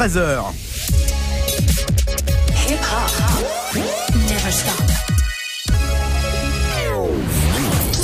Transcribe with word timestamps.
13h. 0.00 0.44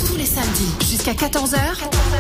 Tous 0.06 0.16
les 0.16 0.27
samedis 0.27 0.74
jusqu'à 0.90 1.12
14h. 1.12 1.56
La 2.12 2.15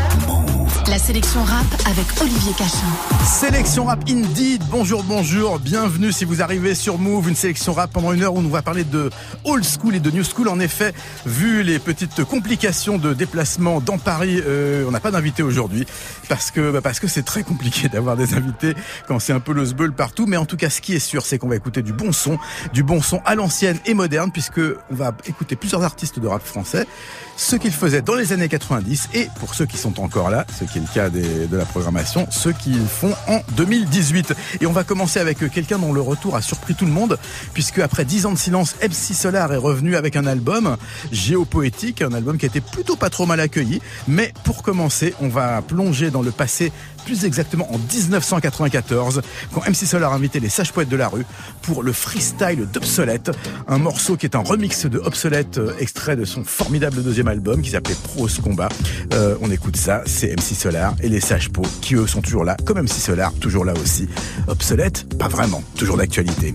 sélection 1.06 1.44
rap 1.44 1.66
avec 1.86 2.04
Olivier 2.20 2.52
Cachin. 2.54 2.88
Sélection 3.24 3.84
rap 3.84 4.02
Indeed, 4.08 4.60
bonjour, 4.72 5.04
bonjour, 5.04 5.60
bienvenue 5.60 6.10
si 6.10 6.24
vous 6.24 6.42
arrivez 6.42 6.74
sur 6.74 6.98
Move, 6.98 7.28
une 7.28 7.36
sélection 7.36 7.74
rap 7.74 7.92
pendant 7.92 8.12
une 8.12 8.24
heure 8.24 8.34
où 8.34 8.38
on 8.38 8.48
va 8.48 8.60
parler 8.60 8.82
de 8.82 9.10
old 9.44 9.62
school 9.64 9.94
et 9.94 10.00
de 10.00 10.10
new 10.10 10.24
school. 10.24 10.48
En 10.48 10.58
effet, 10.58 10.92
vu 11.24 11.62
les 11.62 11.78
petites 11.78 12.24
complications 12.24 12.98
de 12.98 13.14
déplacement 13.14 13.80
dans 13.80 13.98
Paris, 13.98 14.42
euh, 14.44 14.84
on 14.88 14.90
n'a 14.90 14.98
pas 14.98 15.12
d'invité 15.12 15.44
aujourd'hui 15.44 15.86
parce 16.28 16.50
que 16.50 16.72
bah, 16.72 16.80
parce 16.80 16.98
que 16.98 17.06
c'est 17.06 17.22
très 17.22 17.44
compliqué 17.44 17.88
d'avoir 17.92 18.16
des 18.16 18.34
invités 18.34 18.74
quand 19.06 19.20
c'est 19.20 19.32
un 19.32 19.38
peu 19.38 19.52
le 19.52 19.64
sbeul 19.64 19.92
partout. 19.92 20.26
Mais 20.26 20.36
en 20.36 20.44
tout 20.44 20.56
cas, 20.56 20.70
ce 20.70 20.80
qui 20.80 20.92
est 20.92 20.98
sûr, 20.98 21.24
c'est 21.24 21.38
qu'on 21.38 21.48
va 21.48 21.54
écouter 21.54 21.82
du 21.82 21.92
bon 21.92 22.10
son, 22.10 22.36
du 22.72 22.82
bon 22.82 23.00
son 23.00 23.22
à 23.24 23.36
l'ancienne 23.36 23.78
et 23.86 23.94
moderne, 23.94 24.32
puisque 24.32 24.60
on 24.90 24.94
va 24.96 25.12
écouter 25.24 25.54
plusieurs 25.54 25.84
artistes 25.84 26.18
de 26.18 26.26
rap 26.26 26.42
français, 26.44 26.84
ce 27.36 27.56
qu'ils 27.56 27.72
faisaient 27.72 28.02
dans 28.02 28.14
les 28.14 28.32
années 28.32 28.48
90 28.48 29.10
et 29.14 29.28
pour 29.40 29.54
ceux 29.54 29.66
qui 29.66 29.76
sont 29.76 30.00
encore 30.00 30.30
là, 30.30 30.46
ce 30.58 30.64
qui 30.64 30.78
est 30.78 30.80
le 30.80 30.86
cas 30.92 31.10
de 31.10 31.56
la 31.56 31.64
programmation, 31.64 32.26
ceux 32.30 32.52
qu'ils 32.52 32.86
font 32.86 33.14
en 33.28 33.40
2018. 33.56 34.34
Et 34.60 34.66
on 34.66 34.72
va 34.72 34.84
commencer 34.84 35.20
avec 35.20 35.38
quelqu'un 35.50 35.78
dont 35.78 35.92
le 35.92 36.00
retour 36.00 36.36
a 36.36 36.42
surpris 36.42 36.74
tout 36.74 36.86
le 36.86 36.92
monde, 36.92 37.18
puisque 37.52 37.78
après 37.78 38.04
10 38.04 38.26
ans 38.26 38.32
de 38.32 38.38
silence, 38.38 38.74
MC 38.82 39.14
Solar 39.14 39.52
est 39.52 39.58
revenu 39.58 39.96
avec 39.96 40.16
un 40.16 40.26
album 40.26 40.76
géopoétique, 41.12 42.02
un 42.02 42.12
album 42.12 42.38
qui 42.38 42.46
a 42.46 42.48
été 42.48 42.60
plutôt 42.60 42.96
pas 42.96 43.10
trop 43.10 43.26
mal 43.26 43.40
accueilli. 43.40 43.80
Mais 44.08 44.32
pour 44.44 44.62
commencer, 44.62 45.14
on 45.20 45.28
va 45.28 45.62
plonger 45.62 46.10
dans 46.10 46.22
le 46.22 46.30
passé 46.30 46.72
plus 47.06 47.24
exactement 47.24 47.72
en 47.72 47.78
1994, 47.78 49.22
quand 49.54 49.60
MC 49.60 49.86
Solar 49.86 50.12
a 50.12 50.16
invité 50.16 50.40
les 50.40 50.48
sages 50.48 50.72
poètes 50.72 50.88
de 50.88 50.96
la 50.96 51.06
rue 51.06 51.24
pour 51.62 51.84
le 51.84 51.92
freestyle 51.92 52.66
d'Obsolète, 52.72 53.30
un 53.68 53.78
morceau 53.78 54.16
qui 54.16 54.26
est 54.26 54.34
un 54.34 54.40
remix 54.40 54.86
de 54.86 54.98
Obsolète, 54.98 55.58
euh, 55.58 55.72
extrait 55.78 56.16
de 56.16 56.24
son 56.24 56.42
formidable 56.42 57.04
deuxième 57.04 57.28
album 57.28 57.62
qui 57.62 57.70
s'appelait 57.70 57.94
Prose 58.02 58.40
Combat. 58.42 58.68
Euh, 59.14 59.36
on 59.40 59.52
écoute 59.52 59.76
ça, 59.76 60.02
c'est 60.04 60.32
MC 60.34 60.56
Solar 60.56 60.96
et 61.00 61.08
les 61.08 61.20
sages 61.20 61.50
pots 61.50 61.62
qui 61.80 61.94
eux 61.94 62.08
sont 62.08 62.22
toujours 62.22 62.44
là, 62.44 62.56
comme 62.64 62.80
MC 62.80 62.98
Solar, 62.98 63.32
toujours 63.34 63.64
là 63.64 63.74
aussi. 63.80 64.08
Obsolète, 64.48 65.16
pas 65.16 65.28
vraiment, 65.28 65.62
toujours 65.76 65.96
d'actualité. 65.96 66.54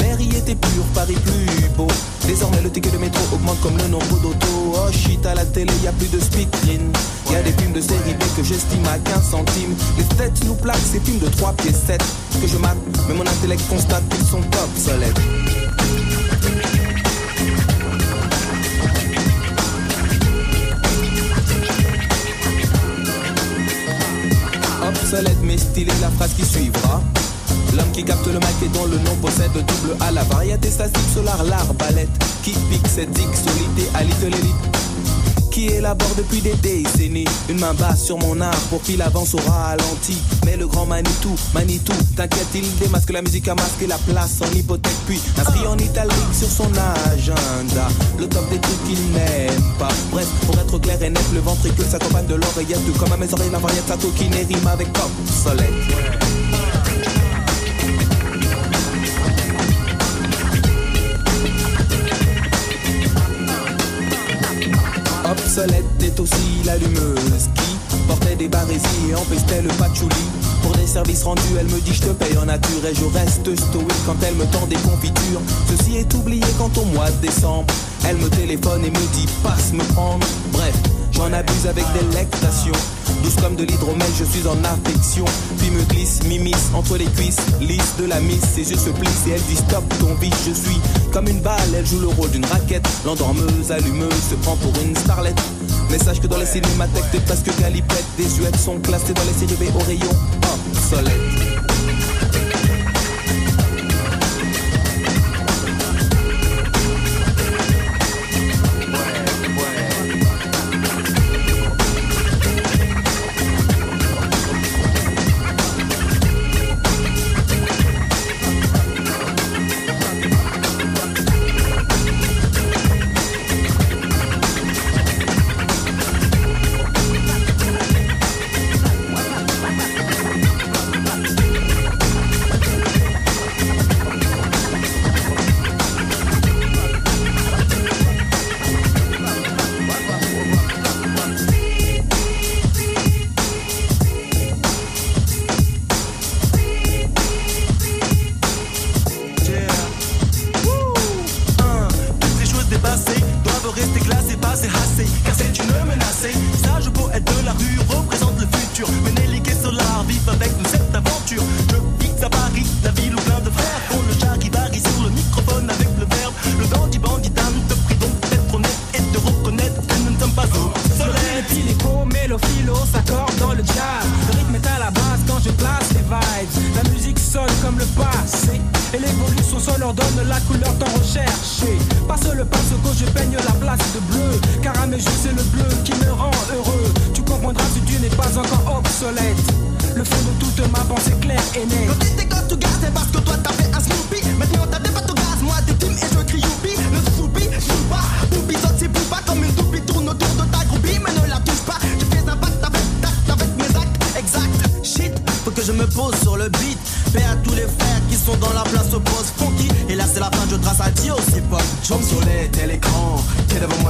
L'air 0.00 0.20
y 0.20 0.36
était 0.36 0.54
pur, 0.54 0.84
Paris 0.94 1.16
plus 1.24 1.68
beau. 1.76 1.88
Désormais, 2.26 2.60
le 2.62 2.70
ticket 2.70 2.90
de 2.90 2.98
métro 2.98 3.20
augmente 3.32 3.60
comme 3.60 3.76
le 3.76 3.88
nombre 3.88 4.20
d'autos. 4.20 4.74
Oh 4.74 4.92
shit, 4.92 5.24
à 5.26 5.34
la 5.34 5.44
télé, 5.44 5.72
y 5.82 5.88
a 5.88 5.92
plus 5.92 6.08
de 6.08 6.20
speedrine. 6.20 6.92
Y 7.30 7.36
a 7.36 7.42
des 7.42 7.52
films 7.52 7.72
de 7.72 7.80
série 7.80 8.14
B 8.14 8.22
que 8.36 8.42
j'estime 8.42 8.84
à 8.86 8.98
15 8.98 9.30
centimes. 9.30 9.74
Les 9.98 10.04
têtes 10.16 10.44
nous 10.46 10.54
plaquent 10.54 10.78
ces 10.78 11.00
films 11.00 11.18
de 11.18 11.28
3 11.28 11.52
pièces 11.54 11.82
7 11.86 12.02
que 12.40 12.46
je 12.46 12.56
mate, 12.56 12.76
mais 13.08 13.14
mon 13.14 13.26
intellect 13.26 13.62
constate 13.68 14.02
qu'ils 14.08 14.26
sont 14.26 14.42
obsolètes. 14.64 15.20
Obsolète 24.88 25.38
mais 25.42 25.58
stylé 25.58 25.92
la 26.00 26.10
phrase 26.10 26.34
qui 26.34 26.44
suivra. 26.44 27.02
L'homme 27.76 27.90
qui 27.92 28.04
capte 28.04 28.26
le 28.26 28.34
mic 28.34 28.62
et 28.64 28.68
dont 28.68 28.86
le 28.86 28.98
nom 28.98 29.14
possède 29.20 29.52
double 29.52 29.96
A 30.00 30.10
la 30.10 30.24
variété 30.24 30.70
statique 30.70 31.10
solar 31.14 31.42
l'arbalète 31.44 32.08
qui 32.42 32.52
pique 32.52 32.86
cette 32.88 33.16
zig 33.16 33.28
solité 33.34 33.88
à 33.94 34.02
l'élite 34.02 34.80
qui 35.50 35.66
élabore 35.66 36.14
depuis 36.16 36.40
des 36.40 36.54
décennies? 36.54 37.26
Une 37.48 37.58
main 37.58 37.74
basse 37.74 38.04
sur 38.04 38.18
mon 38.18 38.40
art 38.40 38.60
pour 38.70 38.80
qu'il 38.82 39.02
avance 39.02 39.34
au 39.34 39.38
ralenti. 39.38 40.16
Mais 40.46 40.56
le 40.56 40.66
grand 40.66 40.86
Manitou, 40.86 41.34
Manitou, 41.54 41.92
t'inquiète, 42.16 42.46
il 42.54 42.78
démasque 42.78 43.10
la 43.10 43.22
musique 43.22 43.48
à 43.48 43.54
masquer 43.54 43.86
la 43.86 43.98
place 43.98 44.38
en 44.42 44.56
hypothèque, 44.56 44.92
puis 45.06 45.20
inscrit 45.38 45.66
en 45.66 45.76
italique 45.76 46.14
sur 46.32 46.48
son 46.48 46.70
agenda. 47.12 47.88
Le 48.18 48.26
top 48.28 48.48
des 48.50 48.58
trucs 48.58 48.84
qu'il 48.84 49.00
n'aime 49.12 49.62
pas. 49.78 49.88
Bref, 50.12 50.28
pour 50.46 50.58
être 50.58 50.78
clair 50.78 51.02
et 51.02 51.10
net, 51.10 51.24
le 51.34 51.40
ventricule 51.40 51.86
s'accompagne 51.86 52.26
de 52.26 52.36
l'oreillette, 52.36 52.98
comme 52.98 53.12
à 53.12 53.16
mes 53.16 53.32
oreilles 53.32 53.50
la 53.50 53.58
variété 53.58 53.88
sa 53.88 53.96
coquine 53.96 54.34
et 54.34 54.44
rime 54.44 54.66
avec 54.66 54.88
obsolète. 54.88 56.39
Obsolète 65.50 65.84
est 66.00 66.20
aussi 66.20 66.62
l'allumeuse 66.64 67.50
qui 67.56 67.96
portait 68.06 68.36
des 68.36 68.46
barésies 68.46 69.10
et 69.10 69.16
empestait 69.16 69.62
le 69.62 69.68
patchouli. 69.70 70.14
Pour 70.62 70.70
des 70.76 70.86
services 70.86 71.24
rendus, 71.24 71.42
elle 71.58 71.66
me 71.66 71.80
dit 71.80 71.92
je 71.92 72.02
te 72.02 72.10
paye 72.10 72.38
en 72.38 72.44
nature 72.44 72.86
et 72.88 72.94
je 72.94 73.04
reste 73.06 73.56
stoïque 73.56 74.06
quand 74.06 74.14
elle 74.22 74.36
me 74.36 74.44
tend 74.44 74.64
des 74.68 74.76
confitures. 74.76 75.40
Ceci 75.68 75.96
est 75.96 76.14
oublié 76.14 76.44
quand 76.56 76.70
au 76.78 76.84
mois 76.84 77.10
de 77.10 77.26
décembre, 77.26 77.66
elle 78.08 78.18
me 78.18 78.28
téléphone 78.28 78.84
et 78.84 78.90
me 78.90 79.14
dit 79.16 79.26
passe 79.42 79.72
me 79.72 79.82
prendre. 79.92 80.24
Bref, 80.52 80.76
j'en 81.10 81.32
abuse 81.32 81.66
avec 81.66 81.84
délectation. 81.94 82.74
Douce 83.24 83.34
comme 83.42 83.56
de 83.56 83.64
l'hydromel, 83.64 84.06
je 84.20 84.24
suis 84.26 84.46
en 84.46 84.56
affection. 84.62 85.24
M'immisce 86.30 86.70
entre 86.74 86.96
les 86.96 87.06
cuisses, 87.06 87.40
lisse 87.60 87.96
de 87.98 88.06
la 88.06 88.20
miss. 88.20 88.40
Ses 88.54 88.70
yeux 88.70 88.78
se 88.78 88.90
plissent 88.90 89.26
et 89.26 89.32
elle 89.32 89.42
dit 89.42 89.56
stop 89.56 89.84
ton 89.98 90.14
vice. 90.14 90.32
Je 90.46 90.54
suis 90.54 90.80
comme 91.12 91.26
une 91.26 91.40
balle, 91.40 91.74
elle 91.76 91.86
joue 91.86 91.98
le 91.98 92.06
rôle 92.06 92.30
d'une 92.30 92.44
raquette. 92.44 92.88
L'endormeuse, 93.04 93.72
allumeuse, 93.72 94.22
se 94.30 94.36
prend 94.36 94.56
pour 94.56 94.72
une 94.82 94.94
starlette. 94.96 95.40
Mais 95.90 95.98
sache 95.98 96.20
que 96.20 96.28
dans 96.28 96.38
les 96.38 96.46
cinémathèques, 96.46 97.10
t'es 97.10 97.20
presque 97.20 97.50
galipette. 97.60 98.04
Des 98.16 98.30
huettes 98.40 98.60
sont 98.60 98.78
classées 98.78 99.12
dans 99.12 99.24
les 99.24 99.46
séries 99.46 99.56
B 99.56 99.74
au 99.74 99.84
rayon 99.84 100.10
obsolète. 100.54 101.49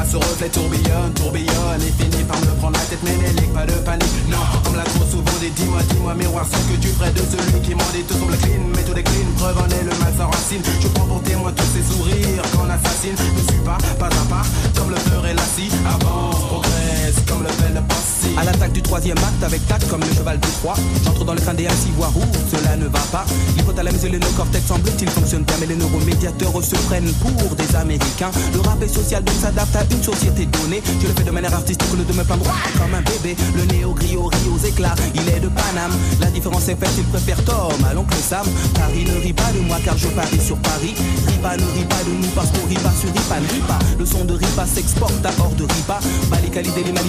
Moi 0.01 0.11
se 0.11 0.17
reflet 0.17 0.49
tourbillonne, 0.49 1.13
tourbillonne. 1.15 1.83
Et 1.87 1.93
finit 1.93 2.25
par 2.25 2.41
me 2.41 2.53
prendre 2.59 2.79
la 2.79 2.85
tête 2.85 3.03
ménélique, 3.03 3.53
pas 3.53 3.67
de 3.67 3.73
panique. 3.85 4.29
Non, 4.29 4.39
comme 4.65 4.77
la 4.77 4.85
trop 4.85 5.05
souvent 5.05 5.39
dit 5.41 5.51
dis-moi, 5.51 5.81
dis-moi 5.91 6.15
miroir 6.15 6.47
Sans 6.51 6.63
que 6.69 6.77
tu 6.81 6.89
ferais 6.89 7.11
de 7.13 7.21
celui 7.21 7.61
qui 7.61 7.75
m'en 7.75 7.89
dit. 7.93 8.03
Tout 8.05 8.15
semble 8.15 8.37
clean 8.39 8.65
Mais 8.75 8.83
tout 8.83 8.95
décline, 8.95 9.31
preuve 9.37 9.59
en 9.59 9.69
est 9.69 9.85
le 9.85 9.95
mal 10.01 10.13
sans 10.17 10.29
racine. 10.29 10.63
Je 10.81 10.89
prends 10.89 11.07
pour 11.07 11.23
témoin 11.23 11.53
tous 11.53 11.71
ces 11.75 11.85
sourires 11.85 12.43
qu'on 12.53 12.69
assassine. 12.71 13.17
Ne 13.37 13.43
suis 13.51 13.63
pas, 13.65 13.79
pas 13.99 14.07
à 14.07 14.25
pas, 14.29 14.45
comme 14.77 14.91
le 14.91 14.97
ferait 14.97 15.35
la 15.35 15.43
scie. 15.43 15.71
Avance, 15.85 16.45
progresse, 16.49 17.17
comme 17.29 17.43
le 17.43 17.49
fait 17.49 17.75
le 17.75 17.83
passé 17.83 18.20
À 18.39 18.45
l'attaque 18.45 18.73
du 18.73 18.83
troisième 18.83 19.19
acte 19.19 19.43
avec 19.43 19.67
tact 19.67 19.89
comme 19.89 20.01
le 20.01 20.15
cheval 20.15 20.39
de 20.39 20.47
Troie 20.61 20.75
J'entre 21.05 21.25
dans 21.25 21.35
le 21.35 21.41
crâne 21.41 21.57
des 21.57 21.67
ainsi 21.67 21.91
voir 21.97 22.13
où 22.17 22.23
cela 22.51 22.77
ne 22.77 22.87
va 22.87 23.01
pas. 23.13 23.25
L'hypothalamus 23.57 24.05
et 24.05 24.09
le 24.09 24.19
cortex 24.37 24.67
semble-t-il 24.67 25.09
fonctionnent. 25.11 25.45
Bien 25.45 25.57
Mais 25.61 25.67
les 25.67 25.77
neuromédiateurs 25.77 26.63
se 26.63 26.77
prennent 26.87 27.13
pour 27.15 27.55
des 27.57 27.77
Américains. 27.77 28.31
Le 28.55 28.61
rap 28.61 28.83
est 28.83 28.89
social 28.89 29.23
donc 29.25 29.35
s'adapte 29.41 29.77
à 29.77 29.85
une 29.91 30.03
société 30.03 30.47
donnée. 30.47 30.83
Je 31.01 31.07
le 31.07 31.15
fais 31.15 31.25
de 31.25 31.31
manière 31.31 31.55
artistique 31.55 31.89
le 31.97 32.05
de 32.05 32.13
me 32.13 32.25
peindre 32.25 32.45
comme 32.79 32.95
un 32.95 33.03
bébé. 33.03 33.37
Le 33.57 33.65
néo 33.65 33.93
rit 33.93 34.17
aux 34.17 34.67
éclats, 34.67 34.95
il 35.15 35.29
est 35.29 35.41
de 35.41 35.49
Paname. 35.49 35.93
La 36.21 36.27
différence 36.27 36.69
est 36.69 36.77
faite, 36.77 36.93
il 36.99 37.05
préfère 37.05 37.43
Tom 37.45 37.85
à 37.89 37.95
l'oncle 37.95 38.17
Sam. 38.17 38.47
Paris 38.75 39.05
ne 39.05 39.21
rit 39.21 39.33
pas 39.33 39.51
de 39.53 39.61
moi 39.61 39.79
car 39.85 39.97
je 39.97 40.09
parie 40.09 40.41
sur 40.41 40.57
Paris. 40.59 40.95
Ripa 41.27 41.57
ne 41.57 41.67
rit 41.73 41.85
pas 41.85 42.03
de 42.05 42.11
nous 42.11 42.31
parce 42.35 42.51
qu'on 42.51 42.67
rit 42.69 42.75
pas 42.77 42.93
sur 42.99 43.09
Ripa 43.13 43.41
ne 43.41 43.99
Le 43.99 44.07
son 44.07 44.25
de 44.25 44.35
Ripa 44.35 44.67
s'exporte 44.67 45.25
à 45.25 45.31
hors 45.41 45.55
de 45.55 45.65
Ripa. 45.65 46.01
Bali, 46.31 46.51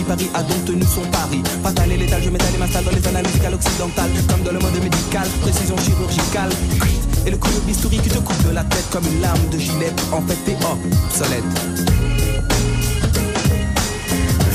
Paris 0.08 0.30
a 0.34 0.44
donc 0.44 0.66
tenu 0.66 0.84
pari 1.12 1.44
Fatal 1.64 1.92
et 1.92 1.98
létal, 1.98 2.22
je 2.24 2.30
m'étale 2.30 2.56
et 2.56 2.58
m'installe 2.58 2.84
dans 2.86 2.92
les 2.92 3.08
analyses 3.08 3.42
occidentales 3.54 4.12
Comme 4.30 4.44
dans 4.44 4.52
le 4.52 4.60
mode 4.60 4.84
médical, 4.84 5.28
précision 5.42 5.78
chirurgicale. 5.78 6.50
Et 7.26 7.32
le 7.32 7.38
collier 7.38 7.62
bistouri 7.68 7.98
qui 8.00 8.10
te 8.10 8.18
coupe 8.18 8.48
de 8.48 8.54
la 8.54 8.64
tête 8.64 8.90
comme 8.92 9.06
une 9.06 9.22
lame 9.22 9.50
de 9.52 9.60
gilet. 9.60 9.94
En 10.12 10.22
fait, 10.22 10.38
t'es 10.46 10.58
obsolète. 10.66 11.92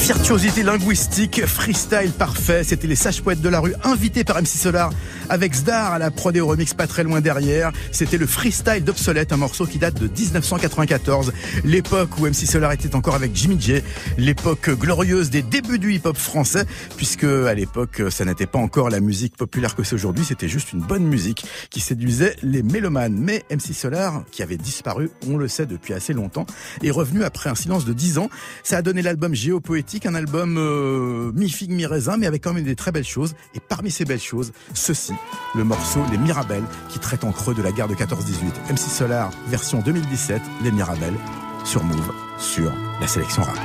Virtuosité 0.06 0.62
linguistique, 0.62 1.44
freestyle 1.46 2.12
parfait, 2.16 2.62
c'était 2.62 2.86
les 2.86 2.94
sages 2.94 3.22
poètes 3.22 3.40
de 3.40 3.48
la 3.48 3.58
rue 3.58 3.74
invités 3.82 4.22
par 4.22 4.40
MC 4.40 4.46
Solar 4.46 4.90
avec 5.28 5.54
Zdar 5.54 5.92
à 5.92 5.98
la 5.98 6.10
prod 6.10 6.36
et 6.36 6.40
au 6.40 6.46
remix 6.46 6.74
pas 6.74 6.86
très 6.86 7.02
loin 7.02 7.20
derrière. 7.20 7.72
C'était 7.92 8.18
le 8.18 8.26
freestyle 8.26 8.84
d'Obsolète, 8.84 9.32
un 9.32 9.36
morceau 9.36 9.66
qui 9.66 9.78
date 9.78 10.00
de 10.00 10.08
1994, 10.08 11.32
l'époque 11.64 12.18
où 12.18 12.26
MC 12.26 12.46
Solar 12.46 12.72
était 12.72 12.94
encore 12.94 13.14
avec 13.14 13.34
Jimmy 13.34 13.60
J, 13.60 13.82
l'époque 14.18 14.70
glorieuse 14.70 15.30
des 15.30 15.42
débuts 15.42 15.78
du 15.78 15.94
hip-hop 15.94 16.16
français, 16.16 16.64
puisque 16.96 17.24
à 17.24 17.54
l'époque 17.54 18.02
ça 18.10 18.24
n'était 18.24 18.46
pas 18.46 18.58
encore 18.58 18.90
la 18.90 19.00
musique 19.00 19.36
populaire 19.36 19.74
que 19.74 19.82
c'est 19.82 19.94
aujourd'hui, 19.94 20.24
c'était 20.24 20.48
juste 20.48 20.72
une 20.72 20.80
bonne 20.80 21.04
musique 21.04 21.46
qui 21.70 21.80
séduisait 21.80 22.36
les 22.42 22.62
mélomanes. 22.62 23.14
Mais 23.14 23.44
MC 23.50 23.74
Solar, 23.74 24.24
qui 24.30 24.42
avait 24.42 24.56
disparu, 24.56 25.10
on 25.28 25.36
le 25.36 25.48
sait 25.48 25.66
depuis 25.66 25.94
assez 25.94 26.12
longtemps, 26.12 26.46
est 26.82 26.90
revenu 26.90 27.24
après 27.24 27.50
un 27.50 27.54
silence 27.54 27.84
de 27.84 27.92
10 27.92 28.18
ans. 28.18 28.28
Ça 28.62 28.78
a 28.78 28.82
donné 28.82 29.02
l'album 29.02 29.34
Géopoétique 29.34 30.06
un 30.06 30.14
album 30.14 30.56
euh, 30.58 31.32
mi-figue, 31.34 31.70
mi-raisin, 31.70 32.16
mais 32.16 32.26
avec 32.26 32.42
quand 32.42 32.52
même 32.52 32.64
des 32.64 32.76
très 32.76 32.92
belles 32.92 33.04
choses. 33.04 33.34
Et 33.54 33.60
parmi 33.60 33.90
ces 33.90 34.04
belles 34.04 34.20
choses, 34.20 34.52
ceci, 34.74 35.12
le 35.54 35.64
morceau 35.64 36.00
Les 36.10 36.18
Mirabelles, 36.18 36.66
qui 36.88 36.98
traite 36.98 37.24
en 37.24 37.32
creux 37.32 37.54
de 37.54 37.62
la 37.62 37.72
guerre 37.72 37.88
de 37.88 37.94
14-18. 37.94 38.72
MC 38.72 38.78
Solar, 38.78 39.30
version 39.48 39.80
2017, 39.80 40.40
Les 40.62 40.70
Mirabelles, 40.70 41.18
sur 41.64 41.82
Move, 41.82 42.12
sur 42.38 42.70
la 43.00 43.06
sélection 43.06 43.42
rap. 43.42 43.56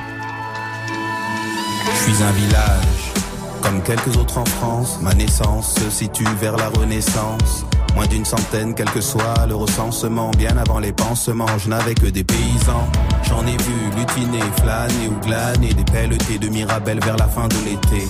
Je 1.94 2.12
suis 2.12 2.24
un 2.24 2.31
village, 2.31 3.13
comme 3.62 3.81
quelques 3.83 4.18
autres 4.18 4.38
en 4.38 4.45
France. 4.45 5.00
Ma 5.01 5.13
naissance 5.13 5.75
se 5.75 5.89
situe 5.89 6.25
vers 6.39 6.57
la 6.57 6.69
Renaissance. 6.69 7.65
Moins 7.95 8.07
d'une 8.07 8.25
centaine, 8.25 8.74
quel 8.74 8.89
que 8.89 9.01
soit 9.01 9.45
le 9.47 9.56
recensement. 9.56 10.31
Bien 10.31 10.57
avant 10.57 10.80
les 10.80 10.94
pansements, 10.94 11.57
je 11.57 11.69
n'avais 11.69 11.94
que 11.94 12.07
des 12.07 12.24
paysans. 12.24 12.88
J'en 13.24 13.45
ai 13.45 13.57
vu 13.57 13.97
lutiner, 13.97 14.44
flâner 14.62 15.07
ou 15.09 15.19
glaner 15.25 15.74
des 15.74 15.83
pelletés 15.83 16.39
de 16.39 16.47
Mirabelle 16.47 17.00
vers 17.04 17.18
la 17.18 17.27
fin 17.27 17.47
de 17.47 17.56
l'été. 17.65 18.07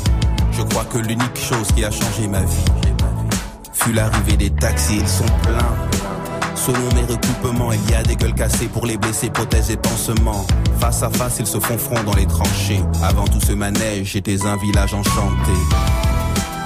Je 0.52 0.62
crois 0.64 0.86
que 0.86 1.00
l'unique 1.00 1.38
chose 1.38 1.68
qui 1.76 1.84
a 1.84 1.92
changé 1.92 2.28
ma 2.28 2.42
vie 2.42 2.91
fut 3.74 3.94
l'arrivée 3.94 4.38
des 4.38 4.50
taxis, 4.50 4.98
ils 5.00 5.08
sont 5.08 5.26
pleins. 5.44 5.76
Selon 6.56 6.94
mes 6.94 7.02
recoupements, 7.12 7.72
il 7.72 7.90
y 7.90 7.96
a 7.96 8.04
des 8.04 8.16
gueules 8.16 8.36
cassées 8.36 8.68
pour 8.68 8.86
les 8.86 8.98
blessés, 8.98 9.30
prothèses 9.30 9.72
et 9.72 9.78
pansements. 9.78 10.46
Face 10.80 11.02
à 11.02 11.10
face, 11.10 11.38
ils 11.40 11.48
se 11.48 11.60
font 11.60 11.78
front 11.78 12.04
dans 12.04 12.14
les 12.14 12.28
tranchées. 12.28 12.82
Avant 13.04 13.26
tout 13.26 13.40
ce 13.40 13.54
manège, 13.54 14.12
j'étais 14.12 14.46
un 14.46 14.58
village 14.58 14.94
enchanté. 14.94 15.58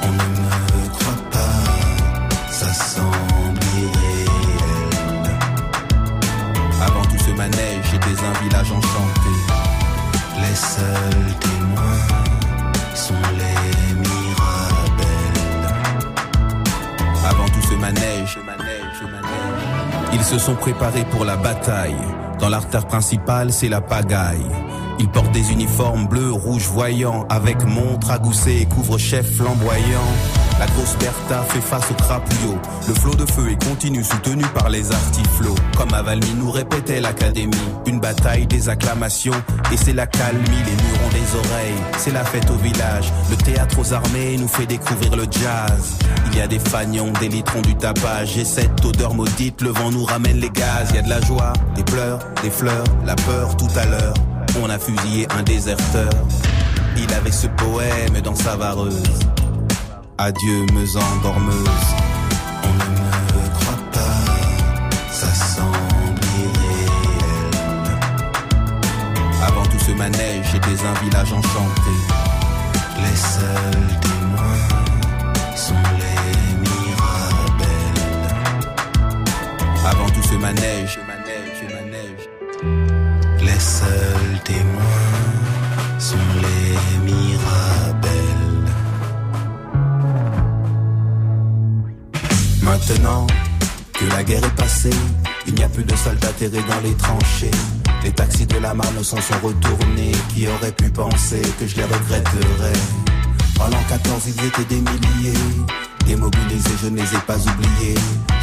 On 0.03 0.07
ne 0.07 0.13
me 0.13 0.89
croit 0.89 1.13
pas, 1.31 2.51
ça 2.51 2.73
semble 2.73 3.59
irréel. 3.77 5.29
Avant 6.81 7.03
tout 7.03 7.23
ce 7.25 7.31
manège, 7.31 7.85
j'étais 7.91 8.23
un 8.23 8.43
village 8.43 8.71
enchanté. 8.71 9.35
Les 10.41 10.55
seuls 10.55 11.54
Manège, 17.77 18.37
ils 20.13 20.23
se 20.23 20.37
sont 20.39 20.55
préparés 20.55 21.05
pour 21.11 21.25
la 21.25 21.35
bataille. 21.35 21.95
Dans 22.39 22.49
l'artère 22.49 22.85
principale, 22.87 23.51
c'est 23.51 23.69
la 23.69 23.81
pagaille. 23.81 24.45
Ils 24.99 25.09
portent 25.09 25.31
des 25.31 25.51
uniformes 25.51 26.07
bleus, 26.07 26.31
rouges 26.31 26.67
voyants, 26.67 27.25
avec 27.29 27.63
montre 27.65 28.11
à 28.11 28.19
gousset 28.19 28.61
et 28.61 28.65
couvre-chef 28.65 29.29
flamboyant. 29.35 30.09
La 30.57 30.67
grosse 30.67 30.95
Bertha 30.97 31.43
fait 31.49 31.59
face 31.59 31.91
au 31.91 31.93
crapouillot. 31.95 32.57
Le 32.87 32.93
flot 32.93 33.15
de 33.15 33.25
feu 33.29 33.51
est 33.51 33.61
continu, 33.65 34.03
soutenu 34.03 34.43
par 34.53 34.69
les 34.69 34.89
artiflots. 34.89 35.55
Comme 35.75 35.93
à 35.93 36.01
nous 36.37 36.49
répétait 36.49 37.01
l'académie. 37.01 37.51
Une 37.85 37.99
bataille 37.99 38.47
des 38.47 38.69
acclamations, 38.69 39.35
et 39.73 39.77
c'est 39.77 39.93
la 39.93 40.07
calmie, 40.07 40.45
les 40.47 40.71
murs 40.71 41.05
ont 41.05 41.09
des 41.09 41.49
oreilles. 41.49 41.83
C'est 41.97 42.13
la 42.13 42.23
fête 42.23 42.49
au 42.49 42.55
village. 42.55 43.11
Le 43.29 43.35
théâtre 43.35 43.77
aux 43.79 43.93
armées 43.93 44.37
nous 44.37 44.47
fait 44.47 44.65
découvrir 44.65 45.17
le 45.17 45.23
jazz. 45.23 45.97
Il 46.31 46.37
y 46.37 46.41
a 46.41 46.47
des 46.47 46.59
fagnons, 46.59 47.11
des 47.19 47.27
litrons, 47.27 47.61
du 47.61 47.75
tapage. 47.75 48.37
Et 48.37 48.45
cette 48.45 48.83
odeur 48.85 49.13
maudite, 49.13 49.61
le 49.61 49.71
vent 49.71 49.91
nous 49.91 50.05
ramène 50.05 50.39
les 50.39 50.49
gaz. 50.49 50.87
Il 50.91 50.95
y 50.95 50.99
a 50.99 51.01
de 51.01 51.09
la 51.09 51.19
joie, 51.19 51.51
des 51.75 51.83
pleurs, 51.83 52.19
des 52.43 52.49
fleurs, 52.49 52.85
la 53.05 53.15
peur 53.15 53.57
tout 53.57 53.67
à 53.75 53.85
l'heure. 53.85 54.13
On 54.61 54.69
a 54.69 54.79
fusillé 54.79 55.27
un 55.37 55.43
déserteur. 55.43 56.09
Il 56.97 57.13
avait 57.13 57.31
ce 57.31 57.47
poème 57.47 58.21
dans 58.23 58.35
sa 58.35 58.55
vareuse. 58.55 59.03
Adieu, 60.17 60.65
meuse 60.73 60.95
endormeuse. 60.95 61.67
On 62.63 62.73
ne 62.73 62.89
me 62.95 63.49
croit 63.53 63.83
pas, 63.91 64.23
ça 65.11 65.27
semble 65.27 66.21
irréel. 66.39 67.51
Avant 69.45 69.63
tout 69.63 69.79
ce 69.79 69.91
manège, 69.91 70.45
j'étais 70.51 70.85
un 70.85 70.93
village 71.03 71.33
enchanté. 71.33 71.95
Les 72.97 73.17
seuls 73.17 73.99
témoins 74.01 74.67
sont 75.55 75.83
les 75.99 76.55
mirabelles. 76.61 78.05
Avant 79.85 80.09
tout 80.09 80.23
ce 80.23 80.35
manège, 80.35 80.97
seuls 83.65 84.39
témoins 84.43 84.83
sont 85.97 86.29
les 86.43 87.11
mirabelles. 87.11 88.69
Maintenant 92.61 93.25
que 93.93 94.05
la 94.05 94.23
guerre 94.23 94.45
est 94.45 94.55
passée, 94.55 94.99
il 95.47 95.55
n'y 95.55 95.63
a 95.63 95.69
plus 95.69 95.83
de 95.83 95.95
soldats 95.95 96.33
terrés 96.37 96.63
dans 96.69 96.81
les 96.83 96.93
tranchées. 96.95 97.51
Les 98.03 98.11
taxis 98.11 98.45
de 98.45 98.59
la 98.59 98.75
Marne 98.75 99.03
s'en 99.03 99.19
sont 99.19 99.39
retournés. 99.41 100.11
Qui 100.29 100.47
aurait 100.47 100.71
pu 100.71 100.89
penser 100.89 101.41
que 101.59 101.65
je 101.65 101.75
les 101.77 101.85
regretterais? 101.85 102.79
En 103.59 103.67
l'an 103.69 103.83
14, 103.89 104.21
ils 104.27 104.45
étaient 104.45 104.75
des 104.75 104.81
milliers. 104.81 105.39
Démobilisés, 106.05 106.77
je 106.83 106.89
ne 106.89 106.97
les 106.97 107.15
ai 107.15 107.21
pas 107.25 107.37
oubliés. 107.37 107.95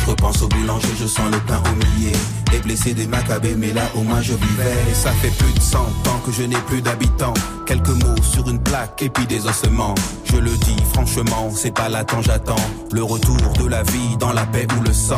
Je 0.02 0.10
repense 0.10 0.42
au 0.42 0.48
boulanger, 0.48 0.88
je 0.98 1.06
sens 1.06 1.30
le 1.30 1.38
pain 1.46 1.62
au 1.70 1.74
millet. 1.76 2.12
Des 2.50 2.58
blessés, 2.58 2.92
des 2.92 3.06
macabées, 3.06 3.54
mais 3.56 3.72
là 3.72 3.82
au 3.94 4.02
moins 4.02 4.20
je 4.20 4.32
vivais. 4.32 4.76
Et 4.90 4.94
ça 4.94 5.12
fait 5.12 5.30
plus 5.30 5.52
de 5.52 5.60
100 5.60 5.78
ans 5.78 6.20
que 6.26 6.32
je 6.32 6.42
n'ai 6.42 6.60
plus 6.66 6.82
d'habitants. 6.82 7.34
Quelques 7.66 7.88
mots 7.88 8.22
sur 8.22 8.48
une 8.48 8.60
plaque 8.60 9.00
et 9.02 9.08
puis 9.08 9.26
des 9.26 9.46
ossements. 9.46 9.94
Je 10.24 10.38
le 10.38 10.50
dis 10.50 10.76
franchement, 10.92 11.50
c'est 11.54 11.70
pas 11.70 11.88
là 11.88 12.04
j'attends. 12.20 12.56
Le 12.90 13.04
retour 13.04 13.36
de 13.36 13.66
la 13.68 13.84
vie 13.84 14.16
dans 14.18 14.32
la 14.32 14.44
paix 14.46 14.66
ou 14.76 14.82
le 14.82 14.92
sang. 14.92 15.16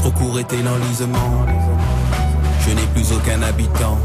Trop 0.00 0.10
court 0.10 0.40
était 0.40 0.62
l'enlisement. 0.62 1.46
Je 2.66 2.70
n'ai 2.74 2.86
plus 2.94 3.12
aucun 3.12 3.40
habitant. 3.42 3.98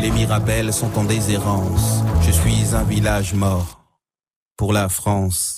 Les 0.00 0.10
Mirabelles 0.10 0.72
sont 0.72 0.96
en 0.96 1.02
déshérence. 1.02 2.04
Je 2.22 2.30
suis 2.30 2.74
un 2.74 2.84
village 2.84 3.34
mort. 3.34 3.80
Pour 4.56 4.72
la 4.72 4.88
France. 4.88 5.57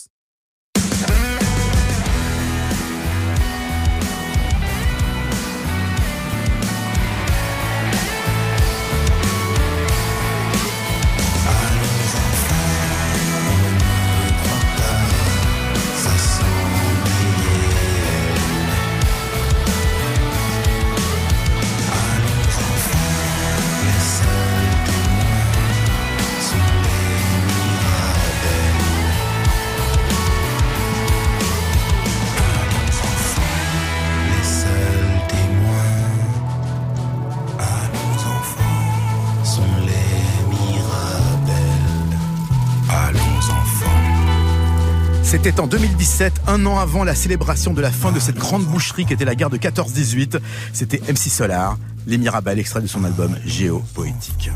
C'était 45.31 45.61
en 45.61 45.69
2017, 45.69 46.41
un 46.49 46.67
an 46.67 46.81
avant 46.81 47.05
la 47.05 47.15
célébration 47.15 47.73
de 47.73 47.81
la 47.81 47.93
fin 47.93 48.11
de 48.11 48.19
cette 48.19 48.35
grande 48.35 48.65
boucherie 48.65 49.07
qui 49.07 49.13
était 49.13 49.25
la 49.25 49.37
guerre 49.37 49.49
de 49.49 49.59
14-18. 49.59 50.41
C'était 50.73 51.01
MC 51.09 51.31
Solar, 51.31 51.79
les 52.09 52.19
Mirabelles, 52.19 52.59
extrait 52.59 52.81
de 52.81 52.89
son 52.89 53.05
album 53.05 53.37
Géopoétique. 53.47 54.51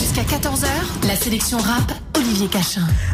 Jusqu'à 0.00 0.22
14h, 0.22 1.06
la 1.06 1.14
sélection 1.14 1.58
rap 1.58 1.92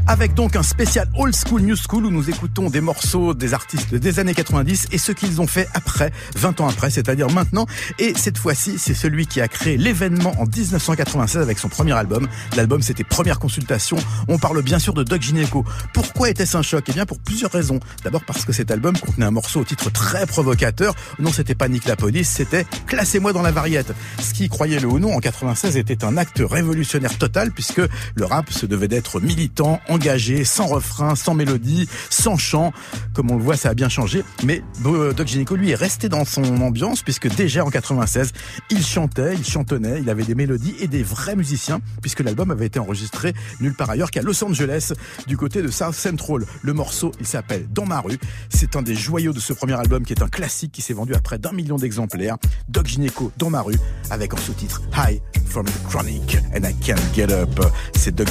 Avec 0.07 0.33
donc 0.33 0.57
un 0.57 0.62
spécial 0.62 1.07
old 1.15 1.35
school, 1.35 1.61
new 1.61 1.77
school 1.77 2.07
où 2.07 2.11
nous 2.11 2.31
écoutons 2.31 2.71
des 2.71 2.81
morceaux 2.81 3.35
des 3.35 3.53
artistes 3.53 3.95
des 3.95 4.19
années 4.19 4.33
90 4.33 4.89
et 4.93 4.99
ce 4.99 5.12
qu'ils 5.12 5.43
ont 5.43 5.47
fait 5.47 5.69
après, 5.75 6.11
20 6.37 6.61
ans 6.62 6.69
après, 6.69 6.89
c'est-à-dire 6.91 7.29
maintenant. 7.29 7.67
Et 7.99 8.15
cette 8.17 8.39
fois-ci, 8.39 8.79
c'est 8.79 8.95
celui 8.95 9.27
qui 9.27 9.43
a 9.43 9.49
créé 9.49 9.77
l'événement 9.77 10.33
en 10.41 10.47
1996 10.47 11.43
avec 11.43 11.59
son 11.59 11.69
premier 11.69 11.93
album. 11.93 12.29
L'album, 12.57 12.81
c'était 12.81 13.05
Première 13.05 13.39
Consultation. 13.39 13.99
On 14.29 14.39
parle 14.39 14.62
bien 14.62 14.79
sûr 14.79 14.95
de 14.95 15.03
Doc 15.03 15.21
Gineco. 15.21 15.67
Pourquoi 15.93 16.31
était-ce 16.31 16.57
un 16.57 16.62
choc? 16.62 16.85
Eh 16.89 16.93
bien, 16.93 17.05
pour 17.05 17.19
plusieurs 17.19 17.53
raisons. 17.53 17.79
D'abord 18.05 18.25
parce 18.25 18.47
que 18.47 18.53
cet 18.53 18.71
album 18.71 18.97
contenait 18.97 19.27
un 19.27 19.31
morceau 19.31 19.61
au 19.61 19.65
titre 19.65 19.91
très 19.91 20.25
provocateur. 20.25 20.95
Non, 21.19 21.31
c'était 21.31 21.55
pas 21.55 21.69
Nick 21.69 21.85
la 21.85 21.97
police, 21.97 22.31
c'était 22.31 22.65
Classez-moi 22.87 23.35
dans 23.35 23.43
la 23.43 23.53
variette. 23.53 23.93
Ce 24.19 24.33
qui, 24.33 24.49
croyez-le 24.49 24.89
ou 24.89 24.99
non, 24.99 25.15
en 25.15 25.21
96 25.21 25.77
était 25.77 26.05
un 26.05 26.17
acte 26.17 26.43
révolutionnaire 26.43 27.19
total 27.19 27.50
puisque 27.53 27.83
le 28.15 28.25
rap 28.25 28.50
se 28.50 28.67
devait 28.67 28.89
d'être 28.89 29.10
militant, 29.19 29.81
engagé, 29.88 30.45
sans 30.45 30.67
refrain, 30.67 31.17
sans 31.17 31.35
mélodie, 31.35 31.88
sans 32.11 32.37
chant. 32.37 32.73
Comme 33.14 33.31
on 33.31 33.37
le 33.37 33.43
voit, 33.43 33.57
ça 33.57 33.71
a 33.71 33.75
bien 33.75 33.88
changé. 33.88 34.23
Mais 34.45 34.62
euh, 34.87 35.12
Doc 35.12 35.26
Gynéco, 35.26 35.57
lui, 35.57 35.71
est 35.71 35.75
resté 35.75 36.09
dans 36.09 36.25
son 36.25 36.45
ambiance 36.61 37.02
puisque 37.02 37.35
déjà 37.35 37.64
en 37.64 37.71
96, 37.71 38.33
il 38.71 38.85
chantait, 38.85 39.35
il 39.35 39.45
chantonnait, 39.45 40.00
il 40.00 40.11
avait 40.11 40.25
des 40.25 40.35
mélodies 40.35 40.75
et 40.79 40.87
des 40.87 41.02
vrais 41.02 41.37
musiciens 41.37 41.81
puisque 42.00 42.21
l'album 42.21 42.50
avait 42.50 42.67
été 42.67 42.79
enregistré 42.79 43.35
nulle 43.61 43.75
part 43.75 43.90
ailleurs 43.90 44.11
qu'à 44.11 44.23
Los 44.23 44.45
Angeles, 44.45 44.93
du 45.26 45.37
côté 45.37 45.62
de 45.62 45.69
South 45.69 45.95
Central. 45.95 46.45
Le 46.62 46.73
morceau, 46.73 47.12
il 47.21 47.26
s'appelle 47.26 47.67
Dans 47.73 47.87
ma 47.87 48.00
rue. 48.00 48.19
C'est 48.49 48.76
un 48.76 48.83
des 48.83 48.95
joyaux 48.95 49.33
de 49.33 49.40
ce 49.40 49.52
premier 49.52 49.75
album 49.75 50.05
qui 50.05 50.12
est 50.12 50.23
un 50.23 50.29
classique 50.29 50.73
qui 50.73 50.83
s'est 50.83 50.95
vendu 50.95 51.14
à 51.14 51.21
près 51.21 51.38
d'un 51.38 51.52
million 51.52 51.76
d'exemplaires. 51.76 52.37
Doc 52.69 52.87
Gynéco, 52.87 53.33
Dans 53.37 53.50
ma 53.50 53.62
rue, 53.62 53.79
avec 54.11 54.35
en 54.35 54.37
sous-titre 54.37 54.83
High 54.97 55.21
from 55.47 55.67
the 55.67 55.83
Chronic 55.88 56.38
and 56.55 56.64
I 56.64 56.75
Can't 56.75 57.14
Get 57.14 57.33
Up. 57.33 57.61
C'est 57.95 58.14
Doc 58.14 58.29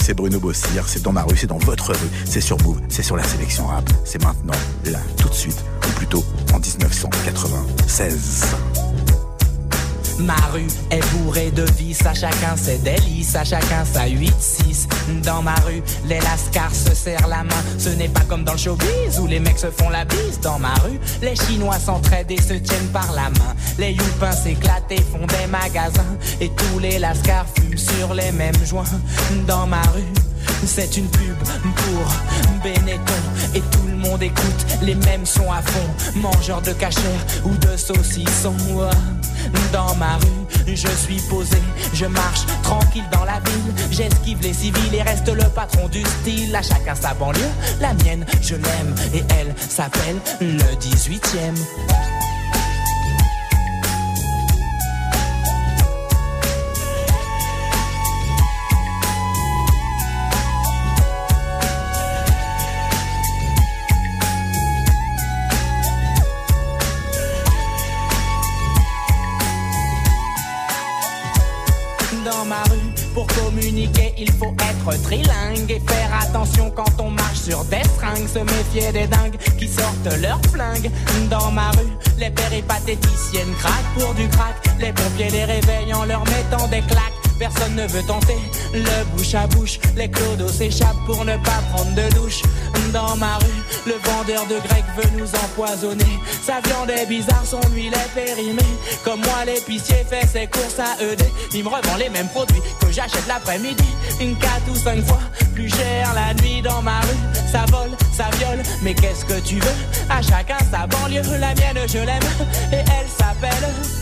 C'est 0.00 0.14
Bruno 0.14 0.40
Bossir, 0.40 0.88
c'est 0.88 1.02
dans 1.02 1.12
ma 1.12 1.22
rue, 1.22 1.36
c'est 1.36 1.46
dans 1.46 1.58
votre 1.58 1.92
rue, 1.92 2.08
c'est 2.24 2.40
sur 2.40 2.58
Move, 2.62 2.80
c'est 2.88 3.02
sur 3.02 3.16
la 3.16 3.24
sélection 3.24 3.66
rap. 3.66 3.88
C'est 4.04 4.22
maintenant, 4.22 4.54
là, 4.86 5.00
tout 5.16 5.28
de 5.28 5.34
suite, 5.34 5.62
ou 5.86 5.90
plutôt 5.98 6.24
en 6.52 6.58
1996. 6.58 8.87
Ma 10.18 10.34
rue 10.52 10.66
est 10.90 11.00
bourrée 11.12 11.50
de 11.50 11.62
vices, 11.76 12.04
à 12.04 12.12
chacun 12.12 12.56
ses 12.56 12.78
délices, 12.78 13.36
à 13.36 13.44
chacun 13.44 13.84
sa 13.84 14.06
8-6. 14.06 14.88
Dans 15.22 15.42
ma 15.42 15.54
rue, 15.66 15.82
les 16.06 16.18
lascars 16.20 16.74
se 16.74 16.94
serrent 16.94 17.28
la 17.28 17.44
main. 17.44 17.62
Ce 17.78 17.90
n'est 17.90 18.08
pas 18.08 18.22
comme 18.28 18.44
dans 18.44 18.52
le 18.52 18.58
showbiz 18.58 19.20
où 19.20 19.26
les 19.26 19.38
mecs 19.38 19.58
se 19.58 19.70
font 19.70 19.90
la 19.90 20.04
bise. 20.04 20.40
Dans 20.42 20.58
ma 20.58 20.74
rue, 20.84 20.98
les 21.22 21.36
Chinois 21.36 21.78
s'entraident 21.78 22.30
et 22.30 22.40
se 22.40 22.54
tiennent 22.54 22.88
par 22.92 23.12
la 23.12 23.30
main. 23.30 23.54
Les 23.78 23.92
youpins 23.92 24.32
s'éclatent 24.32 24.90
et 24.90 25.02
font 25.02 25.26
des 25.26 25.46
magasins. 25.46 26.16
Et 26.40 26.50
tous 26.50 26.78
les 26.80 26.98
lascars 26.98 27.46
fument 27.56 27.78
sur 27.78 28.14
les 28.14 28.32
mêmes 28.32 28.64
joints. 28.64 28.84
Dans 29.46 29.66
ma 29.66 29.82
rue, 29.82 30.12
c'est 30.66 30.96
une 30.96 31.08
pub 31.08 31.36
pour 31.76 32.62
Benetton 32.62 33.12
et 33.54 33.60
tout 33.60 33.86
le 33.88 33.96
monde 33.96 34.22
écoute 34.22 34.66
les 34.82 34.94
mêmes 34.94 35.26
sons 35.26 35.50
à 35.52 35.62
fond. 35.62 36.18
Mangeur 36.20 36.60
de 36.62 36.72
cachère 36.72 37.24
ou 37.44 37.54
de 37.54 37.76
saucisson. 37.76 38.54
Dans 39.72 39.94
ma 39.96 40.16
rue, 40.16 40.74
je 40.74 40.88
suis 40.88 41.20
posé, 41.28 41.58
je 41.92 42.06
marche 42.06 42.46
tranquille 42.62 43.04
dans 43.12 43.24
la 43.24 43.40
ville. 43.40 43.74
J'esquive 43.90 44.40
les 44.42 44.52
civils 44.52 44.94
et 44.94 45.02
reste 45.02 45.28
le 45.28 45.48
patron 45.50 45.88
du 45.88 46.02
style. 46.02 46.54
À 46.54 46.62
chacun 46.62 46.94
sa 46.94 47.14
banlieue, 47.14 47.40
la 47.80 47.94
mienne, 47.94 48.24
je 48.42 48.54
l'aime 48.54 48.94
et 49.14 49.22
elle 49.38 49.54
s'appelle 49.58 50.16
le 50.40 50.74
18e. 50.76 51.54
dans 52.18 52.27
Se 78.32 78.40
méfier 78.40 78.92
des 78.92 79.06
dingues 79.06 79.38
qui 79.58 79.66
sortent 79.66 80.20
leurs 80.20 80.40
flingues. 80.52 80.90
Dans 81.30 81.50
ma 81.50 81.70
rue, 81.70 81.92
les 82.18 82.28
péripatéticiennes 82.28 83.54
craquent 83.58 83.94
pour 83.98 84.12
du 84.14 84.28
crack. 84.28 84.54
Les 84.78 84.92
pompiers 84.92 85.30
les 85.30 85.44
réveillent 85.44 85.94
en 85.94 86.04
leur 86.04 86.22
mettant 86.26 86.68
des 86.68 86.82
claques. 86.82 87.14
Personne 87.38 87.74
ne 87.76 87.86
veut 87.86 88.02
tenter 88.02 88.36
le 88.74 89.04
bouche 89.16 89.34
à 89.34 89.46
bouche. 89.46 89.78
Les 89.96 90.10
clodos 90.10 90.48
s'échappent 90.48 91.04
pour 91.06 91.24
ne 91.24 91.36
pas 91.36 91.62
prendre 91.72 91.94
de 91.94 92.14
douche. 92.16 92.42
Dans 92.92 93.16
ma 93.16 93.36
rue, 93.36 93.62
le 93.86 93.94
vendeur 94.02 94.46
de 94.46 94.58
grec 94.66 94.84
veut 94.96 95.18
nous 95.18 95.28
empoisonner. 95.44 96.18
Sa 96.42 96.60
viande 96.60 96.90
est 96.90 97.06
bizarre, 97.06 97.44
son 97.44 97.60
huile 97.74 97.92
est 97.92 98.14
périmée. 98.14 98.62
Comme 99.04 99.20
moi, 99.20 99.44
l'épicier 99.46 100.04
fait 100.08 100.26
ses 100.26 100.46
courses 100.46 100.78
à 100.78 101.02
ED. 101.02 101.22
Il 101.54 101.64
me 101.64 101.68
revend 101.68 101.96
les 101.98 102.08
mêmes 102.08 102.28
produits 102.28 102.62
que 102.80 102.90
j'achète 102.90 103.26
l'après-midi. 103.28 103.84
Une 104.20 104.36
4 104.36 104.50
ou 104.70 104.74
5 104.74 105.06
fois 105.06 105.20
la 105.66 106.34
nuit 106.34 106.62
dans 106.62 106.82
ma 106.82 107.00
rue. 107.00 107.36
Ça 107.50 107.64
vole, 107.70 107.90
ça 108.12 108.30
viole, 108.38 108.62
mais 108.82 108.94
qu'est-ce 108.94 109.24
que 109.24 109.40
tu 109.40 109.56
veux? 109.56 110.10
À 110.10 110.22
chacun 110.22 110.58
sa 110.70 110.86
banlieue, 110.86 111.22
la 111.38 111.54
mienne 111.54 111.86
je 111.86 111.98
l'aime. 111.98 112.22
Et 112.72 112.76
elle 112.76 113.08
s'appelle. 113.08 113.97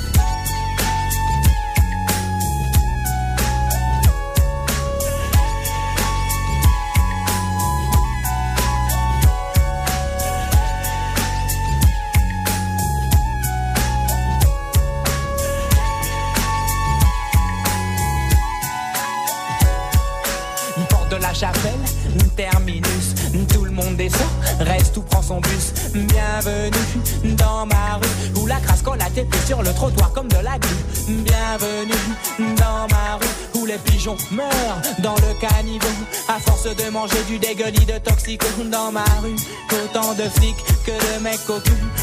Bienvenue 25.28 27.34
dans 27.36 27.66
ma 27.66 27.96
rue 27.96 28.40
où 28.40 28.46
la 28.46 28.60
crasse 28.60 28.80
quand 28.80 28.94
la 28.94 29.06
tes 29.06 29.26
sur 29.44 29.60
le 29.60 29.74
trottoir 29.74 30.12
comme 30.12 30.28
de 30.28 30.36
la 30.36 30.56
glu. 30.56 30.76
Bienvenue 31.08 31.94
dans 32.38 32.86
ma 32.94 33.16
rue 33.16 33.60
où 33.60 33.66
les 33.66 33.78
pigeons 33.78 34.16
meurent 34.30 34.80
dans 35.00 35.16
le 35.16 35.34
caniveau. 35.40 35.88
À 36.28 36.38
force 36.38 36.68
de 36.76 36.90
manger 36.90 37.20
du 37.26 37.40
dégueulis 37.40 37.86
de 37.86 37.98
toxico 37.98 38.46
dans 38.70 38.92
ma 38.92 39.04
rue. 39.20 39.34
Autant 39.72 40.14
de 40.14 40.28
flics 40.38 40.64
que 40.84 40.92
de 40.92 41.20
mecs 41.20 41.50
au. 41.50 41.58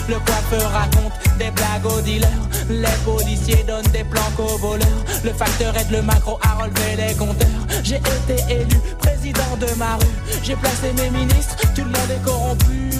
Le 0.09 0.15
coiffeur 0.15 0.69
raconte 0.71 1.13
des 1.39 1.51
blagues 1.51 1.85
aux 1.85 2.01
dealers. 2.01 2.29
Les 2.69 2.97
policiers 3.05 3.63
donnent 3.65 3.89
des 3.93 4.03
planques 4.03 4.39
aux 4.39 4.57
voleurs. 4.57 5.05
Le 5.23 5.31
facteur 5.31 5.77
aide 5.77 5.91
le 5.91 6.01
macro 6.01 6.37
à 6.41 6.61
relever 6.61 6.97
les 6.97 7.15
compteurs. 7.15 7.47
J'ai 7.81 7.95
été 7.95 8.35
élu 8.49 8.77
président 8.99 9.57
de 9.59 9.67
ma 9.77 9.95
rue. 9.95 10.05
J'ai 10.43 10.55
placé 10.55 10.93
mes 10.93 11.09
ministres, 11.09 11.55
tout 11.73 11.81
le 11.81 11.87
monde 11.87 12.11
est 12.11 12.23
corrompu. 12.23 12.91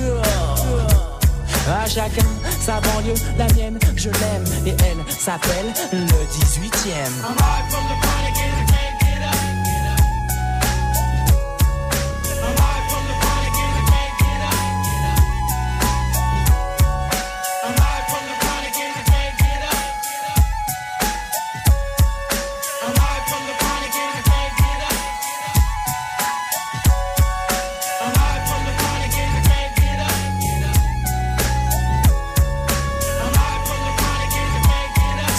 À 1.70 1.88
chacun 1.88 2.26
sa 2.60 2.82
banlieue, 2.82 3.14
la 3.38 3.46
mienne, 3.54 3.78
je 3.96 4.10
l'aime 4.10 4.44
et 4.66 4.72
elle 4.72 5.12
s'appelle 5.12 5.72
le 5.92 6.00
18ème. 6.00 8.13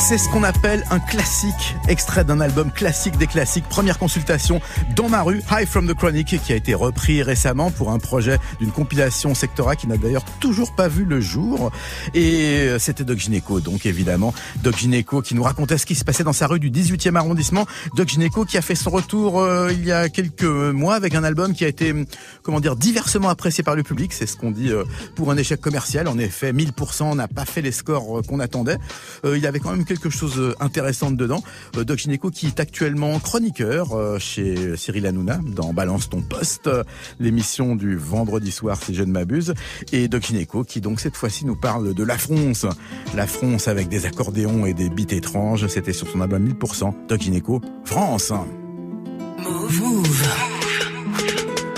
C'est 0.07 0.19
ce 0.19 0.29
qu'on 0.29 0.43
appelle 0.43 0.85
un 0.91 1.01
classique, 1.01 1.75
extrait 1.89 2.25
d'un 2.25 2.39
album 2.39 2.71
classique 2.71 3.17
des 3.17 3.27
classiques. 3.27 3.65
Première 3.71 3.99
consultation 3.99 4.61
dans 4.95 5.09
ma 5.09 5.23
rue, 5.23 5.41
High 5.51 5.67
from 5.67 5.89
the 5.89 5.95
Chronic, 5.95 6.39
qui 6.43 6.53
a 6.53 6.57
été 6.57 6.75
repris 6.75 7.23
récemment 7.23 7.71
pour 7.71 7.91
un 7.91 7.99
projet 7.99 8.39
d'une 8.61 8.71
compilation 8.71 9.35
Sectora 9.35 9.77
qui 9.77 9.87
n'a 9.87 9.97
d'ailleurs 9.97 10.27
toujours 10.41 10.75
pas 10.75 10.89
vu 10.89 11.07
le 11.07 11.23
jour. 11.23 11.73
Et 12.13 12.69
c'était 12.79 13.05
Doc 13.05 13.17
Gineco, 13.17 13.61
donc 13.61 13.87
évidemment. 13.87 14.35
Doc 14.63 14.77
Gineco 14.77 15.23
qui 15.23 15.35
nous 15.35 15.43
racontait 15.43 15.79
ce 15.79 15.87
qui 15.87 15.95
se 15.95 16.05
passait 16.05 16.23
dans 16.23 16.35
sa 16.35 16.49
rue 16.49 16.61
du 16.61 16.71
18e 16.71 17.17
arrondissement. 17.17 17.65
Doc 17.97 18.09
Gineco 18.09 18.45
qui 18.45 18.59
a 18.59 18.63
fait 18.63 18.75
son 18.75 18.91
retour 18.91 19.41
euh, 19.41 19.73
il 19.73 19.87
y 19.87 19.93
a 19.93 20.11
quelques 20.11 20.45
mois 20.45 20.97
avec 20.97 21.15
un 21.15 21.25
album 21.25 21.55
qui 21.55 21.65
a 21.65 21.69
été, 21.69 21.95
comment 22.43 22.61
dire, 22.61 22.77
diversement 22.77 23.31
apprécié 23.31 23.65
par 23.65 23.75
le 23.75 23.83
public. 23.83 24.13
C'est 24.13 24.27
ce 24.27 24.37
qu'on 24.37 24.51
dit 24.51 24.71
euh, 24.71 24.85
pour 25.15 25.31
un 25.31 25.39
échec 25.39 25.63
commercial. 25.63 26.09
En 26.09 26.19
effet, 26.19 26.53
1000% 26.53 27.17
n'a 27.17 27.27
pas 27.27 27.47
fait 27.47 27.63
les 27.63 27.73
scores 27.73 28.19
euh, 28.19 28.23
qu'on 28.23 28.39
attendait. 28.39 28.77
Euh, 29.25 29.39
il 29.39 29.47
avait 29.47 29.61
quand 29.61 29.71
même 29.71 29.87
quelque 29.95 30.11
chose 30.11 30.55
d'intéressant 30.59 31.11
dedans. 31.11 31.43
Euh, 31.77 31.85
Doc 31.85 31.99
Gineco 31.99 32.31
qui 32.31 32.47
est 32.47 32.61
actuellement 32.61 33.19
chroniqueur 33.21 33.93
euh, 33.93 34.19
chez 34.19 34.77
Cyril 34.77 35.07
Hanouna 35.07 35.39
dans 35.45 35.73
Balance 35.73 36.09
ton 36.09 36.21
poste, 36.21 36.67
euh, 36.67 36.83
l'émission 37.21 37.77
du 37.77 37.97
vendredi 37.97 38.51
soir 38.51 38.83
si 38.83 38.95
je 38.95 39.03
ne 39.03 39.13
m'abuse. 39.13 39.55
Et 39.93 40.09
Doc 40.09 40.25
Gineco 40.25 40.65
qui 40.65 40.81
donc 40.81 41.01
cette 41.01 41.17
fois-ci 41.17 41.47
nous 41.47 41.57
parle 41.57 41.95
de 41.95 42.05
la 42.05 42.19
France. 42.19 42.67
La 43.15 43.27
France 43.27 43.69
avec 43.69 43.89
des 43.89 44.07
accordéons 44.07 44.67
et 44.67 44.75
des 44.75 44.91
beats 44.91 45.15
étranges. 45.15 45.67
C'était 45.69 45.93
sur 45.93 46.09
son 46.09 46.21
album 46.21 46.49
1000%. 46.49 46.95
Doc 47.09 47.21
Gineco, 47.21 47.61
France. 47.85 48.33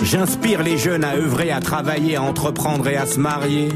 J'inspire 0.02 0.62
les 0.62 0.78
jeunes 0.78 1.04
à 1.04 1.16
œuvrer, 1.16 1.50
à 1.50 1.60
travailler, 1.60 2.16
à 2.16 2.22
entreprendre 2.22 2.86
et 2.88 2.96
à 2.96 3.06
se 3.06 3.18
marier. 3.18 3.68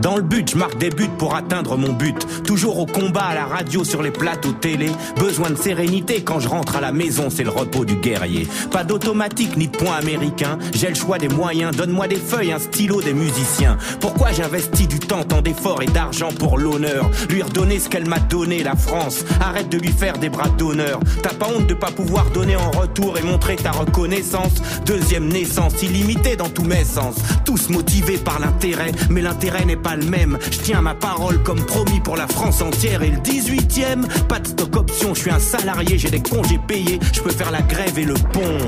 Dans 0.00 0.16
le 0.16 0.22
but, 0.22 0.50
je 0.50 0.56
marque 0.56 0.78
des 0.78 0.90
buts 0.90 1.10
pour 1.18 1.34
atteindre 1.34 1.76
mon 1.76 1.92
but. 1.92 2.26
Toujours 2.44 2.78
au 2.78 2.86
combat, 2.86 3.26
à 3.26 3.34
la 3.34 3.46
radio, 3.46 3.82
sur 3.84 4.02
les 4.02 4.10
plateaux 4.10 4.52
télé. 4.52 4.90
Besoin 5.16 5.50
de 5.50 5.56
sérénité 5.56 6.22
quand 6.22 6.38
je 6.38 6.48
rentre 6.48 6.76
à 6.76 6.80
la 6.80 6.92
maison, 6.92 7.30
c'est 7.30 7.42
le 7.42 7.50
repos 7.50 7.84
du 7.84 7.96
guerrier. 7.96 8.46
Pas 8.70 8.84
d'automatique 8.84 9.56
ni 9.56 9.66
de 9.66 9.76
point 9.76 9.96
américain. 9.96 10.58
J'ai 10.72 10.88
le 10.88 10.94
choix 10.94 11.18
des 11.18 11.28
moyens. 11.28 11.76
Donne-moi 11.76 12.06
des 12.06 12.16
feuilles, 12.16 12.52
un 12.52 12.58
stylo, 12.58 13.02
des 13.02 13.12
musiciens. 13.12 13.76
Pourquoi 14.00 14.32
j'investis 14.32 14.86
du 14.86 15.00
temps, 15.00 15.24
tant 15.24 15.42
d'efforts 15.42 15.82
et 15.82 15.86
d'argent 15.86 16.30
pour 16.38 16.58
l'honneur? 16.58 17.10
Lui 17.28 17.42
redonner 17.42 17.80
ce 17.80 17.88
qu'elle 17.88 18.06
m'a 18.06 18.20
donné, 18.20 18.62
la 18.62 18.76
France. 18.76 19.24
Arrête 19.40 19.68
de 19.68 19.78
lui 19.78 19.92
faire 19.92 20.18
des 20.18 20.28
bras 20.28 20.48
d'honneur. 20.48 21.00
T'as 21.22 21.34
pas 21.34 21.48
honte 21.48 21.66
de 21.66 21.74
pas 21.74 21.90
pouvoir 21.90 22.30
donner 22.30 22.56
en 22.56 22.70
retour 22.70 23.18
et 23.18 23.22
montrer 23.22 23.56
ta 23.56 23.72
reconnaissance? 23.72 24.62
Deuxième 24.86 25.28
naissance, 25.28 25.82
illimitée 25.82 26.36
dans 26.36 26.48
tous 26.48 26.64
mes 26.64 26.84
sens. 26.84 27.16
Tous 27.44 27.68
motivés 27.68 28.18
par 28.18 28.38
l'intérêt, 28.38 28.92
mais 29.10 29.22
l'intérêt 29.22 29.64
n'est 29.64 29.76
pas 29.76 29.87
le 29.96 30.04
même. 30.04 30.38
Je 30.50 30.58
tiens 30.58 30.80
ma 30.80 30.94
parole 30.94 31.42
comme 31.42 31.64
promis 31.64 32.00
pour 32.00 32.16
la 32.16 32.26
France 32.26 32.60
entière. 32.62 33.02
Et 33.02 33.10
le 33.10 33.18
18ème, 33.18 34.06
pas 34.28 34.38
de 34.38 34.48
stock 34.48 34.76
option, 34.76 35.14
je 35.14 35.20
suis 35.20 35.30
un 35.30 35.38
salarié, 35.38 35.98
j'ai 35.98 36.10
des 36.10 36.22
congés 36.22 36.60
payés, 36.66 36.98
je 37.12 37.20
peux 37.20 37.30
faire 37.30 37.50
la 37.50 37.62
grève 37.62 37.98
et 37.98 38.04
le 38.04 38.14
pont. 38.14 38.58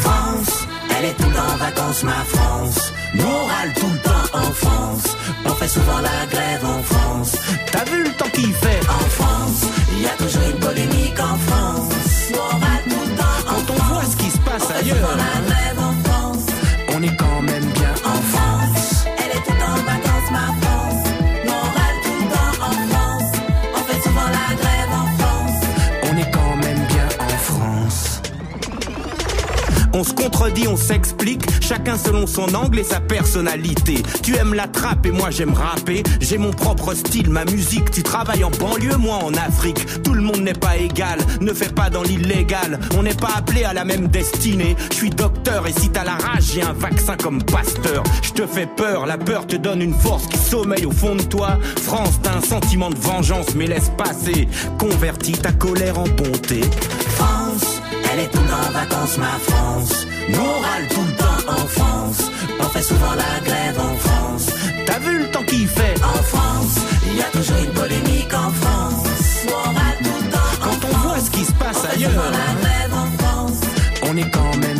France, 0.00 0.66
elle 0.98 1.06
est 1.06 1.14
tout 1.14 1.28
le 1.28 1.34
temps 1.34 1.52
en 1.54 1.56
vacances, 1.56 2.02
ma 2.04 2.24
France. 2.24 2.92
Nous 3.14 3.24
on 3.24 3.46
râle 3.46 3.72
tout 3.74 3.90
le 3.92 3.98
temps 3.98 4.38
en 4.38 4.52
France. 4.52 5.16
On 5.44 5.50
fait 5.50 5.68
souvent 5.68 6.00
la 6.00 6.26
grève 6.30 6.64
en 6.64 6.82
France. 6.82 7.36
T'as 7.70 7.84
vu 7.84 8.04
le 8.04 8.10
temps 8.10 8.30
qu'il 8.32 8.52
fait? 8.52 8.80
En 8.88 9.08
France, 9.10 9.66
il 9.92 10.02
y 10.02 10.06
a 10.06 10.16
toujours 10.16 10.42
une 10.50 10.58
polémique 10.58 11.20
en 11.20 11.36
France. 11.36 11.92
Nous 12.30 12.38
on 12.38 12.58
râle 12.58 12.84
tout 12.84 13.10
le 13.10 13.16
temps 13.16 13.50
en 13.50 13.52
Quand 13.52 13.74
on 13.74 13.94
voit 13.94 14.04
ce 14.04 14.16
qui 14.16 14.30
se 14.30 14.38
passe 14.38 14.62
On 14.68 14.80
ailleurs, 14.80 15.16
On 29.94 30.04
se 30.04 30.12
contredit, 30.12 30.68
on 30.68 30.76
s'explique, 30.76 31.42
chacun 31.60 31.98
selon 31.98 32.26
son 32.26 32.54
angle 32.54 32.78
et 32.78 32.84
sa 32.84 33.00
personnalité. 33.00 34.02
Tu 34.22 34.36
aimes 34.36 34.54
la 34.54 34.66
trappe 34.66 35.04
et 35.04 35.10
moi 35.10 35.30
j'aime 35.30 35.52
rapper. 35.52 36.02
J'ai 36.20 36.38
mon 36.38 36.50
propre 36.50 36.94
style, 36.94 37.30
ma 37.30 37.44
musique. 37.44 37.90
Tu 37.90 38.02
travailles 38.02 38.44
en 38.44 38.50
banlieue, 38.50 38.96
moi 38.96 39.16
en 39.16 39.34
Afrique. 39.34 40.02
Tout 40.02 40.14
le 40.14 40.22
monde 40.22 40.40
n'est 40.40 40.54
pas 40.54 40.76
égal, 40.76 41.18
ne 41.40 41.52
fais 41.52 41.68
pas 41.68 41.90
dans 41.90 42.02
l'illégal. 42.02 42.80
On 42.96 43.02
n'est 43.02 43.14
pas 43.14 43.32
appelé 43.36 43.64
à 43.64 43.74
la 43.74 43.84
même 43.84 44.08
destinée. 44.08 44.76
Je 44.90 44.96
suis 44.96 45.10
docteur 45.10 45.66
et 45.66 45.72
si 45.72 45.90
t'as 45.90 46.04
la 46.04 46.14
rage, 46.14 46.52
j'ai 46.54 46.62
un 46.62 46.72
vaccin 46.72 47.16
comme 47.16 47.42
pasteur. 47.42 48.02
Je 48.22 48.30
te 48.30 48.46
fais 48.46 48.66
peur, 48.66 49.06
la 49.06 49.18
peur 49.18 49.46
te 49.46 49.56
donne 49.56 49.82
une 49.82 49.94
force 49.94 50.26
qui 50.26 50.38
sommeille 50.38 50.86
au 50.86 50.92
fond 50.92 51.16
de 51.16 51.22
toi. 51.22 51.58
France, 51.82 52.18
t'as 52.22 52.36
un 52.36 52.40
sentiment 52.40 52.90
de 52.90 52.98
vengeance, 52.98 53.54
mais 53.54 53.66
laisse 53.66 53.90
passer. 53.98 54.48
Convertis 54.78 55.32
ta 55.32 55.52
colère 55.52 55.98
en 55.98 56.08
bonté. 56.08 56.60
Elle 58.12 58.20
est 58.20 58.28
tout 58.28 58.40
le 58.40 58.46
temps 58.46 58.68
en 58.68 58.72
vacances, 58.72 59.16
ma 59.16 59.38
France. 59.38 60.06
Nous 60.28 60.38
on 60.38 60.60
râle 60.60 60.86
tout 60.88 61.00
le 61.00 61.16
temps 61.16 61.52
en 61.52 61.66
France. 61.66 62.30
On 62.60 62.64
fait 62.64 62.82
souvent 62.82 63.14
la 63.14 63.40
grève 63.42 63.78
en 63.80 63.96
France. 63.96 64.46
T'as 64.84 64.98
vu 64.98 65.18
le 65.20 65.30
temps 65.30 65.42
qu'il 65.44 65.66
fait 65.66 65.94
En 66.02 66.22
France, 66.22 66.74
il 67.06 67.16
y 67.16 67.22
a 67.22 67.30
toujours 67.32 67.56
une 67.56 67.72
polémique 67.72 68.34
en 68.34 68.50
France. 68.50 69.04
Nous 69.46 69.52
on 69.52 69.72
râle 69.78 69.98
tout 70.04 70.24
le 70.24 70.30
temps 70.30 70.38
en 70.38 70.64
Quand 70.64 70.88
on 70.88 71.08
voit 71.08 71.20
ce 71.20 71.30
qui 71.30 71.44
se 71.44 71.52
passe 71.52 71.78
On 71.78 71.86
fait 71.86 71.94
ailleurs, 71.96 72.10
souvent 72.10 72.24
la 72.24 72.60
grève 72.60 72.94
en 72.94 73.18
France. 73.18 73.60
on 74.02 74.16
est 74.16 74.30
quand 74.30 74.56
même 74.58 74.71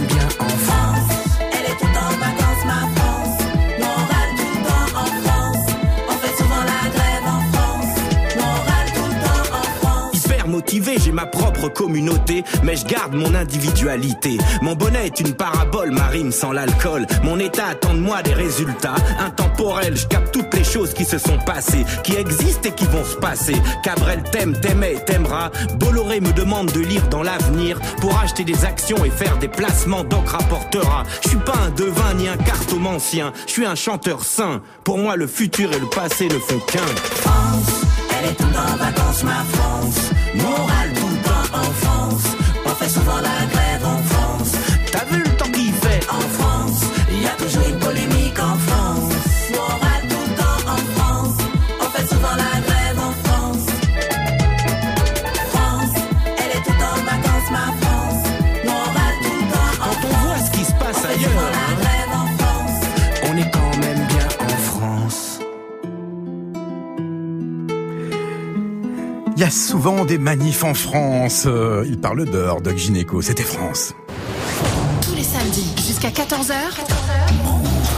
communauté, 11.69 12.45
mais 12.63 12.77
je 12.77 12.85
garde 12.87 13.15
mon 13.15 13.35
individualité. 13.35 14.39
Mon 14.63 14.75
bonnet 14.75 15.07
est 15.07 15.21
une 15.21 15.35
parabole, 15.35 15.91
ma 15.91 16.07
rime 16.07 16.33
sans 16.33 16.53
l'alcool. 16.53 17.07
Mon 17.23 17.39
état 17.39 17.67
attend 17.71 17.95
de 17.95 18.01
moi 18.01 18.23
des 18.23 18.35
résultats 18.35 18.95
intemporels. 19.19 19.97
Je 19.97 20.07
capte 20.07 20.33
toutes 20.33 20.55
les 20.55 20.65
choses 20.65 20.95
qui 20.95 21.05
se 21.05 21.19
sont 21.19 21.39
passées, 21.39 21.85
qui 22.05 22.15
existent 22.15 22.69
et 22.69 22.73
qui 22.73 22.85
vont 22.87 23.05
se 23.05 23.17
passer. 23.17 23.57
Cabrel 23.83 24.23
t'aime, 24.31 24.59
t'aimait, 24.59 24.97
t'aimera. 25.07 25.51
Bolloré 25.77 26.21
me 26.21 26.33
demande 26.33 26.71
de 26.73 26.81
lire 26.81 27.09
dans 27.09 27.23
l'avenir 27.23 27.79
pour 28.01 28.19
acheter 28.19 28.45
des 28.45 28.65
actions 28.65 29.05
et 29.05 29.11
faire 29.11 29.39
des 29.39 29.49
placements, 29.49 30.05
donc 30.05 30.29
rapportera. 30.29 31.05
Je 31.23 31.31
suis 31.31 31.39
pas 31.39 31.57
un 31.67 31.71
devin 31.71 32.15
ni 32.15 32.29
un 32.29 32.37
cartomancien, 32.37 33.33
je 33.47 33.53
suis 33.53 33.67
un 33.67 33.75
chanteur 33.75 34.25
sain. 34.25 34.63
Pour 34.85 34.99
moi, 34.99 35.17
le 35.17 35.27
futur 35.27 35.73
et 35.73 35.79
le 35.79 35.87
passé 35.87 36.29
ne 36.29 36.39
font 36.39 36.59
qu'un. 36.61 36.79
France, 37.17 37.83
elle 38.19 38.31
est 38.31 38.43
en 38.43 38.77
vacances, 38.77 39.25
ma 39.25 39.45
France. 39.45 40.11
Nous 40.35 41.12
en 41.53 41.63
France. 41.63 42.25
On 42.65 42.71
fait 42.71 42.89
souvent 42.89 43.17
la 43.17 43.47
grève 43.47 43.85
en 43.85 43.99
France. 44.05 44.53
T'as 44.91 45.05
vu? 45.05 45.32
Y 69.43 69.45
a 69.45 69.51
souvent 69.51 70.05
des 70.05 70.19
manifs 70.19 70.63
en 70.63 70.73
France. 70.73 71.47
Euh, 71.47 71.85
il 71.89 71.99
parle 71.99 72.27
d'heure, 72.27 72.61
Doc 72.61 72.77
Gynéco. 72.77 73.23
C'était 73.23 73.43
France. 73.43 73.93
Tous 75.01 75.17
les 75.17 75.25
samedis 75.25 75.75
jusqu'à 75.85 76.11
14h. 76.11 76.55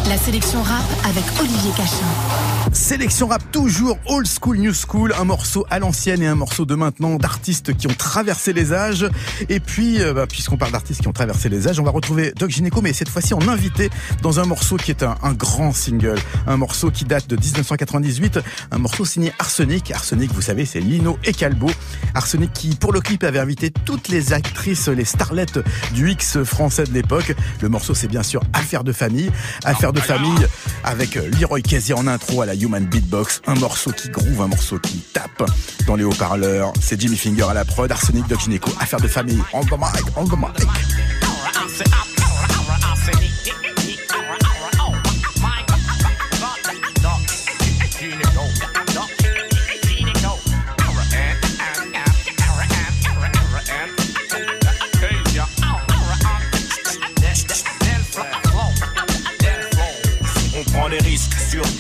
La 0.09 0.17
sélection 0.17 0.63
rap 0.63 0.85
avec 1.05 1.25
Olivier 1.39 1.73
Cachin. 1.77 2.54
Sélection 2.73 3.29
rap 3.29 3.43
toujours 3.53 3.99
old 4.07 4.27
school, 4.27 4.59
new 4.59 4.73
school, 4.73 5.15
un 5.19 5.25
morceau 5.25 5.67
à 5.71 5.79
l'ancienne 5.79 6.23
et 6.23 6.27
un 6.27 6.35
morceau 6.35 6.65
de 6.65 6.75
maintenant 6.75 7.17
d'artistes 7.17 7.77
qui 7.77 7.87
ont 7.87 7.95
traversé 7.95 8.53
les 8.53 8.73
âges. 8.73 9.09
Et 9.49 9.61
puis, 9.61 10.03
euh, 10.03 10.13
bah, 10.15 10.27
puisqu'on 10.27 10.57
parle 10.57 10.73
d'artistes 10.73 11.03
qui 11.03 11.09
ont 11.09 11.13
traversé 11.13 11.49
les 11.49 11.69
âges, 11.69 11.79
on 11.79 11.85
va 11.85 11.91
retrouver 11.91 12.33
Doc 12.37 12.51
Gineco, 12.51 12.81
mais 12.83 12.93
cette 12.93 13.09
fois-ci 13.09 13.35
en 13.35 13.49
invité 13.49 13.91
dans 14.23 14.41
un 14.41 14.45
morceau 14.45 14.77
qui 14.77 14.91
est 14.91 15.03
un, 15.03 15.17
un 15.23 15.33
grand 15.33 15.73
single, 15.73 16.19
un 16.47 16.57
morceau 16.57 16.91
qui 16.91 17.05
date 17.05 17.29
de 17.29 17.37
1998, 17.37 18.41
un 18.71 18.79
morceau 18.79 19.05
signé 19.05 19.33
Arsenic. 19.39 19.91
Arsenic, 19.91 20.33
vous 20.33 20.43
savez, 20.43 20.65
c'est 20.65 20.81
Lino 20.81 21.19
et 21.25 21.33
Calbo. 21.33 21.71
Arsenic 22.15 22.53
qui, 22.53 22.75
pour 22.75 22.93
le 22.93 23.01
clip, 23.01 23.25
avait 23.25 23.39
invité 23.39 23.71
toutes 23.71 24.09
les 24.09 24.33
actrices, 24.33 24.89
les 24.89 25.05
starlettes 25.05 25.59
du 25.93 26.11
X 26.11 26.43
français 26.45 26.85
de 26.85 26.93
l'époque. 26.93 27.35
Le 27.61 27.69
morceau, 27.69 27.95
c'est 27.95 28.09
bien 28.09 28.23
sûr 28.23 28.41
Affaire 28.53 28.85
de 28.85 28.93
famille. 28.93 29.31
Affaire 29.65 29.93
de 29.93 30.01
famille 30.01 30.47
avec 30.83 31.15
Leroy 31.15 31.61
Casey 31.61 31.93
en 31.93 32.07
intro 32.07 32.43
à 32.43 32.47
la 32.47 32.54
Human 32.55 32.85
Beatbox. 32.85 33.43
Un 33.47 33.55
morceau 33.55 33.93
qui 33.93 34.09
groove, 34.09 34.41
un 34.41 34.49
morceau 34.49 34.79
qui 34.79 34.99
tape 35.13 35.45
dans 35.87 35.97
les 35.97 36.05
haut-parleurs. 36.05 36.73
C'est 36.81 37.01
Jimmy 37.01 37.17
Finger 37.17 37.47
à 37.51 37.55
la 37.55 37.65
prod, 37.65 37.91
Arsenic 37.91 38.27
Doc 38.27 38.41
Gineco. 38.41 38.71
Affaire 38.81 39.01
de 39.01 39.09
famille. 39.09 39.43
On 39.53 39.63
the 39.65 39.73
mic, 39.73 40.05
on 40.17 40.25
the 40.25 40.33
mic. 40.33 41.24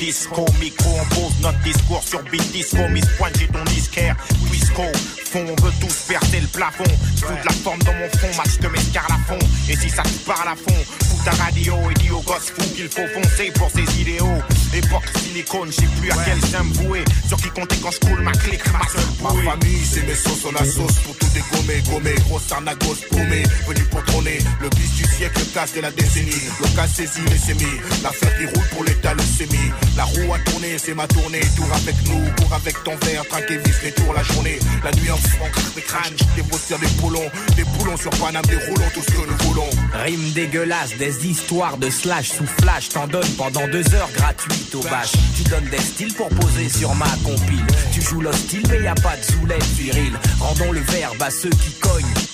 10 0.05 0.29
micro, 0.61 0.90
on 1.01 1.14
pose 1.14 1.33
notre 1.40 1.59
discours 1.62 2.03
sur 2.05 2.23
beat 2.25 2.53
disco, 2.53 2.77
Miss 2.90 3.07
point 3.17 3.31
j'ai 3.38 3.47
ton 3.47 3.64
disquaire, 3.64 4.14
fond 5.25 5.47
On 5.49 5.62
veut 5.64 5.73
tous 5.81 5.95
percer 6.07 6.40
le 6.40 6.47
plafond. 6.47 6.85
Fous 7.17 7.33
de 7.33 7.47
la 7.47 7.53
forme 7.53 7.79
dans 7.85 7.95
mon 7.95 8.09
fond, 8.11 8.29
match 8.37 8.59
de 8.59 8.69
mes 8.69 8.79
à 8.79 9.19
fond. 9.27 9.38
Et 9.71 9.77
si 9.77 9.88
ça 9.88 10.03
te 10.03 10.27
parle 10.27 10.49
à 10.49 10.57
fond, 10.57 10.77
ta 11.25 11.31
radio 11.43 11.75
et 11.91 11.95
dis 11.95 12.11
aux 12.11 12.21
gosses 12.21 12.53
fous 12.55 12.75
qu'il 12.75 12.89
faut 12.89 13.07
foncer 13.09 13.51
pour 13.53 13.71
ses 13.71 14.01
idéaux, 14.01 14.39
époque 14.75 15.09
silicone, 15.23 15.71
je 15.71 15.81
sais 15.81 15.89
plus 16.01 16.11
à 16.11 16.17
quel 16.25 16.39
j'aime 16.51 16.73
vouer, 16.73 17.05
sur 17.27 17.39
qui 17.39 17.49
compter 17.49 17.77
quand 17.83 17.91
je 17.91 18.01
coule 18.01 18.21
ma 18.21 18.33
clique, 18.33 18.63
ma 18.73 18.87
seule 18.89 19.05
Ma 19.23 19.51
famille, 19.51 19.85
c'est 19.85 20.07
mes 20.07 20.15
sauces, 20.15 20.45
on 20.45 20.55
a 20.55 20.65
sauce 20.65 20.99
pour 21.05 21.17
tout 21.17 21.27
dégommer, 21.33 21.83
gommer. 21.89 22.15
Grosse 22.29 22.53
arnagos 22.53 22.97
paumée, 23.11 23.43
venu 23.67 23.83
pour 23.91 24.05
trôner. 24.05 24.39
Le 24.61 24.69
bis 24.71 24.91
du 24.97 25.05
siècle, 25.05 25.39
le 25.39 25.45
casse 25.55 25.75
de 25.75 25.81
la 25.81 25.91
décennie. 25.91 26.45
Le 26.61 26.77
cas 26.77 26.87
saisi, 26.87 27.21
les 27.31 27.39
sémis. 27.39 27.81
L'affaire 28.03 28.37
qui 28.37 28.47
roule 28.47 28.69
pour 28.73 28.85
l'état, 28.85 29.15
le 29.15 29.23
sémi. 29.23 29.73
La 29.97 30.05
roue 30.05 30.35
a 30.35 30.39
tourné, 30.41 30.77
c'est 30.79 30.95
ma 30.95 31.07
tournée. 31.07 31.41
Tour 31.57 31.69
avec 31.75 31.97
nous, 32.07 32.21
cours 32.37 32.55
avec 32.55 32.85
ton 32.85 32.97
verre. 32.97 33.25
Trinque 33.29 33.51
et 33.51 33.59
vis 33.59 33.83
les 33.85 33.93
tours 33.93 34.13
la 34.13 34.23
journée. 34.23 34.59
La 34.85 34.93
nuit 34.93 35.11
en 35.11 35.17
fond, 35.17 35.49
des 35.75 35.83
crânes, 35.83 36.17
des 36.37 36.43
bosseurs, 36.43 36.79
des 36.79 36.93
poulons. 37.01 37.31
Des 37.57 37.65
poulons 37.65 37.97
sur 37.97 38.11
Paname, 38.11 38.45
des 38.47 38.57
roulons, 38.57 38.91
tout 38.93 39.03
ce 39.03 39.11
que 39.11 39.27
nous 39.27 39.49
voulons. 39.49 39.71
Rime 39.95 40.33
dégueulasse, 40.33 40.97
des 40.99 41.13
histoires 41.22 41.77
de 41.77 41.90
slash 41.90 42.31
sous 42.31 42.46
flash, 42.46 42.88
t'en 42.88 43.07
donnes 43.07 43.35
pendant 43.37 43.66
deux 43.68 43.94
heures 43.94 44.11
gratuites 44.14 44.74
au 44.74 44.83
bâche. 44.83 45.12
Tu 45.37 45.42
donnes 45.44 45.68
des 45.70 45.79
styles 45.79 46.14
pour 46.14 46.29
poser 46.29 46.68
sur 46.68 46.94
ma 46.94 47.11
compile. 47.24 47.64
Tu 47.92 48.00
joues 48.03 48.20
l'hostile, 48.20 48.62
mais 48.68 48.83
y 48.83 48.87
a 48.87 48.94
pas 48.94 49.16
de 49.16 49.22
soulève 49.22 49.62
viril. 49.77 50.12
Rendons 50.40 50.72
le 50.72 50.81
verbe 50.81 51.22
à 51.22 51.31
ceux 51.31 51.50
qui 51.50 51.72
cognent. 51.81 52.34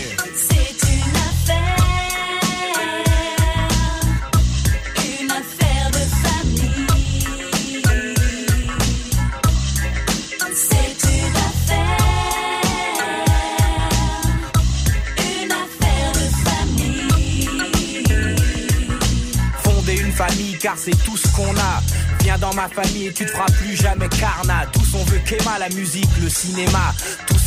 C'est 20.83 21.03
tout 21.03 21.15
ce 21.15 21.27
qu'on 21.35 21.55
a. 21.57 21.81
Viens 22.21 22.39
dans 22.39 22.53
ma 22.55 22.67
famille 22.67 23.07
et 23.07 23.13
tu 23.13 23.25
te 23.25 23.31
feras 23.31 23.45
plus 23.59 23.75
jamais 23.75 24.09
carnat. 24.09 24.65
Tous 24.73 24.95
on 24.95 25.03
veut 25.05 25.19
qu'Emma, 25.19 25.59
la 25.59 25.69
musique, 25.69 26.09
le 26.21 26.29
cinéma. 26.29 26.93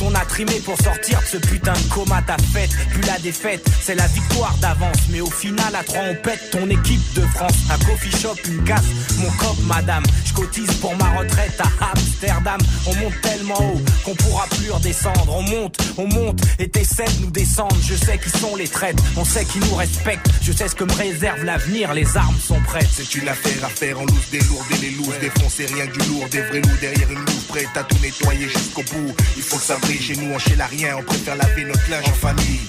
On 0.03 0.15
a 0.15 0.25
trimé 0.25 0.61
pour 0.61 0.77
sortir 0.81 1.21
de 1.21 1.27
ce 1.27 1.37
putain 1.37 1.73
de 1.73 1.93
coma. 1.93 2.23
Ta 2.23 2.37
fête, 2.53 2.71
puis 2.91 3.03
la 3.07 3.19
défaite, 3.19 3.67
c'est 3.83 3.95
la 3.95 4.07
victoire 4.07 4.55
d'avance. 4.61 4.97
Mais 5.11 5.21
au 5.21 5.31
final, 5.31 5.75
à 5.75 5.83
trois 5.83 6.03
on 6.11 6.15
pète 6.15 6.51
ton 6.51 6.69
équipe 6.69 7.03
de 7.15 7.23
France. 7.35 7.57
Un 7.71 7.79
coffee 7.85 8.17
shop, 8.17 8.37
une 8.49 8.65
casse, 8.65 8.85
mon 9.19 9.31
cop, 9.33 9.57
madame. 9.67 10.03
Je 10.25 10.33
cotise 10.33 10.73
pour 10.81 10.97
ma 10.97 11.11
retraite 11.19 11.61
à 11.61 11.93
Amsterdam. 11.93 12.61
On 12.87 12.95
monte 12.97 13.21
tellement 13.23 13.61
haut 13.61 13.81
qu'on 14.05 14.15
pourra 14.15 14.47
plus 14.47 14.71
redescendre. 14.71 15.35
On 15.37 15.43
monte, 15.43 15.77
on 15.97 16.07
monte 16.07 16.41
et 16.59 16.69
t'essaies 16.69 17.05
de 17.19 17.25
nous 17.25 17.31
descendre. 17.31 17.77
Je 17.83 17.95
sais 17.95 18.19
qui 18.19 18.31
sont 18.31 18.57
les 18.57 18.69
traites, 18.69 18.99
on 19.17 19.25
sait 19.25 19.45
qui 19.45 19.59
nous 19.59 19.75
respectent. 19.75 20.27
Je 20.43 20.53
sais 20.53 20.69
ce 20.69 20.75
que 20.75 20.85
me 20.85 20.93
réserve 20.93 21.45
l'avenir, 21.45 21.93
les 21.95 22.17
armes 22.17 22.39
sont 22.41 22.61
prêtes. 22.61 22.89
C'est 22.93 23.15
une 23.15 23.29
affaire 23.29 23.65
à 23.65 23.69
faire 23.69 24.01
en 24.01 24.05
loose, 24.05 24.31
délourder 24.31 24.77
les 24.81 24.91
looses, 24.91 25.19
défoncer 25.21 25.67
rien 25.67 25.87
que 25.87 25.99
du 25.99 26.09
lourd, 26.09 26.29
des 26.31 26.41
vrais 26.43 26.61
loups 26.61 26.79
derrière 26.81 27.11
une 27.11 27.19
loupe, 27.19 27.47
prête 27.49 27.69
à 27.77 27.85
tout 27.85 27.97
nettoyer 28.03 28.49
jusqu'au 28.49 28.83
bout. 28.83 29.15
Il 29.37 29.43
faut 29.43 29.57
que 29.57 29.63
ça 29.63 29.77
chez 29.93 30.17
nous, 30.17 30.33
on 30.35 30.39
chez 30.39 30.57
la 30.57 30.67
rien, 30.67 30.97
on 30.99 31.03
préfère 31.03 31.37
laver 31.37 31.65
notre 31.65 31.91
linge 31.91 32.09
en 32.09 32.13
famille. 32.13 32.61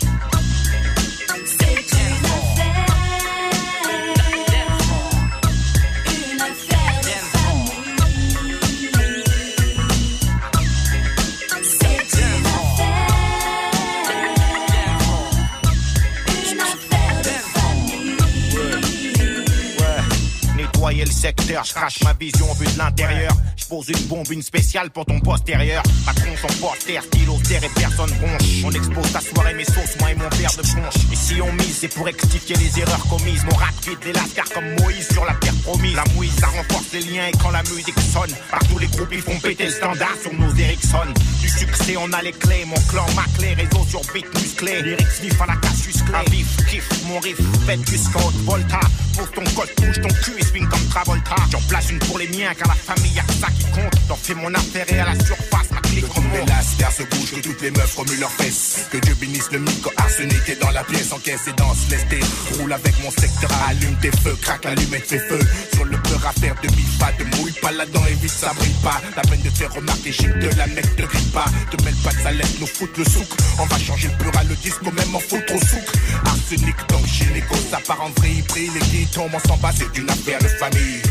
Le 21.06 21.12
secteur, 21.12 21.64
je 21.64 21.74
crache 21.74 22.02
ma 22.04 22.14
vision 22.14 22.50
au 22.52 22.56
but 22.56 22.74
de 22.74 22.80
l'intérieur. 22.80 23.32
Je 23.66 23.70
pose 23.70 23.90
une 23.90 24.06
bombe, 24.06 24.32
une 24.32 24.44
spéciale 24.44 24.92
pour 24.92 25.08
ton 25.08 25.20
postérieur. 25.20 25.82
Patron, 26.06 26.36
son 26.40 26.54
poster, 26.60 27.02
stylo, 27.02 27.36
terre 27.48 27.64
et 27.64 27.70
personne 27.70 28.12
bronche. 28.20 28.64
On 28.64 28.72
expose 28.72 29.12
ta 29.12 29.20
soirée, 29.20 29.56
mes 29.56 29.66
sauces, 29.66 29.98
moi 30.00 30.12
et 30.12 30.16
mon 30.16 30.30
père 30.30 30.52
de 30.52 30.62
ponche. 30.62 31.12
Et 31.12 31.16
si 31.16 31.42
on 31.42 31.52
mise, 31.54 31.78
c'est 31.80 31.88
pour 31.88 32.06
rectifier 32.06 32.56
les 32.58 32.80
erreurs 32.80 33.04
commises. 33.08 33.44
Mon 33.44 33.56
rap 33.56 33.74
quitte 33.82 34.06
les 34.06 34.14
lascars 34.14 34.50
comme 34.54 34.70
Moïse 34.82 35.08
sur 35.12 35.26
la 35.26 35.34
terre 35.34 35.56
promise. 35.64 35.96
La 35.96 36.04
mouise, 36.14 36.32
ça 36.40 36.46
renforce 36.46 36.94
les 36.94 37.02
liens 37.02 37.26
et 37.26 37.32
quand 37.42 37.50
la 37.50 37.64
musique 37.64 38.00
sonne, 38.14 38.36
partout 38.52 38.78
les 38.78 38.88
groupes 38.88 39.12
ils 39.12 39.22
font 39.22 39.40
péter 39.40 39.66
le 39.66 39.72
standard 39.72 40.16
sur 40.22 40.34
nos 40.34 40.54
Ericsson. 40.54 41.08
Du 41.42 41.50
succès, 41.50 41.96
on 41.98 42.14
a 42.14 42.22
les 42.22 42.34
clés, 42.34 42.66
mon 42.66 42.80
clan 42.88 43.08
maclé, 43.16 43.56
réseau 43.56 43.84
sur 43.90 44.02
beat 44.14 44.28
musclé. 44.36 44.84
Lyrics 44.84 45.22
vif 45.24 45.42
à 45.42 45.48
la 45.48 45.56
casus 45.56 46.04
clé. 46.04 46.16
Un 46.16 46.70
kiff, 46.70 46.88
mon 47.08 47.20
riff, 47.20 47.38
fête 47.66 47.82
du 47.82 47.98
scout, 47.98 48.32
Volta. 48.46 48.80
Pose 49.18 49.32
ton 49.34 49.44
code, 49.56 49.74
touche 49.76 50.02
ton 50.02 50.14
cul 50.24 50.38
et 50.38 50.44
swing 50.44 50.68
comme 50.68 50.88
Travolta. 50.90 51.36
J'en 51.52 51.62
place 51.62 51.90
une 51.90 52.00
pour 52.00 52.20
les 52.20 52.28
miens 52.28 52.54
car 52.54 52.68
la 52.68 52.76
famille 52.76 53.16
que 53.26 53.34
ça 53.34 53.48
qui 53.58 53.66
compte. 53.72 53.94
J'en 54.08 54.16
fais 54.16 54.36
mon 54.36 54.54
affaire 54.54 54.86
et 54.92 55.00
à 55.00 55.06
la 55.06 55.16
surface, 55.16 55.72
ma 55.72 55.82
clique 55.82 56.02
les 56.02 56.08
remonte. 56.08 56.50
lascars 56.50 56.92
se 56.92 57.04
bougent, 57.04 57.32
que 57.36 57.42
toutes 57.42 57.62
les 57.62 57.72
meufs 57.72 57.96
remuent 57.96 58.20
leurs 58.20 58.32
fesses. 58.32 58.88
Que 58.92 58.98
Dieu 58.98 59.16
bénisse 59.16 59.50
le 59.52 59.60
micro 59.60 59.92
arsenic 59.98 60.50
est 60.50 60.62
dans 60.62 60.72
la 60.72 60.84
pièce, 60.84 61.12
encaisse 61.12 61.48
et 61.48 61.54
danse, 61.54 61.90
laisse 61.90 62.06
tes 62.10 62.20
roule 62.58 62.74
avec 62.74 62.94
mon 63.04 63.12
secteur, 63.12 63.52
allume 63.68 63.96
tes 64.02 64.12
feux, 64.12 64.38
craque 64.42 64.66
l'allumette, 64.66 65.06
fait 65.08 65.20
feu. 65.20 65.40
Sur 65.74 65.86
le 65.86 65.98
peur 65.98 66.22
à 66.28 66.34
faire 66.40 66.56
de 66.62 66.68
bif 66.68 66.98
pas, 67.00 67.12
de 67.18 67.24
mouille 67.38 67.52
pas 67.62 67.72
là-dedans, 67.72 68.06
évite 68.10 68.32
ça 68.32 68.54
brille 68.54 68.76
pas. 68.84 69.02
La 69.16 69.22
peine 69.24 69.42
de 69.42 69.50
faire 69.50 69.74
remarquer, 69.74 70.12
chic 70.12 70.30
de 70.30 70.50
la 70.58 70.68
mec 70.68 70.96
te 70.96 71.04
grille 71.04 71.32
pas. 71.34 71.46
Te 71.72 71.84
mêle 71.84 71.96
pas 72.04 72.12
de 72.12 72.22
sa 72.22 72.32
lettre, 72.32 72.56
nous 72.60 72.68
foutre 72.68 73.00
le 73.00 73.06
souk. 73.06 73.28
On 73.60 73.66
va 73.66 73.80
changer 73.80 74.08
le 74.08 74.24
peur 74.24 74.40
à 74.40 74.44
le 74.44 74.56
disque, 74.56 74.82
même 74.82 75.16
en 75.16 75.20
foutre 75.20 75.54
au 75.54 75.60
souk. 75.60 75.86
Arsenic 76.26 76.76
donc 76.90 77.06
gynéco, 77.06 77.56
ça 77.70 77.80
part 77.86 78.02
en 78.02 78.10
vrille, 78.20 78.42
brille, 78.44 78.72
les 78.74 78.80
qui 78.82 79.06
tombent, 79.08 79.32
on 79.34 79.48
s'en 79.48 79.58
bat, 79.58 79.72
c'est 79.76 79.98
une 80.00 80.10
affaire 80.10 80.40
de 80.40 80.48
famille. 80.48 81.02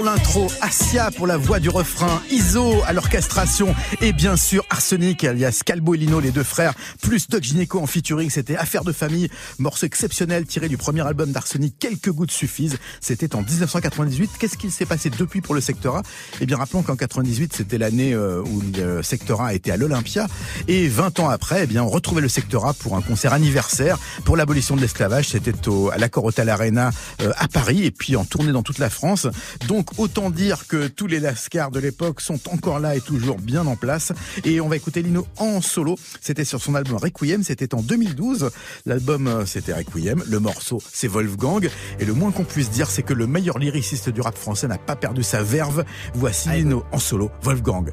Sur 0.00 0.06
l'intro, 0.06 0.46
Asia 0.62 1.10
pour 1.10 1.26
la 1.26 1.36
voix 1.36 1.60
du 1.60 1.68
refrain, 1.68 2.22
Iso 2.30 2.82
à 2.86 2.94
l'orchestration 2.94 3.74
et 4.00 4.14
bien 4.14 4.34
sûr 4.34 4.64
Arsenic 4.70 5.24
alias 5.24 5.60
Calbo 5.62 5.94
et 5.94 5.98
Lino, 5.98 6.20
les 6.20 6.30
deux 6.30 6.42
frères, 6.42 6.72
plus 7.02 7.28
Doc 7.28 7.42
Gineco 7.42 7.78
en 7.78 7.86
featuring. 7.86 8.30
C'était 8.30 8.56
Affaire 8.56 8.82
de 8.82 8.92
famille, 8.92 9.28
morceau 9.58 9.84
exceptionnel 9.84 10.46
tiré 10.46 10.70
du 10.70 10.78
premier 10.78 11.06
album 11.06 11.32
d'Arsenic. 11.32 11.74
Quelques 11.78 12.10
gouttes 12.10 12.30
suffisent. 12.30 12.78
C'était 13.02 13.34
en 13.34 13.42
1998. 13.42 14.30
Qu'est-ce 14.38 14.56
qu'il 14.56 14.70
s'est 14.70 14.86
passé 14.86 15.10
depuis 15.10 15.42
pour 15.42 15.54
le 15.54 15.60
Secteur 15.60 15.96
A 15.96 16.02
Eh 16.40 16.46
bien, 16.46 16.56
rappelons 16.56 16.82
qu'en 16.82 16.96
98, 16.96 17.52
c'était 17.54 17.76
l'année 17.76 18.14
euh, 18.14 18.42
où 18.42 18.62
le 18.74 19.02
Secteur 19.02 19.46
était 19.50 19.70
à 19.70 19.76
l'Olympia. 19.76 20.28
Et 20.66 20.88
20 20.88 21.20
ans 21.20 21.28
après, 21.28 21.64
eh 21.64 21.66
bien, 21.66 21.82
on 21.82 21.90
retrouvait 21.90 22.22
le 22.22 22.28
Secteur 22.28 22.74
pour 22.76 22.96
un 22.96 23.02
concert 23.02 23.34
anniversaire 23.34 23.98
pour 24.24 24.38
l'abolition 24.38 24.76
de 24.76 24.80
l'esclavage. 24.80 25.28
C'était 25.28 25.52
à 25.92 25.98
l'Accor 25.98 26.24
Hotel 26.24 26.48
Arena 26.48 26.90
euh, 27.20 27.32
à 27.36 27.48
Paris 27.48 27.84
et 27.84 27.90
puis 27.90 28.16
en 28.16 28.24
tournée 28.24 28.52
dans 28.52 28.62
toute 28.62 28.78
la 28.78 28.88
France. 28.88 29.26
Donc, 29.68 29.89
autant 29.98 30.30
dire 30.30 30.66
que 30.66 30.88
tous 30.88 31.06
les 31.06 31.20
lascars 31.20 31.70
de 31.70 31.80
l'époque 31.80 32.20
sont 32.20 32.40
encore 32.48 32.80
là 32.80 32.96
et 32.96 33.00
toujours 33.00 33.38
bien 33.38 33.66
en 33.66 33.76
place. 33.76 34.12
Et 34.44 34.60
on 34.60 34.68
va 34.68 34.76
écouter 34.76 35.02
Lino 35.02 35.26
en 35.36 35.60
solo. 35.60 35.96
C'était 36.20 36.44
sur 36.44 36.60
son 36.60 36.74
album 36.74 36.96
Requiem. 36.96 37.42
C'était 37.42 37.74
en 37.74 37.82
2012. 37.82 38.50
L'album, 38.86 39.26
euh, 39.26 39.46
c'était 39.46 39.74
Requiem. 39.74 40.22
Le 40.28 40.40
morceau, 40.40 40.82
c'est 40.92 41.08
Wolfgang. 41.08 41.68
Et 41.98 42.04
le 42.04 42.12
moins 42.12 42.32
qu'on 42.32 42.44
puisse 42.44 42.70
dire, 42.70 42.90
c'est 42.90 43.02
que 43.02 43.14
le 43.14 43.26
meilleur 43.26 43.58
lyriciste 43.58 44.10
du 44.10 44.20
rap 44.20 44.36
français 44.36 44.68
n'a 44.68 44.78
pas 44.78 44.96
perdu 44.96 45.22
sa 45.22 45.42
verve. 45.42 45.84
Voici 46.14 46.50
Lino 46.50 46.84
en 46.92 46.98
solo, 46.98 47.30
Wolfgang. 47.42 47.90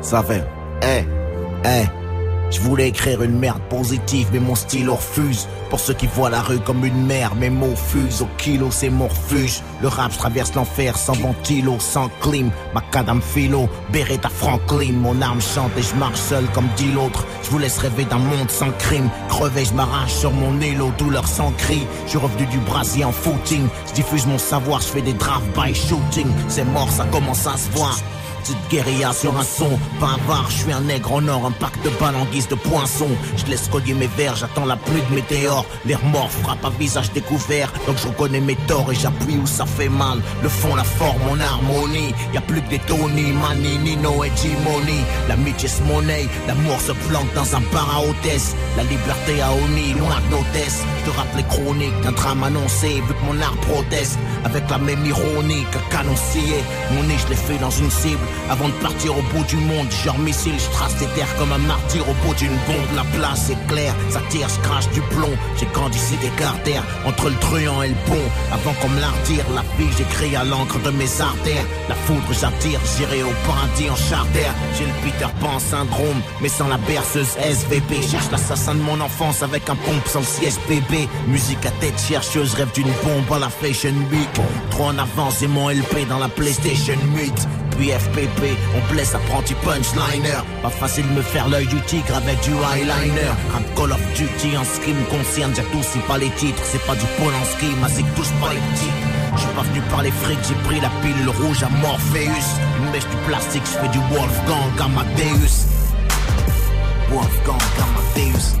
Ça 0.00 0.22
fait. 0.22 0.44
Eh, 0.82 1.04
eh. 1.64 2.01
Je 2.52 2.60
voulais 2.60 2.88
écrire 2.88 3.22
une 3.22 3.38
merde 3.38 3.62
positive, 3.70 4.28
mais 4.32 4.38
mon 4.38 4.54
stylo 4.54 4.94
refuse. 4.94 5.48
Pour 5.70 5.80
ceux 5.80 5.94
qui 5.94 6.06
voient 6.06 6.28
la 6.28 6.42
rue 6.42 6.60
comme 6.60 6.84
une 6.84 7.06
mer, 7.06 7.34
mes 7.34 7.48
mots 7.48 7.74
fusent. 7.74 8.20
Au 8.20 8.28
kilo, 8.36 8.70
c'est 8.70 8.90
mon. 8.90 9.08
Le 9.80 9.88
rap, 9.88 10.12
je 10.12 10.18
traverse 10.18 10.54
l'enfer 10.54 10.96
sans 10.96 11.14
ventilo, 11.14 11.76
sans 11.78 12.10
clim. 12.20 12.50
Macadam 12.74 13.22
philo, 13.22 13.68
Beretta 13.90 14.28
Franklin. 14.28 14.92
Mon 14.92 15.20
arme 15.22 15.40
chante 15.40 15.70
et 15.78 15.82
je 15.82 15.94
marche 15.94 16.18
seul 16.18 16.44
comme 16.52 16.68
dit 16.76 16.92
l'autre. 16.92 17.24
Je 17.42 17.50
vous 17.50 17.58
laisse 17.58 17.78
rêver 17.78 18.04
d'un 18.04 18.18
monde 18.18 18.50
sans 18.50 18.70
crime. 18.72 19.08
Crevé, 19.28 19.64
je 19.64 19.72
m'arrache 19.72 20.12
sur 20.12 20.32
mon 20.32 20.60
élo, 20.60 20.92
douleur 20.98 21.26
sans 21.26 21.52
cri. 21.52 21.86
Je 22.04 22.10
suis 22.10 22.18
revenu 22.18 22.46
du 22.46 22.58
brasier 22.58 23.04
en 23.04 23.12
footing. 23.12 23.66
Je 23.88 23.94
diffuse 23.94 24.26
mon 24.26 24.38
savoir, 24.38 24.80
je 24.80 24.88
fais 24.88 25.02
des 25.02 25.14
drive-by 25.14 25.74
shooting. 25.74 26.28
C'est 26.48 26.64
mort, 26.64 26.90
ça 26.90 27.06
commence 27.06 27.46
à 27.46 27.56
se 27.56 27.70
voir. 27.70 27.98
Petite 28.42 28.68
guérilla 28.70 29.12
sur 29.12 29.38
un 29.38 29.44
son, 29.44 29.78
pas 30.00 30.16
avare, 30.20 30.50
je 30.50 30.64
suis 30.64 30.72
un 30.72 30.80
nègre 30.80 31.12
en 31.12 31.28
or, 31.28 31.46
un 31.46 31.52
pack 31.52 31.80
de 31.84 31.90
balles 32.00 32.16
en 32.16 32.24
guise 32.24 32.48
de 32.48 32.56
poinçon. 32.56 33.06
Je 33.36 33.46
laisse 33.46 33.68
collier 33.68 33.94
mes 33.94 34.08
verres, 34.08 34.34
j'attends 34.34 34.64
la 34.64 34.74
pluie 34.74 35.00
de 35.08 35.14
météores. 35.14 35.64
L'air 35.84 36.04
mort 36.06 36.28
frappe 36.28 36.64
à 36.64 36.70
visage 36.70 37.12
découvert, 37.12 37.72
donc 37.86 37.98
je 37.98 38.08
reconnais 38.08 38.40
mes 38.40 38.56
torts 38.66 38.90
et 38.90 38.96
j'appuie 38.96 39.36
où 39.36 39.46
ça 39.46 39.64
fait 39.64 39.88
mal. 39.88 40.20
Le 40.42 40.48
fond, 40.48 40.74
la 40.74 40.82
forme, 40.82 41.20
mon 41.28 41.38
harmonie. 41.38 42.12
Y 42.34 42.38
a 42.38 42.40
plus 42.40 42.60
que 42.62 42.70
des 42.70 42.80
Tony, 42.80 43.30
Mani, 43.30 43.78
Nino 43.78 44.24
et 44.24 44.32
Jimoni. 44.34 44.98
L'amitié 45.28 45.68
se 45.68 45.82
monnaie, 45.82 46.26
l'amour 46.48 46.80
se 46.80 46.90
planque 46.90 47.32
dans 47.34 47.54
un 47.54 47.62
bar 47.72 47.88
à 47.96 48.00
hôtesse. 48.00 48.56
La 48.76 48.82
liberté 48.82 49.40
à 49.40 49.52
Oni, 49.52 49.94
loin 49.94 50.18
de 50.26 50.34
nos 50.34 50.44
tests. 50.52 50.82
Je 50.98 51.10
te 51.10 51.16
rappelle 51.16 51.36
les 51.36 51.44
chroniques 51.44 52.00
d'un 52.02 52.10
drame 52.10 52.42
annoncé, 52.42 52.88
vu 53.06 53.14
que 53.14 53.24
mon 53.24 53.40
art 53.40 53.56
proteste. 53.68 54.18
Avec 54.44 54.68
la 54.68 54.78
même 54.78 55.06
ironie 55.06 55.64
qu'un 55.70 55.96
canon 55.96 56.16
scié. 56.16 56.64
Mon 56.90 57.04
nez, 57.04 57.16
je 57.22 57.28
l'ai 57.28 57.36
fait 57.36 57.58
dans 57.58 57.70
une 57.70 57.90
cible. 57.90 58.18
Avant 58.50 58.68
de 58.68 58.74
partir 58.74 59.16
au 59.16 59.22
bout 59.22 59.44
du 59.44 59.56
monde, 59.56 59.90
genre 60.04 60.18
missile, 60.18 60.54
je 60.58 60.70
trace 60.76 60.96
des 60.96 61.06
terres 61.14 61.34
comme 61.38 61.52
un 61.52 61.58
martyr 61.58 62.02
au 62.08 62.14
bout 62.26 62.34
d'une 62.34 62.56
bombe. 62.66 62.96
La 62.96 63.04
place 63.16 63.50
est 63.50 63.66
claire, 63.68 63.94
ça 64.10 64.20
tire, 64.28 64.48
je 64.48 64.68
crache 64.68 64.88
du 64.90 65.00
plomb. 65.00 65.32
J'ai 65.58 65.66
grandi 65.72 65.96
ici 65.96 66.16
des 66.20 66.28
cartères, 66.30 66.84
entre 67.06 67.28
le 67.28 67.36
truand 67.36 67.82
et 67.82 67.88
le 67.88 67.94
pont. 68.06 68.28
Avant 68.52 68.74
qu'on 68.74 68.88
me 68.88 69.00
la 69.00 69.08
retire, 69.08 69.44
la 69.54 69.62
vie 69.78 69.90
j'écris 69.96 70.36
à 70.36 70.44
l'encre 70.44 70.78
de 70.80 70.90
mes 70.90 71.20
artères. 71.20 71.64
La 71.88 71.94
foudre 71.94 72.32
j'attire, 72.32 72.80
j'irai 72.96 73.22
au 73.22 73.32
paradis 73.46 73.88
en 73.88 73.96
charter. 73.96 74.50
J'ai 74.76 74.84
le 74.84 74.92
Peter 75.02 75.32
Pan 75.40 75.58
syndrome, 75.58 76.20
mais 76.40 76.48
sans 76.48 76.68
la 76.68 76.78
berceuse 76.78 77.36
SVP. 77.38 78.02
Cherche 78.02 78.30
l'assassin 78.30 78.74
de 78.74 78.82
mon 78.82 79.00
enfance 79.00 79.42
avec 79.42 79.68
un 79.70 79.76
pompe 79.76 80.06
sans 80.06 80.22
siège 80.22 80.58
bébé. 80.68 81.08
Musique 81.26 81.64
à 81.64 81.70
tête 81.80 82.00
chercheuse, 82.00 82.54
rêve 82.54 82.72
d'une 82.74 82.92
bombe 83.04 83.32
à 83.34 83.38
la 83.38 83.48
Fashion 83.48 83.94
Week. 84.10 84.28
Trop 84.70 84.86
en 84.86 84.98
avance 84.98 85.42
et 85.42 85.48
mon 85.48 85.70
LP 85.70 86.06
dans 86.08 86.18
la 86.18 86.28
PlayStation 86.28 86.98
8 87.14 87.48
puis 87.76 87.90
FPP, 87.90 88.56
on 88.76 88.92
blesse 88.92 89.14
apprenti 89.14 89.54
punchliner. 89.54 90.42
Pas 90.62 90.70
facile 90.70 91.06
de 91.08 91.14
me 91.14 91.22
faire 91.22 91.48
l'œil 91.48 91.66
du 91.66 91.80
tigre 91.82 92.16
avec 92.16 92.40
du 92.40 92.50
eyeliner. 92.50 93.32
Rap 93.52 93.64
Call 93.76 93.92
of 93.92 94.00
Duty 94.14 94.56
en 94.56 94.64
ce 94.64 94.80
qui 94.80 94.92
me 94.92 95.04
concerne, 95.06 95.54
j'adoucis 95.54 95.98
pas 96.08 96.18
les 96.18 96.30
titres. 96.30 96.62
C'est 96.64 96.84
pas 96.86 96.94
du 96.94 97.06
Polanski, 97.18 97.66
ma 97.80 97.88
zig 97.88 98.06
touche 98.14 98.32
pas 98.40 98.52
les 98.52 98.60
petits. 98.60 98.94
Je 99.34 99.40
suis 99.40 99.50
pas 99.56 99.62
venu 99.62 99.80
par 99.90 100.02
les 100.02 100.10
frics, 100.10 100.38
j'ai 100.48 100.54
pris 100.66 100.80
la 100.80 100.90
pile 101.02 101.28
rouge 101.28 101.62
à 101.62 101.68
Morpheus. 101.68 102.46
Une 102.78 102.92
du 102.92 103.16
plastique, 103.26 103.62
je 103.64 103.78
fais 103.78 103.88
du 103.88 103.98
Wolfgang 104.10 104.80
Amadeus. 104.80 105.66
Wolfgang 107.10 107.60
Amadeus. 107.84 108.56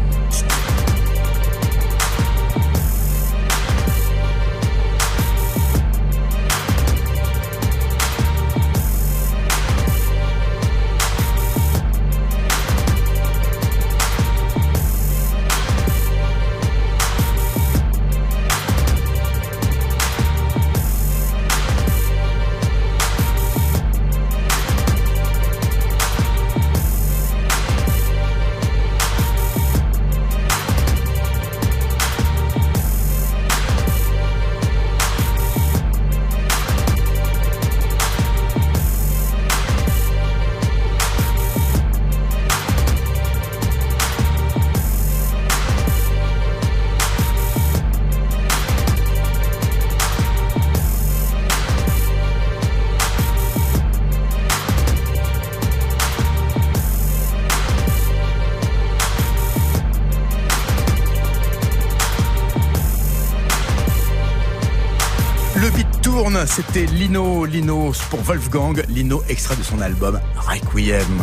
C'était 66.46 66.86
Lino, 66.86 67.44
Lino 67.44 67.92
pour 68.10 68.20
Wolfgang, 68.20 68.82
Lino 68.88 69.22
extrait 69.28 69.56
de 69.56 69.62
son 69.62 69.80
album 69.80 70.20
Requiem. 70.36 71.22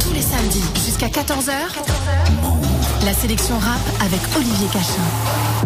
Tous 0.00 0.12
les 0.12 0.22
samedis 0.22 0.64
jusqu'à 0.84 1.08
14h. 1.08 1.52
La 3.04 3.12
sélection 3.12 3.58
rap 3.58 3.80
avec 4.00 4.20
Olivier 4.36 4.66
Cachin. 4.72 5.02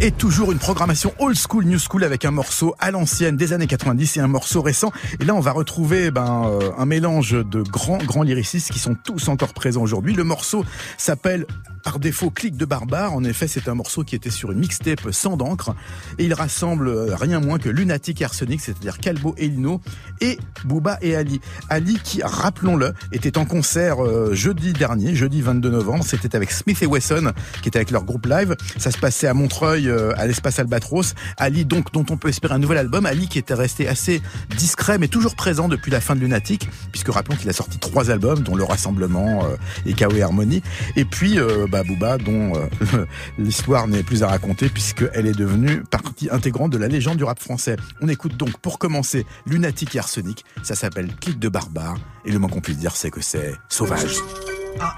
Et 0.00 0.10
toujours 0.10 0.50
une 0.50 0.58
programmation 0.58 1.12
old 1.18 1.36
school, 1.36 1.64
new 1.64 1.78
school 1.78 2.02
avec 2.02 2.24
un 2.24 2.32
morceau 2.32 2.74
à 2.80 2.90
l'ancienne 2.90 3.36
des 3.36 3.52
années 3.52 3.68
90 3.68 4.16
et 4.16 4.20
un 4.20 4.26
morceau 4.26 4.60
récent. 4.60 4.90
Et 5.20 5.24
là, 5.24 5.34
on 5.34 5.40
va 5.40 5.52
retrouver 5.52 6.10
ben, 6.10 6.46
euh, 6.46 6.70
un 6.76 6.86
mélange 6.86 7.32
de 7.32 7.62
grands, 7.62 7.98
grands 7.98 8.24
lyricistes 8.24 8.72
qui 8.72 8.80
sont 8.80 8.96
tous 8.96 9.28
encore 9.28 9.54
présents 9.54 9.82
aujourd'hui. 9.82 10.14
Le 10.14 10.24
morceau 10.24 10.64
s'appelle 10.96 11.46
par 11.88 12.00
défaut 12.00 12.28
Clic 12.28 12.54
de 12.54 12.66
Barbare. 12.66 13.14
En 13.14 13.24
effet, 13.24 13.48
c'est 13.48 13.66
un 13.66 13.74
morceau 13.74 14.04
qui 14.04 14.14
était 14.14 14.28
sur 14.28 14.52
une 14.52 14.58
mixtape 14.58 15.10
sans 15.10 15.38
d'encre. 15.38 15.74
Et 16.18 16.26
il 16.26 16.34
rassemble 16.34 16.88
euh, 16.88 17.16
rien 17.16 17.40
moins 17.40 17.58
que 17.58 17.70
Lunatic 17.70 18.20
et 18.20 18.26
Arsenic, 18.26 18.60
c'est-à-dire 18.60 18.98
Calbo 18.98 19.34
et 19.38 19.48
Lino, 19.48 19.80
et 20.20 20.38
Booba 20.66 20.98
et 21.00 21.16
Ali. 21.16 21.40
Ali 21.70 21.98
qui, 22.04 22.20
rappelons-le, 22.22 22.92
était 23.10 23.38
en 23.38 23.46
concert 23.46 24.04
euh, 24.04 24.34
jeudi 24.34 24.74
dernier, 24.74 25.14
jeudi 25.14 25.40
22 25.40 25.70
novembre. 25.70 26.04
C'était 26.04 26.36
avec 26.36 26.50
Smith 26.50 26.82
et 26.82 26.86
Wesson, 26.86 27.32
qui 27.62 27.68
était 27.68 27.78
avec 27.78 27.90
leur 27.90 28.04
groupe 28.04 28.26
live. 28.26 28.54
Ça 28.76 28.90
se 28.90 28.98
passait 28.98 29.26
à 29.26 29.32
Montreuil, 29.32 29.88
euh, 29.88 30.12
à 30.18 30.26
l'espace 30.26 30.58
Albatros. 30.58 31.14
Ali, 31.38 31.64
donc, 31.64 31.90
dont 31.94 32.04
on 32.10 32.18
peut 32.18 32.28
espérer 32.28 32.52
un 32.52 32.58
nouvel 32.58 32.76
album. 32.76 33.06
Ali 33.06 33.28
qui 33.28 33.38
était 33.38 33.54
resté 33.54 33.88
assez 33.88 34.20
discret, 34.58 34.98
mais 34.98 35.08
toujours 35.08 35.36
présent 35.36 35.68
depuis 35.68 35.90
la 35.90 36.02
fin 36.02 36.14
de 36.14 36.20
Lunatic, 36.20 36.68
puisque 36.92 37.08
rappelons 37.08 37.36
qu'il 37.36 37.48
a 37.48 37.54
sorti 37.54 37.78
trois 37.78 38.10
albums, 38.10 38.40
dont 38.40 38.56
Le 38.56 38.64
Rassemblement 38.64 39.46
euh, 39.46 39.56
et 39.86 39.94
K.O. 39.94 40.14
et 40.14 40.20
Harmony. 40.20 40.62
Et 40.96 41.06
puis, 41.06 41.38
euh, 41.38 41.66
bah, 41.70 41.77
Dont 41.84 42.52
euh, 42.54 43.06
l'histoire 43.38 43.86
n'est 43.88 44.02
plus 44.02 44.22
à 44.22 44.28
raconter, 44.28 44.68
puisqu'elle 44.68 45.26
est 45.26 45.36
devenue 45.36 45.82
partie 45.90 46.28
intégrante 46.30 46.72
de 46.72 46.78
la 46.78 46.88
légende 46.88 47.16
du 47.16 47.24
rap 47.24 47.38
français. 47.38 47.76
On 48.00 48.08
écoute 48.08 48.36
donc, 48.36 48.56
pour 48.58 48.78
commencer, 48.78 49.26
Lunatic 49.46 49.94
et 49.94 49.98
Arsenic. 49.98 50.44
Ça 50.62 50.74
s'appelle 50.74 51.14
Clic 51.20 51.38
de 51.38 51.48
Barbare. 51.48 51.96
Et 52.24 52.32
le 52.32 52.38
moins 52.38 52.48
qu'on 52.48 52.60
puisse 52.60 52.78
dire, 52.78 52.96
c'est 52.96 53.10
que 53.10 53.20
c'est 53.20 53.54
sauvage. 53.68 54.16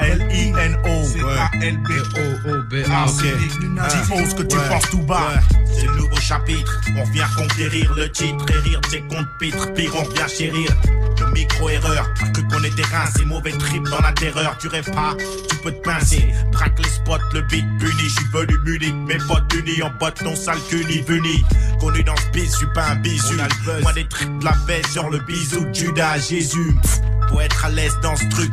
L-I-N-O. 0.01 1.05
C'est 1.05 1.21
A-L-B-O. 1.21 2.85
Ah, 2.91 3.07
ok. 3.07 3.23
Dis-moi 3.23 4.27
ce 4.29 4.35
que 4.35 4.43
tu 4.43 4.57
penses 4.57 4.91
tout 4.91 5.03
bas. 5.03 5.33
C'est 5.73 5.87
le 5.87 5.97
nouveau 5.97 6.17
chapitre, 6.17 6.81
on 6.97 7.05
vient 7.11 7.29
conquérir 7.37 7.93
le 7.95 8.11
titre 8.11 8.45
et 8.51 8.69
rire 8.69 8.81
de 8.81 8.89
ses 8.89 9.01
comptes 9.03 9.29
pitres, 9.39 9.73
pire 9.73 9.93
on 9.97 10.09
vient 10.13 10.29
chérir. 10.29 10.71
De 11.17 11.25
micro-erreur, 11.33 12.13
que 12.35 12.41
qu'on 12.43 12.63
était 12.65 12.83
rincé, 12.83 13.25
mauvais 13.25 13.53
trip 13.53 13.83
dans 13.85 14.01
la 14.01 14.13
terreur, 14.13 14.57
tu 14.59 14.69
rêves 14.69 14.91
pas, 14.91 15.15
tu 15.49 15.57
peux 15.59 15.73
te 15.73 15.83
pincer. 15.83 16.25
Braque 16.53 16.79
les 16.79 16.89
spots, 16.89 17.19
le 17.33 17.43
beat 17.43 17.65
puni, 17.79 17.93
je 18.03 18.09
suis 18.09 18.29
venu 18.33 18.59
munique, 18.65 18.95
mes 19.07 19.19
potes 19.27 19.53
unis 19.55 19.83
en 19.83 19.91
botte, 19.99 20.21
non 20.23 20.35
sale 20.37 20.59
que 20.71 20.77
ni 20.77 21.01
venu. 21.03 21.43
Connu 21.81 22.03
dans 22.03 22.17
ce 22.17 22.27
bis, 22.33 22.51
je 22.53 22.57
suis 22.57 22.67
pas 22.75 22.89
un 22.91 22.97
bisu. 22.97 23.37
Moi 23.83 23.93
des 23.93 24.07
tripes 24.09 24.39
de 24.41 24.45
la 24.45 24.55
baisse 24.67 24.87
sur 24.93 25.09
le 25.09 25.19
bisou 25.21 25.65
de 25.65 25.75
Judas 25.75 26.19
Jésus. 26.19 26.77
Pff, 26.83 27.01
Pour 27.29 27.41
être 27.43 27.65
à 27.65 27.71
l'aise 27.71 27.97
dans 28.03 28.17
ce 28.17 28.27
truc, 28.29 28.53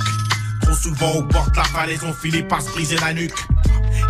trop 0.68 0.76
souvent 0.76 1.12
au 1.14 1.22
bord 1.22 1.50
de 1.52 1.58
la 1.58 1.64
falaise, 1.64 2.02
on 2.04 2.14
finit 2.14 2.44
par 2.44 2.62
se 2.62 2.70
briser 2.72 2.98
la 2.98 3.14
nuque. 3.14 3.34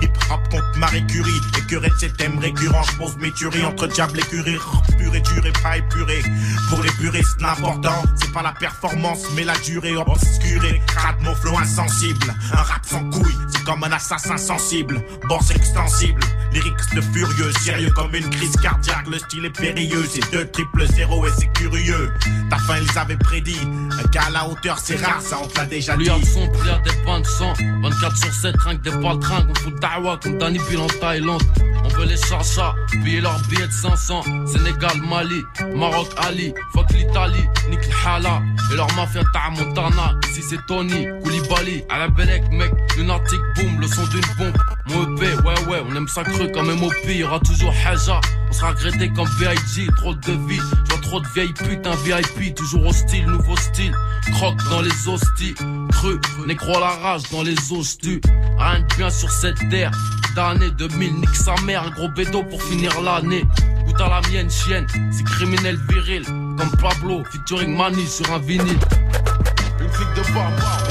Hip 0.01 0.11
hop 0.31 0.39
contre 0.49 0.77
Marie 0.77 1.05
Curie, 1.05 1.29
écuré 1.67 1.89
de 1.89 1.95
ces 1.99 2.10
thèmes 2.12 2.39
récurrents, 2.39 2.84
je 2.84 2.97
pose 2.97 3.17
mes 3.17 3.32
tueries 3.32 3.65
entre 3.65 3.88
diable 3.88 4.19
et 4.19 4.23
curie, 4.23 4.58
pur 4.97 5.13
et 5.13 5.19
dur 5.19 5.45
et 5.45 5.51
pas 5.62 5.77
épuré. 5.77 6.21
Pour 6.69 6.82
les 6.82 6.91
puristes, 6.91 7.41
l'important, 7.41 8.03
c'est 8.15 8.32
pas 8.32 8.41
la 8.41 8.53
performance, 8.53 9.23
mais 9.36 9.43
la 9.43 9.58
durée 9.58 9.97
obscurée. 9.97 10.82
Crade 10.88 11.17
mon 11.23 11.36
flow 11.36 11.58
insensible, 11.58 12.34
un 12.53 12.62
rap 12.62 12.86
sans 12.86 13.03
couille, 13.10 13.36
c'est 13.49 13.65
comme 13.65 13.84
un 13.84 13.91
assassin 13.91 14.38
sensible. 14.38 15.03
Boss 15.27 15.51
extensible, 15.51 16.21
lyrics 16.53 16.95
de 16.95 17.01
furieux, 17.01 17.51
sérieux 17.60 17.91
comme 17.91 18.15
une 18.15 18.30
crise 18.30 18.56
cardiaque, 18.62 19.08
le 19.12 19.19
style 19.19 19.45
est 19.45 19.49
périlleux, 19.49 20.06
c'est 20.10 20.32
deux 20.32 20.47
triple 20.47 20.88
zéro 20.93 21.25
et 21.27 21.32
c'est 21.38 21.51
curieux. 21.51 22.13
Ta 22.49 22.58
fin, 22.60 22.77
ils 22.77 22.97
avaient 22.97 23.17
prédit, 23.17 23.60
un 23.91 24.10
gars 24.10 24.27
à 24.27 24.30
la 24.30 24.47
hauteur, 24.47 24.80
c'est 24.82 24.95
rare, 25.03 25.21
ça 25.21 25.38
on 25.43 25.47
te 25.47 25.58
l'a 25.58 25.65
déjà 25.65 25.97
dit. 25.97 26.06
Plus 26.06 26.32
son, 26.32 26.45
des 26.47 27.06
bains 27.06 27.19
de 27.19 27.25
sang. 27.25 27.53
24 27.84 28.17
sur 28.17 28.34
7, 28.34 28.56
rien 28.58 28.77
que 28.77 28.84
des 28.84 28.91
balles. 28.91 29.17
On 29.49 29.56
fout 29.56 29.80
dawa 29.82 30.17
comme 30.21 30.38
Danny 30.38 30.60
Bill 30.69 30.80
en 30.80 30.88
Thaïlande. 30.88 31.43
On 31.83 31.87
veut 31.89 32.05
les 32.05 32.17
chacha, 32.17 32.75
payer 33.03 33.21
leurs 33.21 33.39
billets 33.47 33.67
de 33.67 33.71
500. 33.71 34.23
Sénégal, 34.45 34.97
Mali, 35.09 35.41
Maroc, 35.75 36.09
Ali. 36.17 36.53
Fuck 36.73 36.91
l'Italie, 36.91 37.45
nique 37.69 37.85
le 37.85 38.07
hala. 38.07 38.41
Et 38.71 38.75
leur 38.75 38.93
mafia 38.95 39.21
ta 39.33 39.49
Montana. 39.49 40.15
Ici 40.29 40.41
c'est 40.49 40.65
Tony, 40.67 41.07
Koulibaly. 41.23 41.83
À 41.89 41.99
la 41.99 42.07
Belek, 42.09 42.43
mec, 42.51 42.71
lunatique, 42.97 43.39
boom, 43.55 43.79
le 43.79 43.87
son 43.87 44.05
d'une 44.07 44.21
bombe. 44.37 44.57
Mon 44.87 45.15
EP, 45.15 45.35
ouais, 45.43 45.65
ouais, 45.67 45.83
on 45.89 45.95
aime 45.95 46.07
ça 46.07 46.23
cru 46.23 46.51
comme 46.51 46.73
MOP. 46.73 46.93
Y'aura 47.07 47.39
toujours 47.39 47.73
Haja. 47.85 48.19
On 48.49 48.53
sera 48.53 48.69
regretté 48.69 49.09
comme 49.09 49.29
VIG, 49.39 49.89
trop 49.97 50.13
de 50.13 50.31
vie. 50.47 50.61
Je 50.89 50.97
trop 51.01 51.19
de 51.19 51.27
vieilles 51.33 51.53
putes, 51.53 51.85
un 51.85 51.95
VIP, 51.95 52.55
toujours 52.55 52.87
hostile, 52.87 53.25
nouveau 53.25 53.55
style. 53.57 53.93
Croque 54.33 54.61
dans 54.69 54.81
les 54.81 55.07
hosties, 55.07 55.55
cru, 55.91 56.19
négro 56.45 56.77
à 56.77 56.79
la 56.79 56.89
rage 56.89 57.23
dans 57.31 57.43
les 57.43 57.55
hosties. 57.71 58.21
Rien 58.57 58.79
de 58.79 58.95
bien 58.95 59.09
sur 59.09 59.29
cette 59.29 59.69
terre. 59.69 59.91
D'année 60.35 60.71
2000, 60.71 61.15
nique 61.15 61.35
sa 61.35 61.55
mère, 61.63 61.83
un 61.83 61.89
gros 61.89 62.09
bédo 62.09 62.43
pour 62.43 62.61
finir 62.61 63.01
l'année. 63.01 63.43
Goûte 63.85 64.01
à 64.01 64.09
la 64.09 64.21
mienne, 64.29 64.49
chienne, 64.49 64.85
c'est 65.11 65.23
criminel 65.23 65.77
viril. 65.89 66.23
Comme 66.25 66.71
Pablo, 66.79 67.23
featuring 67.31 67.75
Mani 67.75 68.05
sur 68.07 68.31
un 68.31 68.39
vinyle. 68.39 68.79
Une 69.79 69.89
clique 69.89 70.13
de 70.15 70.33
barbares. 70.33 70.87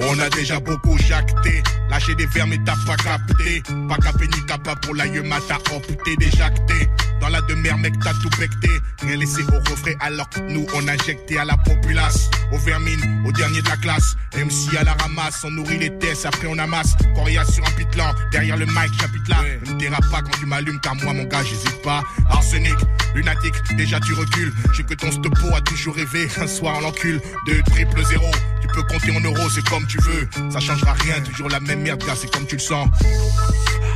On 0.00 0.18
a 0.20 0.30
déjà 0.30 0.60
beaucoup 0.60 0.96
jacté, 0.98 1.62
lâché 1.90 2.14
des 2.14 2.26
verres 2.26 2.46
mais 2.46 2.58
t'as 2.64 2.76
pas 2.86 2.96
capté. 2.96 3.62
Pas 3.88 3.96
capé 3.96 4.26
ni 4.26 4.46
capable 4.46 4.80
pour 4.80 4.94
l'aïeuma, 4.94 5.36
t'as 5.46 5.58
opté 5.74 6.16
déjacté. 6.16 6.88
Dans 7.20 7.28
la 7.28 7.40
demeure, 7.42 7.78
mec, 7.78 7.94
t'as 8.02 8.12
tout 8.14 8.30
becté. 8.38 8.68
Rien 9.02 9.16
laissé 9.16 9.42
au 9.42 9.70
refrain 9.70 9.92
alors 10.00 10.28
que 10.28 10.40
nous 10.40 10.66
on 10.74 10.88
injecté 10.88 11.38
à 11.38 11.44
la 11.44 11.56
populace. 11.56 12.30
Au 12.52 12.58
vermine, 12.58 13.22
au 13.26 13.32
dernier 13.32 13.62
de 13.62 13.68
la 13.68 13.76
classe. 13.76 14.16
MC 14.36 14.76
à 14.78 14.84
la 14.84 14.94
ramasse, 14.94 15.42
on 15.44 15.50
nourrit 15.50 15.78
les 15.78 15.96
tests, 15.98 16.26
après 16.26 16.46
on 16.48 16.58
amasse. 16.58 16.94
Coria 17.14 17.44
sur 17.44 17.66
un 17.66 17.70
pitlan, 17.72 18.14
derrière 18.32 18.56
le 18.56 18.66
mic, 18.66 18.90
j'habite 19.00 19.28
là. 19.28 19.36
Ne 19.66 19.72
me 19.72 20.10
pas 20.10 20.22
quand 20.22 20.38
tu 20.38 20.46
m'allumes, 20.46 20.80
car 20.80 20.94
moi 20.96 21.12
mon 21.12 21.24
gars, 21.24 21.42
j'hésite 21.42 21.82
pas. 21.82 22.02
Arsenic, 22.30 22.76
lunatique, 23.14 23.54
déjà 23.76 24.00
tu 24.00 24.12
recules. 24.14 24.52
J'ai 24.72 24.84
que 24.84 24.94
ton 24.94 25.10
stopo 25.10 25.54
a 25.54 25.60
toujours 25.60 25.94
rêvé. 25.94 26.28
Un 26.40 26.46
soir 26.46 26.76
on 26.78 26.80
l'encule, 26.80 27.20
deux 27.46 27.62
triple 27.62 28.04
zéro. 28.04 28.30
Peux 28.78 28.84
compter 28.84 29.10
en 29.10 29.20
euros, 29.20 29.50
c'est 29.50 29.68
comme 29.68 29.84
tu 29.88 29.98
veux. 30.02 30.28
Ça 30.52 30.60
changera 30.60 30.92
rien, 30.92 31.20
toujours 31.20 31.48
la 31.48 31.58
même 31.58 31.80
merde, 31.80 32.00
gars, 32.06 32.14
c'est 32.14 32.32
comme 32.32 32.46
tu 32.46 32.54
le 32.54 32.60
sens. 32.60 32.86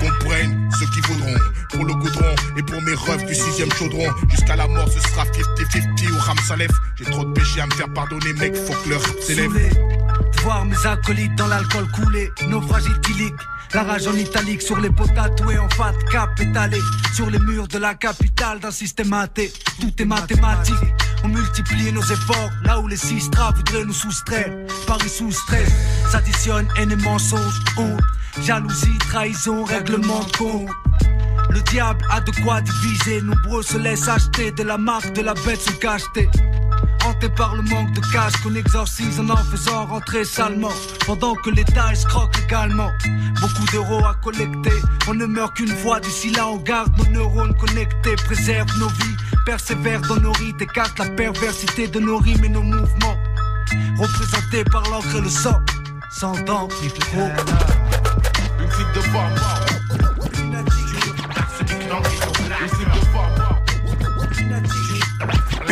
Comprennent 0.01 0.68
ceux 0.77 0.87
qui 0.87 1.01
voudront 1.03 1.37
pour 1.71 1.85
le 1.85 1.95
goudron 1.95 2.35
et 2.57 2.62
pour 2.64 2.83
mes 2.83 2.95
refs 2.95 3.25
du 3.25 3.33
sixième 3.33 3.71
chaudron. 3.75 4.12
Jusqu'à 4.29 4.57
la 4.57 4.66
mort, 4.66 4.88
ce 4.88 4.99
sera 4.99 5.25
50-50 5.25 6.11
ou 6.11 6.18
Ram 6.18 6.37
Salef. 6.49 6.73
J'ai 6.97 7.05
trop 7.05 7.25
de 7.25 7.33
péchés 7.33 7.61
à 7.61 7.66
me 7.66 7.75
faire 7.75 7.92
pardonner, 7.92 8.33
mec, 8.33 8.57
faut 8.57 8.75
que 8.83 8.88
le 8.88 8.97
rap 8.97 9.21
s'élève. 9.21 9.53
Voir 10.42 10.64
mes 10.64 10.87
acolytes 10.87 11.37
dans 11.37 11.46
l'alcool 11.46 11.87
couler, 11.92 12.31
naufrage 12.48 12.85
éthylique. 12.87 13.35
La 13.74 13.85
rage 13.85 14.09
en 14.09 14.14
italique 14.14 14.61
sur 14.61 14.78
les 14.81 14.90
pots 14.90 15.07
tatoués 15.07 15.57
en 15.57 15.68
fat 15.70 15.94
cap 16.11 16.38
étalé 16.40 16.78
sur 17.14 17.31
les 17.31 17.38
murs 17.38 17.68
de 17.68 17.78
la 17.78 17.94
capitale 17.94 18.59
d'un 18.59 18.72
système 18.72 19.12
athée. 19.12 19.52
Tout 19.81 19.92
est 19.98 20.05
mathématique. 20.05 20.74
On 21.24 21.28
multiplie 21.28 21.92
nos 21.92 22.02
efforts 22.02 22.50
là 22.64 22.81
où 22.81 22.88
les 22.88 22.96
sistras 22.96 23.52
voudraient 23.52 23.85
nous 23.85 23.92
soustraire. 23.92 24.52
Paris 24.87 25.09
sous 25.09 25.31
stress 25.31 25.70
s'additionne 26.11 26.66
haine 26.76 26.90
et 26.90 26.96
mensonge, 26.96 27.61
honte, 27.76 28.00
jalousie, 28.40 28.99
trahison, 28.99 29.64
règlement 29.64 30.21
de. 30.21 30.66
Le 31.51 31.61
diable 31.71 32.05
a 32.11 32.21
de 32.21 32.31
quoi 32.42 32.61
diviser, 32.61 33.21
nombreux 33.21 33.62
se 33.62 33.77
laissent 33.77 34.09
acheter 34.09 34.51
de 34.53 34.62
la 34.62 34.79
marque 34.79 35.12
de 35.12 35.23
la 35.23 35.35
bête 35.35 35.61
sous 35.61 35.79
cacheté. 35.79 36.29
Hanté 37.05 37.29
par 37.29 37.55
le 37.57 37.62
manque 37.62 37.92
de 37.92 38.01
cash 38.12 38.33
qu'on 38.42 38.55
exorcise 38.55 39.21
en 39.21 39.29
en 39.29 39.37
faisant 39.37 39.87
rentrer 39.87 40.25
salement. 40.25 40.73
Pendant 41.05 41.35
que 41.35 41.51
l'État 41.51 41.92
escroque 41.92 42.35
également 42.47 42.90
Beaucoup 43.40 43.66
d'euros 43.73 44.05
à 44.05 44.14
collecter. 44.23 44.73
On 45.09 45.14
ne 45.14 45.27
meurt 45.27 45.57
qu'une 45.57 45.66
fois, 45.66 45.99
d'ici 45.99 46.31
là 46.31 46.49
on 46.49 46.57
garde 46.59 46.97
nos 46.97 47.11
neurones 47.11 47.55
connectés. 47.57 48.14
Préserve 48.25 48.68
nos 48.79 48.88
vies, 48.88 49.16
persévère 49.45 50.01
dans 50.03 50.16
nos 50.16 50.33
rites. 50.33 50.62
Écarte 50.62 50.99
la 50.99 51.09
perversité 51.11 51.88
de 51.88 51.99
nos 51.99 52.18
rimes 52.18 52.45
et 52.45 52.49
nos 52.49 52.62
mouvements. 52.62 53.18
Représentés 53.99 54.64
par 54.64 54.88
l'encre 54.90 55.16
et 55.16 55.21
le 55.21 55.29
sang. 55.29 55.61
Sans 56.11 56.40
dents 56.45 56.68
ni 56.83 56.88
trop 58.92 59.62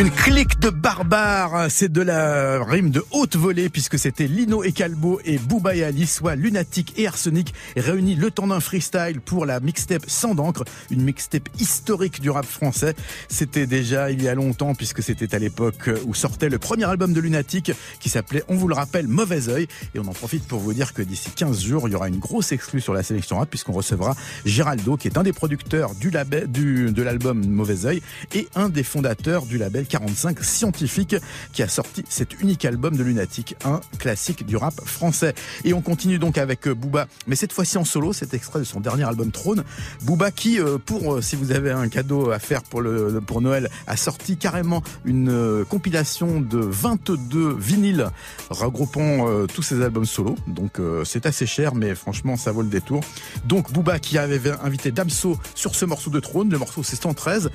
Une 0.01 0.11
clique 0.11 0.59
de 0.61 0.71
barbares. 0.71 1.67
C'est 1.69 1.93
de 1.93 2.01
la 2.01 2.65
rime 2.65 2.91
de 2.91 3.05
haute 3.11 3.37
volée 3.37 3.69
puisque 3.69 3.99
c'était 3.99 4.29
Lino 4.29 4.65
et 4.65 4.73
Calbo 4.73 5.21
et 5.27 5.37
Booba 5.37 5.77
et 5.77 5.85
Ali, 5.85 6.07
soit 6.07 6.37
Lunatic 6.37 6.95
et 6.99 7.07
Arsenic, 7.07 7.53
réunis 7.77 8.15
le 8.15 8.31
temps 8.31 8.47
d'un 8.47 8.61
freestyle 8.61 9.21
pour 9.21 9.45
la 9.45 9.61
mixtape 9.61 10.05
Sans 10.07 10.35
d'encre, 10.35 10.65
une 10.91 11.03
mixtape 11.03 11.51
historique 11.59 12.23
du 12.23 12.31
rap 12.31 12.47
français. 12.47 12.95
C'était 13.29 13.67
déjà 13.67 14.11
il 14.11 14.23
y 14.23 14.29
a 14.29 14.35
longtemps 14.35 14.75
puisque 14.75 15.03
c'était 15.03 15.35
à 15.35 15.39
l'époque 15.39 15.91
où 16.07 16.15
sortait 16.15 16.49
le 16.49 16.59
premier 16.59 16.85
album 16.85 17.13
de 17.13 17.21
Lunatic 17.21 17.71
qui 18.01 18.09
s'appelait, 18.09 18.43
on 18.49 18.55
vous 18.55 18.69
le 18.69 18.75
rappelle, 18.75 19.07
Mauvais 19.07 19.51
Oeil. 19.51 19.69
Et 19.95 19.99
on 19.99 20.09
en 20.09 20.15
profite 20.15 20.49
pour 20.49 20.61
vous 20.61 20.73
dire 20.73 20.95
que 20.95 21.03
d'ici 21.03 21.29
15 21.37 21.63
jours, 21.63 21.89
il 21.89 21.93
y 21.93 21.95
aura 21.95 22.09
une 22.09 22.21
grosse 22.21 22.53
exclue 22.53 22.81
sur 22.81 22.95
la 22.95 23.03
sélection 23.03 23.37
rap 23.37 23.51
puisqu'on 23.51 23.75
recevra 23.75 24.17
Géraldo 24.47 24.97
qui 24.97 25.09
est 25.09 25.19
un 25.19 25.25
des 25.25 25.35
producteurs 25.35 25.95
du 25.95 26.09
label, 26.09 26.51
de 26.51 27.03
l'album 27.03 27.47
Mauvais 27.47 27.85
Oeil 27.85 28.01
et 28.35 28.49
un 28.55 28.71
des 28.71 28.83
fondateurs 28.83 29.45
du 29.45 29.59
label 29.59 29.89
45 29.91 30.43
Scientifique 30.43 31.17
qui 31.53 31.63
a 31.63 31.69
sorti 31.69 32.05
cet 32.09 32.41
unique 32.41 32.65
album 32.65 32.97
de 32.97 33.03
Lunatic, 33.03 33.57
un 33.65 33.81
classique 33.99 34.47
du 34.47 34.57
rap 34.57 34.81
français. 34.85 35.35
Et 35.65 35.75
on 35.75 35.83
continue 35.83 36.19
donc 36.19 36.39
avec 36.39 36.67
euh, 36.67 36.75
Booba, 36.75 37.09
mais 37.27 37.37
cette 37.37 37.53
fois-ci 37.53 37.77
en 37.77 37.85
solo, 37.85 38.13
cet 38.13 38.33
extrait 38.33 38.61
de 38.61 38.65
son 38.65 38.81
dernier 38.81 39.05
album 39.05 39.31
Trône. 39.31 39.65
Booba 40.03 40.31
qui, 40.31 40.61
euh, 40.61 40.79
pour 40.79 41.15
euh, 41.15 41.21
si 41.21 41.37
vous 41.37 41.53
avez 41.53 41.71
un 41.71 41.89
cadeau 41.89 42.31
à 42.31 42.39
faire 42.39 42.63
pour 42.63 42.81
le 42.81 43.21
pour 43.21 43.43
Noël, 43.43 43.69
a 43.87 43.97
sorti 43.97 44.37
carrément 44.37 44.83
une 45.05 45.65
compilation 45.69 46.41
de 46.41 46.59
22 46.59 47.57
vinyles 47.59 48.07
regroupant 48.49 49.27
tous 49.47 49.63
ses 49.63 49.83
albums 49.83 50.05
solo. 50.05 50.37
Donc 50.47 50.81
c'est 51.05 51.27
assez 51.27 51.47
cher, 51.47 51.75
mais 51.75 51.95
franchement 51.95 52.37
ça 52.37 52.53
vaut 52.53 52.63
le 52.63 52.69
détour. 52.69 53.03
Donc 53.45 53.73
Booba 53.73 53.99
qui 53.99 54.19
avait 54.19 54.41
invité 54.63 54.93
Damso 54.93 55.39
sur 55.55 55.75
ce 55.75 55.85
morceau 55.85 56.11
de 56.11 56.21
Trône, 56.21 56.51
le 56.51 56.59
morceau 56.59 56.83
c'est 56.83 57.01
113. 57.01 57.51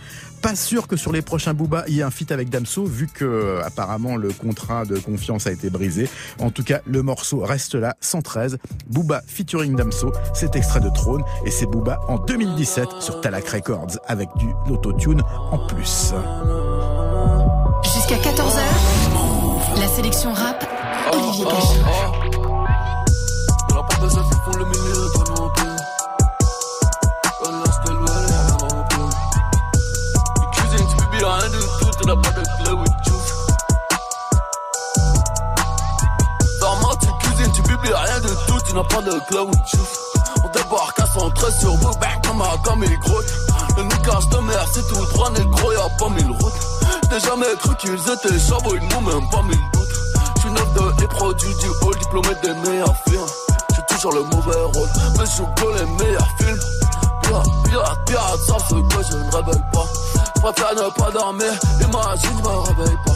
Pas 0.46 0.54
sûr 0.54 0.88
que 0.88 0.96
sur 0.96 1.12
les 1.12 1.24
prochains 1.24 1.56
Booba 1.56 1.86
il 1.88 1.96
y 1.96 2.02
ait 2.02 2.04
un 2.04 2.12
feat 2.12 2.32
avec 2.32 2.52
Damso, 2.52 2.86
vu 2.86 3.08
que 3.08 3.26
euh, 3.26 3.64
apparemment 3.66 4.16
le 4.16 4.30
contrat 4.32 4.86
de 4.86 5.00
confiance 5.00 5.48
a 5.48 5.52
été 5.52 5.72
brisé. 5.72 6.08
En 6.38 6.52
tout 6.52 6.64
cas, 6.64 6.82
le 6.86 7.02
morceau 7.02 7.40
reste 7.40 7.74
là, 7.74 7.98
113. 8.00 8.60
Booba 8.88 9.24
featuring 9.26 9.76
Damso, 9.76 10.12
c'est 10.36 10.56
extrait 10.56 10.82
de 10.82 10.90
Trône 10.90 11.24
et 11.48 11.50
c'est 11.50 11.66
Booba 11.66 12.00
en 12.08 12.20
2017 12.20 12.90
sur 13.00 13.22
Talak 13.22 13.48
Records 13.48 13.98
avec 14.06 14.30
du 14.38 14.46
autotune 14.70 15.24
en 15.50 15.66
plus. 15.66 16.14
Jusqu'à 17.84 18.18
14h, 18.18 19.80
la 19.80 19.88
sélection 19.88 20.32
rap, 20.32 20.64
Olivier 21.12 21.46
Cachin. 21.46 22.25
On 39.38 40.48
débarque 40.48 41.00
à 41.00 41.06
113 41.08 41.60
sur 41.60 41.76
vous, 41.76 41.92
back 42.00 42.26
comme 42.26 42.42
un 42.42 42.58
comme 42.64 42.84
il 42.86 43.00
grotte. 43.00 43.26
Le 43.76 43.84
niquage 43.84 44.30
de 44.30 44.38
mer, 44.38 44.66
c'est 44.74 44.88
tout 44.88 45.06
droit, 45.14 45.30
négro, 45.32 45.72
y'a 45.74 45.90
pas 46.00 46.10
mille 46.10 46.32
routes. 46.40 46.54
J'ai 47.12 47.20
jamais 47.20 47.54
cru 47.60 47.76
qu'ils 47.76 48.00
étaient 48.00 48.40
chabots, 48.40 48.76
ils 48.76 48.88
n'ont 48.88 49.02
même 49.02 49.30
pas 49.30 49.42
mille 49.44 49.60
doutes. 49.74 49.90
J'suis 50.38 50.52
neuf 50.52 50.74
de 50.74 51.04
et 51.04 51.56
du 51.56 51.68
hall, 51.82 51.96
diplômé 52.00 52.30
des 52.44 52.54
meilleurs 52.70 52.96
films. 53.08 53.26
J'suis 53.72 53.84
toujours 53.90 54.14
le 54.14 54.24
mauvais 54.24 54.62
rôle, 54.74 54.90
mais 55.20 55.26
je 55.26 55.62
que 55.62 55.80
les 55.80 55.86
meilleurs 55.92 56.30
films. 56.40 56.60
Pirate, 57.24 57.48
pirate, 57.66 58.00
pirate, 58.06 58.40
savent 58.48 58.66
ce 58.70 58.76
que 58.76 59.04
je 59.04 59.18
ne 59.18 59.36
révèle 59.36 59.64
pas. 59.74 59.86
J'préfère 60.38 60.76
ne 60.76 60.90
pas 60.92 61.12
dormir, 61.12 61.52
imagine, 61.82 62.30
je 62.38 62.50
me 62.50 62.56
réveille 62.60 62.98
pas. 63.06 63.12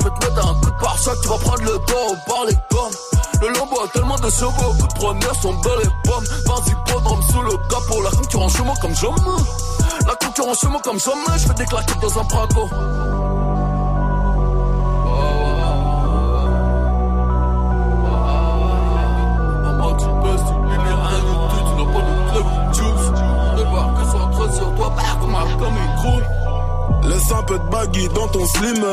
J'vais 0.00 0.10
te 0.10 0.26
mettre 0.26 0.48
un 0.48 0.54
coup 0.60 0.70
de 0.70 0.80
pare-choc, 0.80 1.20
tu 1.22 1.28
vas 1.28 1.38
prendre 1.38 1.62
le 1.62 1.78
tort 1.86 2.14
par 2.28 2.44
les 2.46 2.56
cornes. 2.70 3.15
Le 3.40 3.48
lambeau 3.48 3.80
a 3.82 3.88
tellement 3.88 4.16
de 4.16 4.30
chevaux, 4.30 4.72
coup 4.72 4.86
de 4.86 5.34
sont 5.42 5.54
belles 5.54 5.72
les 5.82 5.90
pommes. 6.10 6.24
Vas-y, 6.46 6.92
podrome 6.92 7.22
sous 7.22 7.42
le 7.42 7.56
capot, 7.68 8.02
la 8.02 8.10
concurrence 8.10 8.56
chez 8.56 8.62
moi 8.62 8.74
comme 8.80 8.94
jamais. 8.94 9.16
La 10.06 10.14
concurrence 10.14 10.60
chez 10.60 10.68
moi 10.68 10.80
comme 10.82 10.98
jamais, 10.98 11.38
j'fais 11.38 11.54
des 11.54 11.66
claquettes 11.66 12.00
dans 12.00 12.18
un 12.18 12.24
croule. 25.96 27.10
Laisse 27.10 27.32
un 27.32 27.42
peu 27.42 27.58
de 27.58 27.64
baggy 27.70 28.08
dans 28.08 28.28
ton 28.28 28.46
slim. 28.46 28.84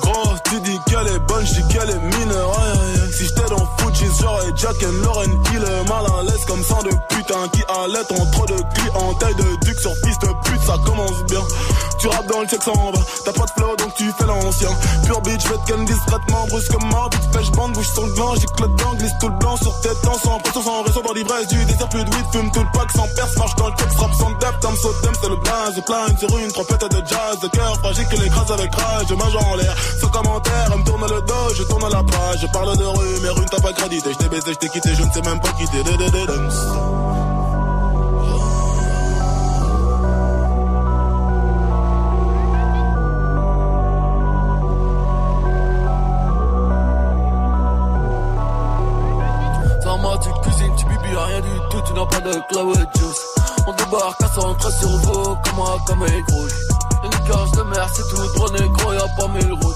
Gros, 0.00 0.34
tu 0.44 0.60
dis 0.60 0.78
qu'elle 0.86 1.08
est 1.08 1.18
bonne, 1.20 1.46
je 1.46 1.54
dis 1.54 1.68
qu'elle 1.68 1.90
est 1.90 1.94
aïe. 1.94 3.12
Si 3.12 3.26
j'étais 3.26 3.48
dans 3.48 3.66
Fuji, 3.78 4.06
j'aurais 4.20 4.52
Jack 4.56 4.76
and 4.82 5.04
Lauren 5.04 5.30
Hill. 5.52 5.64
Mal 5.88 6.06
à 6.06 6.22
l'aise 6.22 6.44
comme 6.46 6.62
ça 6.62 6.78
de 6.82 6.90
putain 7.14 7.48
qui 7.52 7.62
allait 7.68 8.20
en 8.20 8.26
trop 8.30 8.46
de 8.46 8.56
clients. 8.74 9.14
Taille 9.18 9.34
de 9.34 9.64
duc 9.64 9.78
sur 9.78 9.92
fils 10.04 10.18
de 10.18 10.28
pute, 10.44 10.62
ça 10.66 10.76
commence 10.84 11.24
bien. 11.28 11.42
Tu 11.98 12.08
rappes 12.08 12.26
dans 12.26 12.40
le 12.40 12.46
check 12.46 12.62
sans 12.62 12.72
bas. 12.72 12.98
T'as 13.24 13.32
pas 13.32 13.44
de 13.44 13.50
flow 13.50 13.76
donc 13.76 13.94
tu 13.94 14.10
fais 14.18 14.26
l'ancien. 14.26 14.70
Pure 15.04 15.20
bitch, 15.20 15.42
fais 15.42 15.54
ken 15.66 15.84
discrètement, 15.84 16.46
brusquement. 16.48 17.08
Vite 17.12 17.28
fait, 17.32 17.44
j'bande, 17.44 17.76
sur 17.82 18.06
le 18.06 18.12
blanc. 18.14 18.34
Le 18.60 18.68
blanc, 18.68 18.94
glisse 18.94 19.12
tout 19.20 19.28
le 19.28 19.38
blanc 19.38 19.56
sur 19.56 19.80
tête, 19.80 20.00
temps 20.02 20.18
sans 20.22 20.38
pression, 20.38 20.62
sans 20.62 20.82
réseau 20.82 21.02
dans 21.02 21.12
l'ivresse. 21.12 21.46
Du 21.48 21.64
désert, 21.64 21.88
plus 21.88 22.04
de 22.04 22.10
weed, 22.10 22.24
fume 22.32 22.50
tout 22.52 22.60
le 22.60 22.78
pack 22.78 22.90
sans 22.92 23.08
perce. 23.14 23.36
Marche 23.36 23.54
dans 23.56 23.68
le 23.68 23.74
check, 23.76 23.92
frappe 23.92 24.14
sans 24.14 24.30
depth. 24.30 24.60
Comme 24.62 24.76
Sotem, 24.76 25.12
c'est 25.20 25.28
le 25.28 25.36
blaze. 25.36 25.82
Plains 25.86 26.16
sur 26.18 26.38
une 26.38 26.52
trompette 26.52 26.90
de 26.90 27.06
jazz. 27.06 27.38
De 27.42 27.48
cœur 27.48 27.76
fragile 27.78 28.06
qui 28.08 28.16
l'écrase 28.20 28.50
avec 28.50 28.74
rage. 28.74 29.12
Mange 29.12 29.36
en 29.36 29.56
l'air, 29.56 29.74
sans 29.98 30.08
commentaire. 30.08 30.70
Elle 30.72 30.78
me 30.78 30.84
tourne 30.84 31.02
le 31.02 31.20
dos, 31.22 31.54
je 31.54 31.62
tourne 31.64 31.90
la 31.90 32.02
page. 32.02 32.40
Je 32.42 32.46
parle 32.48 32.76
de 32.76 32.84
rue, 32.84 33.20
mais 33.22 33.30
rue 33.30 33.46
t'as 33.50 33.60
pas 33.60 33.72
crédité. 33.72 34.12
Je 34.12 34.18
t'ai 34.18 34.28
baisé, 34.28 34.52
je 34.52 34.58
t'ai 34.58 34.68
quitté, 34.68 34.94
je 34.94 35.02
ne 35.02 35.10
sais 35.10 35.22
même 35.22 35.40
pas 35.40 35.52
quitter. 35.52 35.82
Tu 50.22 50.28
cuisines, 50.42 50.74
tu 50.76 50.84
bibis 50.84 51.16
rien 51.16 51.40
du 51.40 51.48
tout, 51.70 51.80
tu 51.86 51.92
n'as 51.94 52.04
pas 52.04 52.20
de 52.20 52.32
cloud 52.50 52.76
juice. 52.96 53.26
On 53.66 53.72
débarque 53.72 54.22
à 54.22 54.28
113 54.28 54.78
sur 54.80 54.88
vous, 54.88 55.36
comme 55.36 55.60
un 55.60 55.78
comme 55.86 56.02
un 56.02 56.32
rouge. 56.32 56.52
C'est 57.94 58.02
tout 58.08 58.34
droit 58.34 58.50
négro, 58.52 58.92
y'a 58.92 59.06
pas 59.16 59.28
mille 59.28 59.52
routes. 59.52 59.74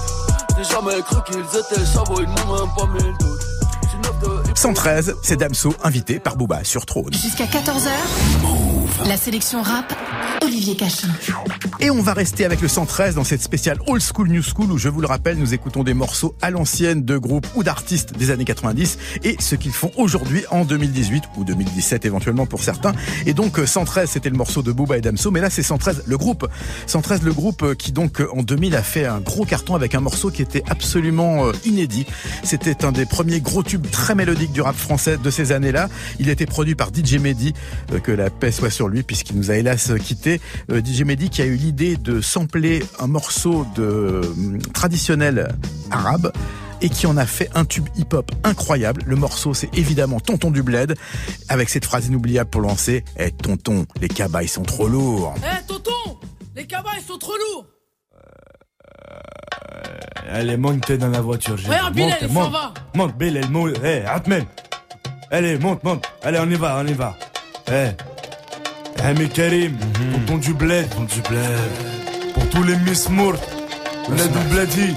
J'ai 0.57 0.63
jamais 0.63 1.01
cru 1.03 1.15
qu'ils 1.25 1.59
étaient 1.59 1.85
chabots, 1.85 2.21
ils 2.21 2.27
n'ont 2.27 2.57
même 2.57 2.73
pas 2.77 2.85
mille 2.87 3.13
doutes. 3.17 3.41
J'suis 3.87 3.97
neuf 3.97 4.19
de 4.19 4.57
113, 4.57 5.15
c'est 5.21 5.37
Damso, 5.37 5.73
invité 5.83 6.19
par 6.19 6.35
Booba 6.35 6.63
sur 6.63 6.85
Trône. 6.85 7.13
Jusqu'à 7.13 7.45
14h, 7.45 7.89
la 9.07 9.17
sélection 9.17 9.61
rap, 9.61 9.93
Olivier 10.43 10.75
Cachin. 10.75 11.07
Et 11.79 11.89
on 11.89 12.01
va 12.01 12.13
rester 12.13 12.45
avec 12.45 12.61
le 12.61 12.67
113 12.67 13.15
dans 13.15 13.23
cette 13.23 13.41
spéciale 13.41 13.79
Old 13.87 14.01
School 14.01 14.29
New 14.29 14.41
School 14.41 14.71
où 14.71 14.77
je 14.77 14.89
vous 14.89 15.01
le 15.01 15.07
rappelle, 15.07 15.37
nous 15.37 15.53
écoutons 15.53 15.83
des 15.83 15.93
morceaux 15.93 16.35
à 16.41 16.49
l'ancienne 16.49 17.03
de 17.03 17.17
groupes 17.17 17.47
ou 17.55 17.63
d'artistes 17.63 18.17
des 18.17 18.31
années 18.31 18.45
90 18.45 18.97
et 19.23 19.35
ce 19.39 19.55
qu'ils 19.55 19.73
font 19.73 19.91
aujourd'hui 19.97 20.43
en 20.51 20.65
2018 20.65 21.23
ou 21.37 21.43
2017 21.43 22.05
éventuellement 22.05 22.45
pour 22.45 22.63
certains. 22.63 22.93
Et 23.25 23.33
donc 23.33 23.59
euh, 23.59 23.65
113 23.65 24.09
c'était 24.09 24.29
le 24.29 24.37
morceau 24.37 24.61
de 24.61 24.71
Booba 24.71 24.97
et 24.97 25.01
Damso, 25.01 25.31
mais 25.31 25.41
là 25.41 25.49
c'est 25.49 25.63
113 25.63 26.03
le 26.07 26.17
groupe. 26.17 26.47
113 26.87 27.23
le 27.23 27.33
groupe 27.33 27.63
euh, 27.63 27.75
qui 27.75 27.91
donc 27.91 28.21
euh, 28.21 28.27
en 28.33 28.43
2000 28.43 28.75
a 28.75 28.83
fait 28.83 29.05
un 29.05 29.19
gros 29.19 29.45
carton 29.45 29.75
avec 29.75 29.95
un 29.95 29.99
morceau 29.99 30.31
qui 30.31 30.41
était 30.41 30.63
absolument 30.69 31.47
euh, 31.47 31.51
inédit. 31.65 32.05
C'était 32.43 32.85
un 32.85 32.91
des 32.91 33.05
premiers 33.05 33.41
gros 33.41 33.63
tubes 33.63 33.89
très 33.89 34.15
mélodiques 34.15 34.51
du 34.51 34.61
rap 34.61 34.75
français 34.75 35.17
de 35.17 35.29
ces 35.29 35.51
années-là. 35.51 35.89
Il 36.19 36.29
était 36.29 36.45
produit 36.45 36.75
par 36.75 36.89
DJ 36.93 37.15
Mehdi, 37.15 37.53
euh, 37.91 37.99
que 37.99 38.11
la 38.11 38.29
paix 38.29 38.51
soit 38.51 38.69
sur 38.69 38.87
lui 38.87 39.03
puisqu'il 39.03 39.37
nous 39.37 39.51
a 39.51 39.55
hélas 39.55 39.91
quitté. 40.03 40.41
Euh, 40.71 40.81
DJ 40.83 41.01
Mehdi 41.01 41.29
qui 41.29 41.41
a 41.41 41.45
eu 41.45 41.57
l'idée 41.65 41.97
de 41.97 42.21
sampler 42.21 42.83
un 42.99 43.07
morceau 43.07 43.65
de 43.75 43.81
euh, 43.81 44.21
traditionnel 44.73 45.47
arabe 45.89 46.31
et 46.79 46.89
qui 46.89 47.07
en 47.07 47.17
a 47.17 47.25
fait 47.25 47.49
un 47.55 47.65
tube 47.65 47.87
hip-hop 47.97 48.31
incroyable. 48.43 49.01
Le 49.07 49.15
morceau, 49.15 49.55
c'est 49.55 49.75
évidemment 49.75 50.19
Tonton 50.19 50.51
du 50.51 50.61
Bled, 50.61 50.95
avec 51.49 51.69
cette 51.69 51.85
phrase 51.85 52.05
inoubliable 52.05 52.51
pour 52.51 52.61
lancer 52.61 53.03
Eh 53.17 53.31
tonton, 53.31 53.87
les 53.99 54.07
cabas 54.09 54.43
ils 54.43 54.47
sont 54.49 54.61
trop 54.61 54.87
lourds 54.87 55.33
Eh 55.39 55.65
tonton 55.65 56.19
Les 56.55 56.67
cabas 56.67 56.91
ils 56.99 57.03
sont 57.03 57.17
trop 57.17 57.33
lourds 57.35 57.65
Allez, 60.29 60.57
monte 60.57 60.91
dans 60.91 61.07
la 61.09 61.21
voiture. 61.21 61.57
j'ai 61.57 61.67
Regarde, 61.69 61.97
Monte, 61.97 62.13
il 62.21 62.27
s'en 62.27 62.33
monte. 62.33 62.51
va. 62.51 62.73
Monte, 62.95 63.17
Bilal, 63.17 63.49
monte. 63.49 63.73
Eh, 63.83 64.03
Atmen. 64.05 64.45
Allez, 65.31 65.57
monte, 65.57 65.83
monte. 65.83 66.05
Allez, 66.23 66.39
on 66.39 66.49
y 66.49 66.55
va, 66.55 66.77
on 66.79 66.85
y 66.87 66.93
va. 66.93 67.15
Eh. 67.71 67.89
Eh 68.97 69.13
mais 69.17 69.27
Karim, 69.27 69.75
pour 69.77 70.25
ton 70.25 70.37
du 70.37 70.53
bled, 70.53 70.87
pour 70.89 71.05
du 71.05 71.21
bled, 71.21 72.33
pour 72.33 72.49
tous 72.49 72.63
les 72.63 72.75
Miss 72.77 73.09
Mourt, 73.09 73.35
la 74.09 74.27
doubladi. 74.27 74.95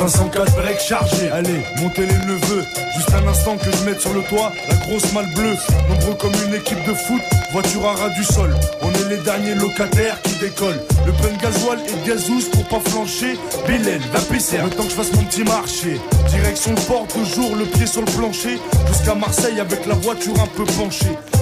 500 0.00 0.30
cash 0.30 0.50
break 0.52 0.80
chargé. 0.80 1.30
Allez, 1.30 1.60
montez 1.78 2.06
les 2.06 2.16
neveux. 2.26 2.64
Juste 2.96 3.12
un 3.12 3.28
instant 3.28 3.58
que 3.58 3.70
je 3.70 3.84
mette 3.84 4.00
sur 4.00 4.14
le 4.14 4.22
toit 4.22 4.50
la 4.70 4.76
grosse 4.76 5.12
malle 5.12 5.28
bleue. 5.34 5.54
Nombreux 5.90 6.14
comme 6.14 6.32
une 6.46 6.54
équipe 6.54 6.82
de 6.88 6.94
foot, 6.94 7.20
voiture 7.52 7.86
à 7.86 7.92
ras 7.92 8.08
du 8.08 8.24
sol. 8.24 8.50
On 8.80 8.90
est 8.94 9.10
les 9.10 9.18
derniers 9.18 9.56
locataires 9.56 10.16
qui 10.22 10.36
décollent. 10.38 10.80
Le 11.04 11.12
plein 11.12 11.36
gasoil 11.36 11.80
et 11.86 12.08
gazouze 12.08 12.48
pour 12.48 12.64
pas 12.68 12.80
flancher. 12.88 13.38
Bélène, 13.66 14.00
la 14.14 14.20
PCR, 14.20 14.64
le 14.64 14.70
temps 14.70 14.84
que 14.84 14.90
je 14.90 14.94
fasse 14.94 15.12
mon 15.12 15.24
petit 15.24 15.44
marché. 15.44 16.00
Direction 16.30 16.70
le 16.70 16.80
port, 16.80 17.06
toujours 17.06 17.54
le 17.56 17.66
pied 17.66 17.86
sur 17.86 18.00
le 18.00 18.10
plancher. 18.10 18.58
Jusqu'à 18.88 19.14
Marseille 19.14 19.60
avec 19.60 19.84
la 19.84 19.96
voiture 19.96 20.40
un 20.40 20.46
peu 20.46 20.64
penchée. 20.64 21.14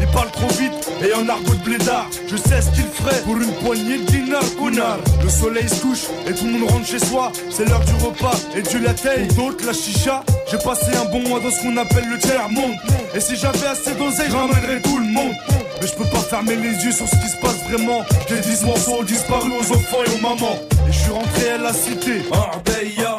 Il 0.00 0.06
parle 0.08 0.30
trop 0.30 0.48
vite 0.48 0.72
et 1.02 1.12
en 1.14 1.28
argot 1.28 1.54
de 1.54 1.64
blédard. 1.64 2.08
Je 2.26 2.36
sais 2.36 2.60
ce 2.60 2.70
qu'il 2.70 2.84
ferait 2.84 3.20
pour 3.22 3.36
une 3.36 3.52
poignée 3.64 3.98
de 3.98 4.04
dinars, 4.04 4.56
connard. 4.58 4.98
Le 5.22 5.28
soleil 5.28 5.68
se 5.68 5.80
couche 5.80 6.04
et 6.26 6.32
tout 6.32 6.44
le 6.44 6.52
monde 6.52 6.70
rentre 6.70 6.86
chez 6.86 6.98
soi. 6.98 7.32
C'est 7.50 7.68
l'heure 7.68 7.84
du 7.84 7.94
repas 8.04 8.36
et 8.56 8.62
du 8.62 8.78
latte. 8.80 9.06
D'autres, 9.36 9.64
la 9.66 9.72
chicha. 9.72 10.22
J'ai 10.50 10.58
passé 10.58 10.96
un 10.96 11.04
bon 11.10 11.20
mois 11.28 11.40
dans 11.40 11.50
ce 11.50 11.62
qu'on 11.62 11.76
appelle 11.76 12.08
le 12.10 12.18
tiers-monde. 12.18 12.76
Et 13.14 13.20
si 13.20 13.36
j'avais 13.36 13.66
assez 13.66 13.94
d'oseille, 13.94 14.30
j'emmènerais 14.30 14.80
tout 14.82 14.98
le 14.98 15.12
monde. 15.12 15.34
Mais 15.80 15.86
je 15.86 15.94
peux 15.94 16.08
pas 16.10 16.20
fermer 16.20 16.56
les 16.56 16.72
yeux 16.84 16.92
sur 16.92 17.06
ce 17.06 17.16
qui 17.16 17.28
se 17.28 17.36
passe 17.40 17.62
vraiment. 17.68 18.02
Les 18.30 18.40
10 18.40 18.64
morceaux 18.64 19.00
ont 19.00 19.02
disparu 19.02 19.50
aux 19.60 19.72
enfants 19.72 19.98
et 20.06 20.10
aux 20.14 20.22
mamans. 20.22 20.58
Et 20.88 20.92
je 20.92 20.98
suis 20.98 21.10
rentré 21.10 21.50
à 21.50 21.58
la 21.58 21.72
cité, 21.72 22.22
Arbeya. 22.32 23.18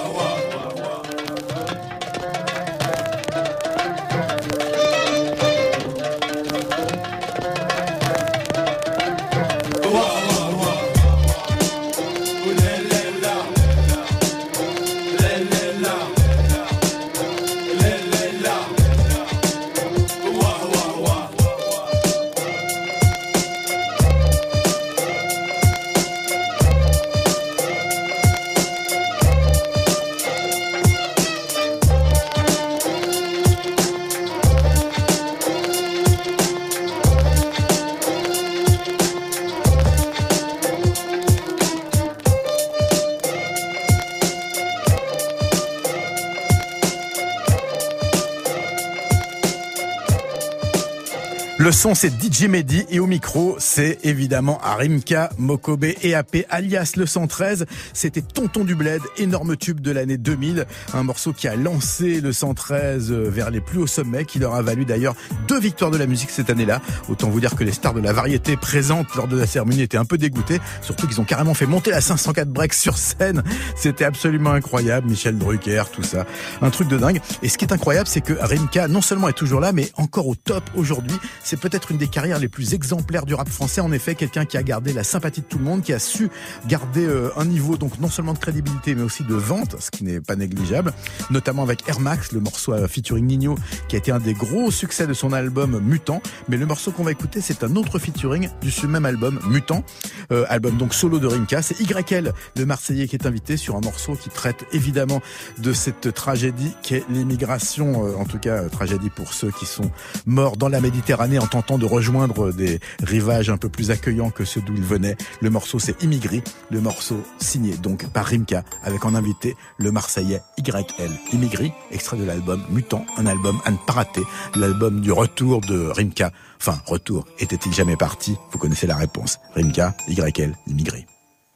Son, 51.81 51.95
c'est 51.95 52.11
DJ 52.11 52.43
Mehdi 52.43 52.85
et 52.91 52.99
au 52.99 53.07
micro, 53.07 53.55
c'est 53.57 53.97
évidemment 54.03 54.61
Arimka 54.61 55.31
Mokobe 55.39 55.85
EAP 56.03 56.45
alias 56.51 56.93
le 56.95 57.07
113. 57.07 57.65
C'était 57.91 58.21
Tonton 58.21 58.63
du 58.63 58.75
Bled, 58.75 59.01
énorme 59.17 59.57
tube 59.57 59.79
de 59.79 59.89
l'année 59.89 60.17
2000. 60.17 60.67
Un 60.93 61.01
morceau 61.01 61.33
qui 61.33 61.47
a 61.47 61.55
lancé 61.55 62.21
le 62.21 62.33
113 62.33 63.11
vers 63.11 63.49
les 63.49 63.61
plus 63.61 63.79
hauts 63.79 63.87
sommets, 63.87 64.25
qui 64.25 64.37
leur 64.37 64.53
a 64.53 64.61
valu 64.61 64.85
d'ailleurs 64.85 65.15
deux 65.47 65.59
victoires 65.59 65.89
de 65.89 65.97
la 65.97 66.05
musique 66.05 66.29
cette 66.29 66.51
année-là. 66.51 66.83
Autant 67.09 67.31
vous 67.31 67.39
dire 67.39 67.55
que 67.55 67.63
les 67.63 67.71
stars 67.71 67.95
de 67.95 67.99
la 67.99 68.13
variété 68.13 68.57
présentes 68.57 69.07
lors 69.15 69.27
de 69.27 69.39
la 69.39 69.47
cérémonie 69.47 69.81
étaient 69.81 69.97
un 69.97 70.05
peu 70.05 70.19
dégoûtées. 70.19 70.59
Surtout 70.83 71.07
qu'ils 71.07 71.19
ont 71.19 71.25
carrément 71.25 71.55
fait 71.55 71.65
monter 71.65 71.89
la 71.89 72.01
504 72.01 72.47
breaks 72.49 72.75
sur 72.75 72.95
scène. 72.95 73.41
C'était 73.75 74.05
absolument 74.05 74.51
incroyable. 74.51 75.09
Michel 75.09 75.39
Drucker, 75.39 75.85
tout 75.91 76.03
ça. 76.03 76.27
Un 76.61 76.69
truc 76.69 76.89
de 76.89 76.97
dingue. 76.97 77.21
Et 77.41 77.49
ce 77.49 77.57
qui 77.57 77.65
est 77.65 77.73
incroyable, 77.73 78.07
c'est 78.07 78.21
que 78.21 78.33
Rimka, 78.33 78.87
non 78.87 79.01
seulement 79.01 79.29
est 79.29 79.33
toujours 79.33 79.61
là, 79.61 79.71
mais 79.71 79.89
encore 79.95 80.27
au 80.27 80.35
top 80.35 80.63
aujourd'hui. 80.75 81.17
C'est 81.43 81.59
peut-être 81.71 81.91
une 81.91 81.97
des 81.97 82.09
carrières 82.09 82.37
les 82.37 82.49
plus 82.49 82.73
exemplaires 82.73 83.25
du 83.25 83.33
rap 83.33 83.47
français. 83.47 83.79
En 83.79 83.93
effet, 83.93 84.15
quelqu'un 84.15 84.43
qui 84.43 84.57
a 84.57 84.63
gardé 84.63 84.91
la 84.91 85.05
sympathie 85.05 85.39
de 85.39 85.45
tout 85.45 85.57
le 85.57 85.63
monde, 85.63 85.81
qui 85.81 85.93
a 85.93 85.99
su 85.99 86.29
garder 86.67 87.05
euh, 87.05 87.29
un 87.37 87.45
niveau 87.45 87.77
donc 87.77 87.97
non 87.99 88.09
seulement 88.09 88.33
de 88.33 88.39
crédibilité, 88.39 88.93
mais 88.93 89.03
aussi 89.03 89.23
de 89.23 89.35
vente, 89.35 89.77
ce 89.79 89.89
qui 89.89 90.03
n'est 90.03 90.19
pas 90.19 90.35
négligeable. 90.35 90.93
Notamment 91.29 91.63
avec 91.63 91.87
Air 91.87 92.01
Max, 92.01 92.33
le 92.33 92.41
morceau 92.41 92.73
euh, 92.73 92.89
featuring 92.89 93.25
Nino, 93.25 93.55
qui 93.87 93.95
a 93.95 93.99
été 93.99 94.11
un 94.11 94.19
des 94.19 94.33
gros 94.33 94.69
succès 94.69 95.07
de 95.07 95.13
son 95.13 95.31
album 95.31 95.79
Mutant. 95.79 96.21
Mais 96.49 96.57
le 96.57 96.65
morceau 96.65 96.91
qu'on 96.91 97.03
va 97.03 97.11
écouter, 97.11 97.39
c'est 97.39 97.63
un 97.63 97.73
autre 97.77 97.99
featuring 97.99 98.49
du 98.61 98.87
même 98.87 99.05
album 99.05 99.39
Mutant, 99.47 99.85
euh, 100.33 100.43
album 100.49 100.75
donc 100.75 100.93
solo 100.93 101.19
de 101.19 101.27
Rimka. 101.27 101.61
C'est 101.61 101.79
YL, 101.79 102.33
le 102.57 102.65
Marseillais, 102.65 103.07
qui 103.07 103.15
est 103.15 103.25
invité 103.25 103.55
sur 103.55 103.77
un 103.77 103.81
morceau 103.81 104.15
qui 104.15 104.29
traite 104.29 104.65
évidemment 104.73 105.21
de 105.59 105.71
cette 105.71 106.13
tragédie 106.13 106.73
qu'est 106.83 107.05
l'immigration, 107.09 108.19
en 108.19 108.25
tout 108.25 108.39
cas 108.39 108.63
tragédie 108.67 109.09
pour 109.09 109.33
ceux 109.33 109.51
qui 109.51 109.65
sont 109.65 109.89
morts 110.25 110.57
dans 110.57 110.67
la 110.67 110.81
Méditerranée 110.81 111.39
en 111.39 111.47
tentant 111.61 111.77
de 111.77 111.85
rejoindre 111.85 112.51
des 112.51 112.79
rivages 113.03 113.51
un 113.51 113.57
peu 113.57 113.69
plus 113.69 113.91
accueillants 113.91 114.31
que 114.31 114.45
ceux 114.45 114.61
d'où 114.61 114.73
ils 114.75 114.83
venaient. 114.83 115.15
Le 115.41 115.51
morceau 115.51 115.77
c'est 115.77 116.01
Immigré, 116.01 116.43
le 116.71 116.81
morceau 116.81 117.21
signé 117.39 117.75
donc 117.75 118.07
par 118.07 118.25
Rimka 118.25 118.63
avec 118.83 119.05
en 119.05 119.13
invité 119.13 119.55
le 119.77 119.91
Marseillais 119.91 120.41
YL. 120.57 121.11
Immigré, 121.31 121.71
extrait 121.91 122.17
de 122.17 122.23
l'album 122.23 122.63
Mutant, 122.69 123.05
un 123.15 123.27
album 123.27 123.59
à 123.65 123.71
ne 123.71 123.77
pas 123.77 123.93
rater, 123.93 124.23
l'album 124.55 125.01
du 125.01 125.11
retour 125.11 125.61
de 125.61 125.87
Rimka. 125.87 126.31
Enfin, 126.59 126.79
retour, 126.87 127.25
était-il 127.37 127.73
jamais 127.73 127.95
parti? 127.95 128.35
Vous 128.51 128.57
connaissez 128.57 128.87
la 128.87 128.95
réponse. 128.95 129.37
Rimka, 129.55 129.95
YL, 130.07 130.55
Immigré. 130.67 131.05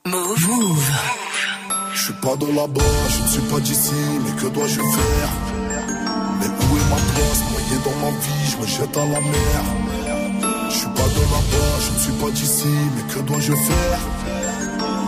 Move. 0.05 0.47
Move. 0.47 0.91
Je 1.95 2.03
suis 2.03 2.13
pas 2.21 2.35
de 2.35 2.45
là-bas, 2.45 2.81
je 3.09 3.23
ne 3.23 3.27
suis 3.27 3.41
pas 3.51 3.59
d'ici, 3.59 3.93
mais 4.23 4.41
que 4.41 4.47
dois-je 4.53 4.75
faire? 4.75 5.29
Mais 6.39 6.47
où 6.47 6.77
est 6.77 6.89
ma 6.89 6.95
place 6.95 7.54
Dans 7.83 7.91
ma 8.01 8.09
vie, 8.09 8.49
je 8.49 8.57
me 8.57 8.65
jette 8.65 8.97
à 8.97 9.05
la 9.05 9.21
mer. 9.21 9.61
Je 10.69 10.75
suis 10.75 10.87
pas 10.87 11.03
de 11.03 11.21
là-bas, 11.33 11.79
je 11.81 11.91
ne 11.93 11.99
suis 11.99 12.11
pas 12.13 12.31
d'ici, 12.31 12.73
mais 12.95 13.13
que 13.13 13.19
dois-je 13.19 13.53
faire? 13.53 13.99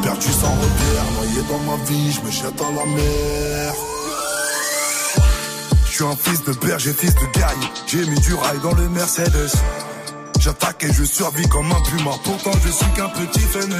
Perdu 0.03 0.27
sans 0.27 0.51
repère, 0.51 1.05
noyé 1.15 1.41
dans 1.49 1.59
ma 1.71 1.83
vie, 1.85 2.11
je 2.11 2.21
me 2.21 2.29
jette 2.29 2.61
à 2.61 2.69
la 2.69 2.85
mer. 2.85 3.73
Je 5.85 5.91
suis 5.91 6.03
un 6.03 6.15
fils 6.15 6.43
de 6.43 6.53
berger, 6.53 6.93
fils 6.93 7.15
de 7.15 7.39
gagne. 7.39 7.69
J'ai 7.87 8.05
mis 8.05 8.19
du 8.19 8.35
rail 8.35 8.59
dans 8.61 8.73
le 8.73 8.87
Mercedes. 8.89 9.51
J'attaque 10.47 10.85
et 10.85 10.93
je 10.93 11.03
survis 11.03 11.45
comme 11.49 11.69
un 11.69 11.81
puma. 11.81 12.11
Pourtant, 12.23 12.57
je 12.63 12.71
suis 12.71 12.89
qu'un 12.95 13.09
petit 13.09 13.41
fainéant. 13.41 13.75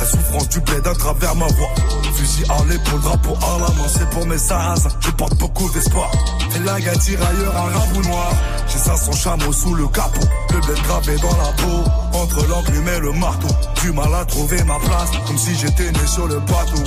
La 0.00 0.06
souffrance 0.06 0.48
du 0.48 0.60
bled 0.60 0.86
à 0.86 0.94
travers 0.94 1.34
ma 1.34 1.46
voix. 1.46 1.68
Fusil 2.14 2.44
à 2.48 2.64
l'épaule, 2.64 3.00
drapeau 3.02 3.34
à 3.34 3.58
la 3.60 3.66
main. 3.74 3.86
C'est 3.86 4.08
pour 4.08 4.24
mes 4.24 4.38
sarrasins. 4.38 4.88
Je 5.00 5.10
porte 5.10 5.36
beaucoup 5.36 5.68
d'espoir. 5.74 6.10
Et 6.54 6.58
la 6.60 6.80
gars 6.80 6.96
tirailleur, 6.96 7.54
un 7.54 7.78
rabou 7.78 8.00
noir. 8.08 8.32
J'ai 8.66 8.78
500 8.78 9.12
chameaux 9.12 9.52
sous 9.52 9.74
le 9.74 9.88
capot. 9.88 10.26
Le 10.54 10.60
bled 10.60 10.82
gravé 10.84 11.16
dans 11.18 11.36
la 11.36 11.52
peau. 11.52 11.90
Entre 12.14 12.46
l'enclume 12.48 12.88
et 12.88 13.00
le 13.00 13.12
marteau. 13.12 13.54
Du 13.82 13.92
mal 13.92 14.14
à 14.14 14.24
trouver 14.24 14.64
ma 14.64 14.78
place. 14.78 15.10
Comme 15.26 15.36
si 15.36 15.54
j'étais 15.54 15.92
né 15.92 16.06
sur 16.06 16.26
le 16.28 16.40
bateau. 16.40 16.82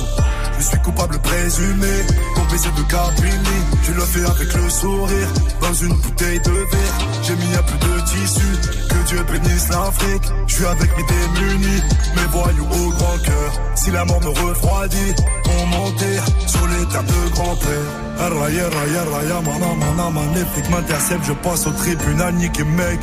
Je 0.60 0.66
suis 0.66 0.78
coupable 0.80 1.18
présumé, 1.20 2.04
mon 2.36 2.44
baiser 2.44 2.68
de 2.76 2.82
Caprini. 2.82 3.60
Je 3.82 3.92
le 3.92 4.02
fais 4.02 4.24
avec 4.26 4.52
le 4.52 4.68
sourire, 4.68 5.28
dans 5.62 5.72
une 5.72 5.94
bouteille 5.94 6.38
de 6.40 6.50
verre. 6.50 6.98
J'ai 7.22 7.34
mis 7.34 7.54
un 7.54 7.62
peu 7.62 7.78
de 7.78 8.00
tissu, 8.02 8.46
que 8.90 9.08
Dieu 9.08 9.19
bénisse 9.24 9.68
l'Afrique. 9.68 10.24
Je 10.46 10.54
suis 10.54 10.66
avec 10.66 10.90
mes 10.96 11.04
démunis, 11.04 11.82
mes 12.16 12.26
voyous 12.30 12.66
au 12.66 12.90
grand 12.90 13.18
cœur. 13.24 13.52
Si 13.74 13.90
la 13.90 14.04
mort 14.04 14.20
me 14.20 14.28
refroidit, 14.28 15.14
on 15.46 15.66
m'enterre 15.66 16.24
sur 16.46 16.66
les 16.68 16.86
terres 16.86 17.04
de 17.04 17.30
grand-père. 17.32 17.88
Raya, 18.18 18.68
raya, 18.68 19.04
raya, 19.12 19.40
mana, 19.40 19.74
mana, 19.74 20.10
magnifique 20.10 20.68
m'intercepte. 20.70 21.24
Je 21.26 21.32
passe 21.32 21.66
au 21.66 21.70
tribunal, 21.70 22.34
niqué 22.34 22.64
mec. 22.64 23.00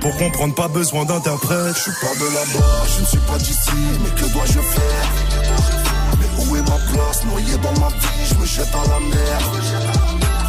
Pour 0.00 0.16
comprendre, 0.16 0.54
pas 0.54 0.68
besoin 0.68 1.04
d'interprète. 1.04 1.76
Je 1.76 1.82
suis 1.82 1.92
pas 2.00 2.14
de 2.18 2.24
là-bas, 2.34 2.86
je 2.96 3.00
ne 3.02 3.06
suis 3.06 3.18
pas 3.18 3.38
d'ici, 3.38 3.70
mais 4.02 4.20
que 4.20 4.32
dois-je 4.32 4.58
faire? 4.58 5.08
Où 6.38 6.56
est 6.56 6.62
ma 6.62 6.76
place? 6.92 7.24
Noyé 7.24 7.56
dans 7.58 7.80
ma 7.80 7.88
vie, 7.88 8.26
je 8.28 8.34
me 8.34 8.44
jette 8.44 8.74
à 8.74 8.84
la 8.88 8.98
mer. 8.98 9.38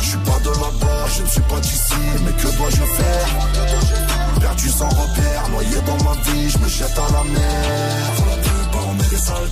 Je 0.02 0.08
suis 0.08 0.18
pas 0.18 0.40
de 0.40 0.50
là-bas, 0.50 1.06
je 1.16 1.22
ne 1.22 1.28
suis 1.28 1.42
pas 1.42 1.60
d'ici, 1.60 1.94
mais 2.26 2.32
que 2.32 2.58
dois-je 2.58 2.78
faire? 2.78 4.13
Perdu 4.40 4.70
sans 4.70 4.90
repère, 4.90 5.50
noyé 5.52 5.78
dans 5.86 6.04
ma 6.04 6.14
vie, 6.22 6.50
je 6.50 6.58
me 6.58 6.68
jette 6.68 6.98
à 6.98 7.12
la 7.12 7.24
mer. 7.24 8.12
Pour 8.16 8.26
la 8.28 8.38
plupart, 8.38 8.88
on 8.90 8.96
est 9.00 9.10
des 9.10 9.18
sales 9.18 9.52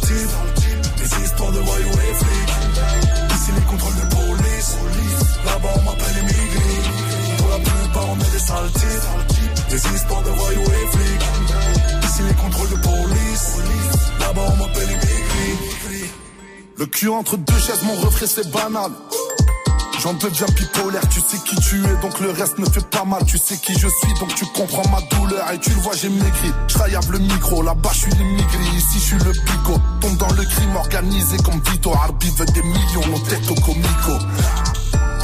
Des 0.98 1.24
histoires 1.26 1.52
de 1.52 1.60
voyous 1.60 1.92
et 1.92 2.14
flics. 2.22 2.56
Ici, 3.36 3.52
les 3.56 3.62
contrôles 3.62 3.96
de 3.96 4.16
police. 4.16 4.76
Là-bas, 5.46 5.74
on 5.76 5.82
m'appelle 5.82 6.18
immigré. 6.22 6.74
Pour 7.38 7.50
la 7.50 7.60
plupart, 7.60 8.10
on 8.10 8.20
est 8.20 8.32
des 8.32 8.40
sales 8.40 8.72
Des 9.70 9.96
histoires 9.96 10.24
de 10.24 10.30
voyous 10.30 10.72
et 10.80 10.98
flics. 10.98 12.06
Ici, 12.06 12.22
les 12.28 12.36
contrôles 12.36 12.70
de 12.70 12.76
police. 12.76 13.48
Là-bas, 14.20 14.46
on 14.54 14.56
m'appelle 14.58 14.92
immigré. 14.92 16.12
Le 16.78 16.86
cul 16.86 17.10
entre 17.10 17.38
deux 17.38 17.60
chaises, 17.60 17.84
mon 17.84 17.96
reflet, 17.96 18.28
c'est 18.28 18.50
banal. 18.52 18.92
J'en 20.02 20.16
deviens 20.16 20.48
bipolaire, 20.56 21.08
tu 21.10 21.20
sais 21.20 21.38
qui 21.46 21.56
tu 21.58 21.76
es, 21.76 22.02
donc 22.02 22.20
le 22.22 22.32
reste 22.32 22.58
me 22.58 22.66
fait 22.66 22.84
pas 22.90 23.06
mal. 23.06 23.24
Tu 23.26 23.38
sais 23.38 23.58
qui 23.58 23.74
je 23.74 23.88
suis, 23.88 24.14
donc 24.20 24.34
tu 24.34 24.46
comprends 24.48 24.88
ma 24.90 25.00
douleur. 25.16 25.52
Et 25.52 25.60
tu 25.60 25.70
le 25.70 25.76
vois, 25.76 25.94
j'ai 25.96 26.10
maigri. 26.10 26.52
Je 26.68 27.12
le 27.12 27.20
micro, 27.20 27.62
là-bas 27.62 27.92
je 27.94 28.00
suis 28.00 28.12
l'immigré, 28.12 28.64
ici 28.76 28.96
je 28.96 29.00
suis 29.00 29.18
le 29.18 29.32
pico. 29.32 29.80
Tombe 30.00 30.18
dans 30.18 30.32
le 30.34 30.44
crime 30.44 30.76
organisé 30.76 31.38
comme 31.38 31.62
Vito. 31.70 31.94
Arbi 31.94 32.32
veut 32.32 32.46
des 32.48 32.64
millions, 32.64 33.08
nos 33.12 33.20
têtes 33.20 33.52
au 33.52 33.62
comico. 33.62 34.18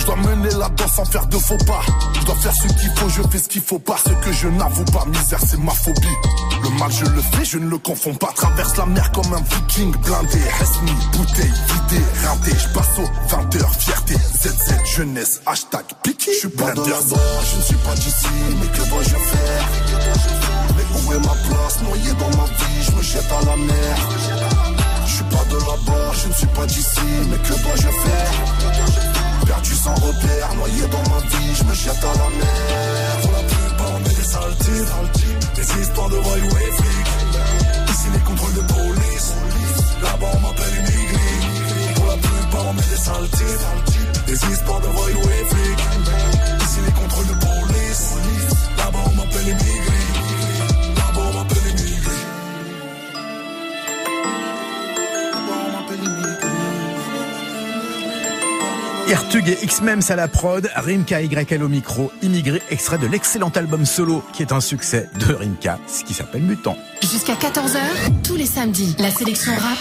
Je 0.07 0.13
dois 0.13 0.35
mener 0.35 0.49
la 0.51 0.69
danse 0.69 0.93
sans 0.95 1.03
faire 1.03 1.25
de 1.25 1.37
faux 1.37 1.57
pas. 1.67 1.81
Je 2.17 2.25
dois 2.25 2.35
faire 2.35 2.53
ce 2.53 2.67
qu'il 2.69 2.89
faut, 2.95 3.09
je 3.09 3.21
fais 3.29 3.39
ce 3.39 3.49
qu'il 3.49 3.61
faut 3.61 3.77
pas. 3.77 3.97
Ce 3.97 4.09
que 4.25 4.31
je 4.31 4.47
n'avoue 4.47 4.85
pas, 4.85 5.03
misère, 5.05 5.39
c'est 5.45 5.59
ma 5.59 5.73
phobie. 5.73 6.07
Le 6.63 6.69
mal, 6.79 6.89
je 6.89 7.03
le 7.03 7.21
fais, 7.21 7.43
je 7.43 7.57
ne 7.57 7.69
le 7.69 7.77
confonds 7.77 8.13
pas. 8.13 8.31
Traverse 8.33 8.77
la 8.77 8.85
mer 8.85 9.11
comme 9.11 9.33
un 9.33 9.41
viking 9.41 9.91
blindé. 9.97 10.39
Resmi, 10.59 10.91
bouteille, 11.11 11.51
vidé, 11.51 12.01
rinté. 12.25 12.51
Je 12.57 12.73
passe 12.73 12.87
aux 12.99 13.35
20h, 13.35 13.79
fierté. 13.79 14.13
ZZ, 14.13 14.95
jeunesse, 14.95 15.41
hashtag 15.45 15.83
piqué. 16.03 16.31
Je 16.31 16.39
suis 16.39 16.47
plein 16.47 16.73
de 16.73 16.83
je 16.85 17.57
ne 17.57 17.61
suis 17.63 17.75
pas 17.75 17.95
d'ici, 17.95 18.27
mais 18.61 18.67
que 18.67 18.89
dois-je 18.89 19.09
faire? 19.09 19.67
Mais 20.77 20.85
où 21.01 21.13
est 21.15 21.19
ma 21.19 21.35
place? 21.49 21.81
Noyé 21.83 22.13
dans 22.13 22.37
ma 22.37 22.45
vie, 22.45 22.81
je 22.81 22.91
me 22.93 23.01
jette 23.01 23.29
à 23.29 23.45
la 23.45 23.57
mer. 23.57 23.97
Je 25.05 25.15
suis 25.15 25.23
pas 25.25 25.43
de 25.49 25.57
là-bas, 25.57 26.13
je 26.13 26.27
ne 26.29 26.33
suis 26.33 26.47
pas 26.47 26.65
d'ici, 26.65 27.01
mais 27.29 27.37
que 27.39 27.61
dois-je 27.61 27.89
faire? 27.89 29.06
Perdu 29.47 29.75
sans 29.75 29.95
repère, 29.95 30.53
noyé 30.55 30.81
dans 30.87 31.09
ma 31.09 31.19
vie, 31.19 31.55
je 31.55 31.63
me 31.63 31.73
jette 31.73 32.03
à 32.03 32.13
la 32.17 32.29
mer. 32.37 33.21
Pour 33.21 33.31
la 33.31 33.43
plupart, 33.43 33.91
on 33.95 34.09
est 34.09 34.15
des 34.15 34.23
sales 34.23 34.57
types, 34.59 35.55
des 35.55 35.81
histoires 35.81 36.09
de 36.09 36.17
et 36.17 36.71
flics. 36.79 37.13
Ici, 37.89 38.07
les 38.13 38.19
contrôles 38.19 38.53
de 38.55 38.61
police, 38.61 39.33
là-bas, 40.03 40.31
on 40.35 40.39
m'appelle 40.41 40.75
immigré. 40.79 41.93
Pour 41.95 42.07
la 42.07 42.17
plupart, 42.17 42.65
on 42.67 42.77
est 42.77 42.89
des 42.89 42.97
sales 42.97 43.29
types, 43.29 44.25
des 44.27 44.53
histoires 44.53 44.81
de 44.81 44.87
voyous 44.87 45.06
Ertug 59.09 59.47
et 59.47 59.57
X-Mems 59.63 60.01
à 60.09 60.17
la 60.17 60.27
prod, 60.27 60.69
Rimka 60.75 61.21
YL 61.21 61.63
au 61.63 61.69
micro, 61.69 62.11
immigré, 62.21 62.61
extrait 62.69 62.97
de 62.97 63.07
l'excellent 63.07 63.51
album 63.55 63.85
solo 63.85 64.21
qui 64.33 64.41
est 64.41 64.51
un 64.51 64.59
succès 64.59 65.07
de 65.25 65.33
Rimka, 65.33 65.79
ce 65.87 66.03
qui 66.03 66.13
s'appelle 66.13 66.41
Mutant. 66.41 66.75
Jusqu'à 67.01 67.35
14h, 67.35 67.79
tous 68.23 68.35
les 68.35 68.45
samedis, 68.45 68.97
la 68.99 69.09
sélection 69.09 69.53
rap, 69.53 69.77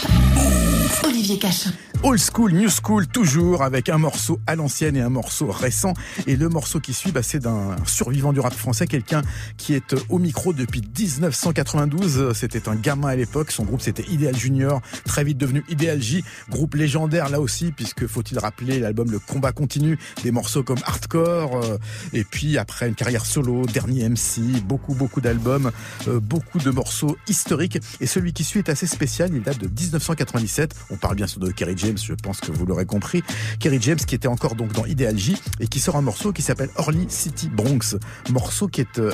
Olivier 1.04 1.38
Cachin. 1.38 1.72
Old 2.08 2.20
school, 2.20 2.52
new 2.52 2.68
school, 2.70 3.08
toujours 3.08 3.64
avec 3.64 3.88
un 3.88 3.98
morceau 3.98 4.38
à 4.46 4.54
l'ancienne 4.54 4.96
et 4.96 5.00
un 5.00 5.08
morceau 5.08 5.50
récent. 5.50 5.92
Et 6.28 6.36
le 6.36 6.48
morceau 6.48 6.78
qui 6.78 6.94
suit, 6.94 7.10
bah, 7.10 7.24
c'est 7.24 7.40
d'un 7.40 7.74
survivant 7.84 8.32
du 8.32 8.38
rap 8.38 8.54
français, 8.54 8.86
quelqu'un 8.86 9.22
qui 9.56 9.74
est 9.74 9.92
au 10.08 10.20
micro 10.20 10.52
depuis 10.52 10.82
1992. 10.82 12.32
C'était 12.32 12.68
un 12.68 12.76
gamin 12.76 13.08
à 13.08 13.16
l'époque. 13.16 13.50
Son 13.50 13.64
groupe, 13.64 13.80
c'était 13.80 14.04
Ideal 14.04 14.36
Junior, 14.36 14.82
très 15.04 15.24
vite 15.24 15.36
devenu 15.36 15.64
Ideal 15.68 16.00
J. 16.00 16.22
Groupe 16.48 16.76
légendaire 16.76 17.28
là 17.28 17.40
aussi, 17.40 17.72
puisque 17.72 18.06
faut-il 18.06 18.38
rappeler 18.38 18.78
l'album 18.78 19.10
Le 19.10 19.18
Combat 19.18 19.50
Continue, 19.50 19.98
des 20.22 20.30
morceaux 20.30 20.62
comme 20.62 20.78
Hardcore, 20.86 21.56
euh, 21.56 21.76
et 22.12 22.22
puis 22.22 22.56
après 22.56 22.86
une 22.86 22.94
carrière 22.94 23.26
solo, 23.26 23.66
dernier 23.66 24.08
MC, 24.08 24.62
beaucoup, 24.62 24.94
beaucoup 24.94 25.20
d'albums, 25.20 25.72
euh, 26.06 26.20
beaucoup 26.20 26.60
de 26.60 26.70
morceaux 26.70 27.16
historiques. 27.26 27.80
Et 28.00 28.06
celui 28.06 28.32
qui 28.32 28.44
suit 28.44 28.60
est 28.60 28.68
assez 28.68 28.86
spécial. 28.86 29.30
Il 29.34 29.42
date 29.42 29.58
de 29.58 29.66
1997. 29.66 30.72
On 30.90 30.96
parle 30.96 31.16
bien 31.16 31.26
sûr 31.26 31.40
de 31.40 31.50
Kerry 31.50 31.74
James, 31.78 31.95
je 32.02 32.14
pense 32.14 32.40
que 32.40 32.52
vous 32.52 32.66
l'aurez 32.66 32.86
compris. 32.86 33.22
Kerry 33.60 33.78
James 33.80 33.96
qui 33.96 34.14
était 34.14 34.28
encore 34.28 34.54
donc 34.54 34.72
dans 34.72 34.84
Ideal 34.84 35.18
J 35.18 35.36
et 35.60 35.68
qui 35.68 35.80
sort 35.80 35.96
un 35.96 36.02
morceau 36.02 36.32
qui 36.32 36.42
s'appelle 36.42 36.70
Orly 36.76 37.06
City 37.08 37.48
Bronx. 37.48 37.96
Morceau 38.30 38.68
qui 38.68 38.80
est 38.80 38.98
euh, 38.98 39.12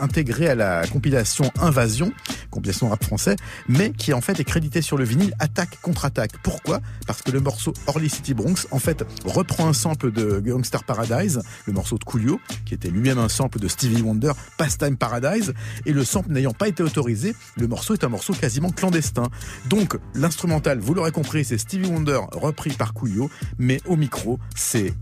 intégré 0.00 0.48
à 0.48 0.54
la 0.54 0.86
compilation 0.86 1.50
Invasion, 1.60 2.12
compilation 2.50 2.88
rap 2.88 3.04
français, 3.04 3.36
mais 3.68 3.92
qui 3.92 4.12
en 4.12 4.20
fait 4.20 4.38
est 4.40 4.44
crédité 4.44 4.82
sur 4.82 4.96
le 4.96 5.04
vinyle 5.04 5.34
Attaque 5.38 5.80
contre 5.80 6.04
Attaque. 6.04 6.32
Pourquoi? 6.42 6.80
Parce 7.06 7.22
que 7.22 7.30
le 7.30 7.40
morceau 7.40 7.72
Orly 7.86 8.10
City 8.10 8.34
Bronx 8.34 8.66
en 8.70 8.78
fait 8.78 9.04
reprend 9.24 9.68
un 9.68 9.72
sample 9.72 10.12
de 10.12 10.40
Gangster 10.40 10.84
Paradise, 10.84 11.40
le 11.66 11.72
morceau 11.72 11.98
de 11.98 12.04
Coolio, 12.04 12.40
qui 12.64 12.74
était 12.74 12.88
lui-même 12.88 13.18
un 13.18 13.28
sample 13.28 13.58
de 13.58 13.68
Stevie 13.68 14.02
Wonder, 14.02 14.32
Pastime 14.58 14.96
Paradise, 14.96 15.54
et 15.86 15.92
le 15.92 16.04
sample 16.04 16.30
n'ayant 16.32 16.52
pas 16.52 16.68
été 16.68 16.82
autorisé, 16.82 17.34
le 17.56 17.68
morceau 17.68 17.94
est 17.94 18.04
un 18.04 18.08
morceau 18.08 18.32
quasiment 18.34 18.70
clandestin. 18.70 19.28
Donc 19.68 19.98
l'instrumental, 20.14 20.78
vous 20.80 20.94
l'aurez 20.94 21.12
compris, 21.12 21.44
c'est 21.44 21.58
Stevie 21.58 21.88
Wonder 21.88 22.01
repris 22.32 22.70
par 22.70 22.94
Coolio, 22.94 23.30
mais 23.58 23.80
au 23.86 23.96
micro, 23.96 24.38
c'est 24.54 24.94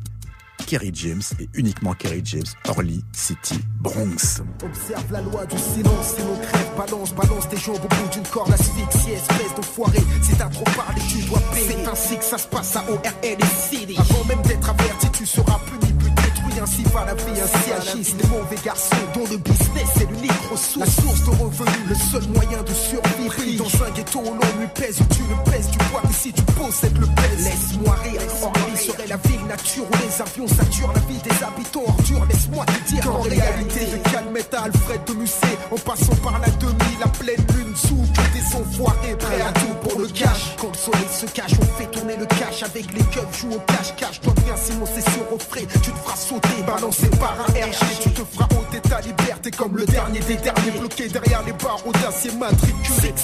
Kerry 0.67 0.91
James 0.95 1.23
et 1.39 1.49
uniquement 1.55 1.95
Kerry 1.95 2.23
James, 2.25 2.45
Orly 2.69 3.03
City 3.13 3.61
Bronx. 3.81 4.43
Observe 4.63 5.13
la 5.13 5.21
loi 5.23 5.47
du 5.47 5.57
silence, 5.59 6.15
c'est 6.17 6.25
nos 6.25 6.37
crèves. 6.37 6.71
Balance, 6.77 7.15
balance 7.15 7.49
tes 7.49 7.57
jambes 7.57 7.77
au 7.83 7.89
bout 7.89 8.09
d'une 8.13 8.27
corde 8.27 8.53
asphyxiée, 8.53 9.15
espèce 9.15 9.55
d'enfoiré. 9.57 9.99
Si 10.23 10.37
t'as 10.37 10.49
trop 10.49 10.65
parlé, 10.65 11.01
tu 11.09 11.23
dois 11.29 11.41
payer. 11.53 11.69
C'est 11.71 11.87
ainsi 11.89 12.19
que 12.19 12.25
ça 12.25 12.39
se 12.39 12.47
passe 12.47 12.77
à 12.77 12.85
ORL 12.91 13.01
et 13.25 13.39
City. 13.45 13.97
Avant 13.99 14.25
même 14.25 14.43
d'être 14.43 14.69
averti, 14.69 15.11
tu 15.11 15.27
seras 15.27 15.59
puni, 15.67 15.93
puis 15.99 16.11
vie, 16.65 17.41
ainsi 17.41 17.73
agissent 17.73 18.15
les 18.21 18.29
mauvais 18.29 18.57
garçons 18.65 18.97
dont 19.15 19.25
le 19.31 19.37
business 19.39 19.89
est 20.01 20.11
l'unique 20.11 20.33
ressource. 20.51 20.77
La 20.77 20.87
source 20.87 21.25
de 21.25 21.31
revenus, 21.31 21.89
le 21.89 21.95
seul 21.95 22.29
moyen 22.29 22.63
de 22.63 22.73
survie. 22.73 23.29
Pris 23.29 23.57
dans 23.57 23.85
un 23.85 23.91
ghetto, 23.91 24.23
l'on 24.23 24.61
lui 24.61 24.67
pèse 24.75 25.01
ou 25.01 25.15
tu 25.15 25.23
le 25.23 25.51
pèses. 25.51 25.69
Tu 25.71 25.79
vois 25.91 26.03
que 26.03 26.15
si 26.15 26.33
tu 26.33 26.43
possèdes 26.43 26.99
le 26.99 27.07
pèse, 27.07 27.45
laisse-moi 27.45 27.95
rire. 28.03 28.21
Orly 28.43 28.77
serait 28.77 29.07
la 29.07 29.17
ville 29.17 29.47
nature 29.47 29.85
où 29.85 29.97
les 30.07 30.21
avions 30.21 30.49
saturent 30.49 30.93
la 30.95 31.01
vie 31.01 31.21
des 31.23 31.45
habitants. 31.45 31.85
Ordure, 31.87 32.27
laisse-moi 32.27 32.65
te 32.67 32.93
dire 32.93 33.05
qu'en 33.05 33.21
réalité, 33.21 33.87
de 33.87 34.11
Calmette 34.11 34.55
à 34.55 34.63
Alfred 34.65 35.05
de 35.07 35.15
Musset, 35.15 35.59
en 35.71 35.77
passant 35.77 36.17
par 36.17 36.39
la 36.39 36.49
demi, 36.49 36.91
la 37.01 37.09
pleine 37.09 37.45
lune 37.57 37.75
sous 37.77 37.97
que 37.97 38.33
des 38.33 38.57
enfoirés 38.57 39.17
prêts 39.17 39.41
à 39.41 39.53
tout 39.53 39.89
pour 39.89 40.01
le 40.01 40.09
cash. 40.09 40.57
Quand 40.59 40.73
le 40.73 40.79
soleil 40.79 41.09
se 41.11 41.27
cache, 41.27 41.53
on 41.61 41.79
fait 41.79 41.91
tourner 41.91 42.17
le 42.17 42.27
cash 42.27 42.63
avec 42.63 42.93
les 42.93 43.05
keufs, 43.05 43.41
joue 43.41 43.53
au 43.53 43.61
cash-cash. 43.61 44.21
Toi 44.21 44.35
bien, 44.45 44.55
sinon 44.57 44.85
c'est 44.87 45.09
sur 45.11 45.33
au 45.33 45.39
frais. 45.39 45.67
Tu 45.83 45.91
te 45.91 45.97
feras 45.97 46.17
sauter, 46.17 46.49
balancé 46.67 47.09
par 47.19 47.35
un 47.41 47.53
RG. 47.53 48.03
Tu 48.03 48.11
te 48.11 48.23
feras 48.25 48.49
ôter 48.57 48.81
ta 48.81 49.01
liberté 49.01 49.51
comme 49.51 49.77
le 49.77 49.87
dernier 49.87 50.21
des 50.21 50.37
derniers, 50.37 50.71
bloqué 50.79 51.09
derrière 51.09 51.43
les 51.45 51.53
barreaux 51.53 51.93
d'acier 51.93 52.33
matriculé. 52.33 53.15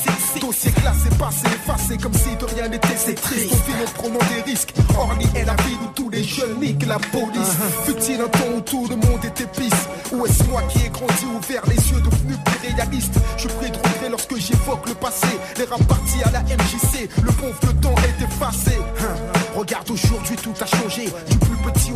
Dossier 0.40 0.70
classé, 0.72 1.08
passé, 1.18 1.46
effacé 1.46 1.96
comme 1.96 2.14
si 2.14 2.36
de 2.36 2.44
rien 2.44 2.68
n'était. 2.68 2.96
C'est 2.96 3.14
triste, 3.14 3.54
en 3.54 4.00
prenant 4.00 4.18
des 4.34 4.42
risques. 4.50 4.72
Orly 4.98 5.26
est 5.34 5.44
la 5.44 5.54
ville 5.64 5.78
où 5.84 5.92
tous 5.94 6.10
les 6.10 6.22
jeunes 6.24 6.60
niquent 6.60 6.86
la 6.86 6.98
police. 6.98 7.56
Fut-il 7.84 8.20
un 8.20 8.28
temps 8.28 8.52
où 8.56 8.60
tout 8.60 8.86
le 8.88 8.96
monde 8.96 9.24
était 9.24 9.46
pisse 9.46 9.88
Ou 10.12 10.26
est-ce 10.26 10.44
moi 10.44 10.62
qui 10.68 10.86
ai 10.86 10.88
grandi 10.88 11.24
ouvert 11.24 11.62
les 11.66 11.76
yeux 11.90 12.00
devenu 12.00 12.34
plus 12.44 12.68
réaliste 12.68 13.14
Je 13.36 13.48
prie 13.48 13.70
de 13.70 13.76
regret 13.76 14.10
lorsque 14.10 14.36
j'évoque 14.36 14.88
le 14.88 14.94
passé. 14.94 15.28
Les 15.58 15.64
rap 15.64 15.82
partis 15.84 16.22
à 16.24 16.30
la 16.30 16.40
MJC, 16.42 17.08
le 17.22 17.32
bon 17.32 17.52
vieux 17.62 17.74
temps 17.80 17.94
est 17.98 18.24
effacé. 18.24 18.76
Hein. 19.00 19.14
Regarde 19.56 19.90
aujourd'hui 19.90 20.36
tout 20.36 20.54
a 20.60 20.66
changé. 20.66 21.06
Du 21.28 21.38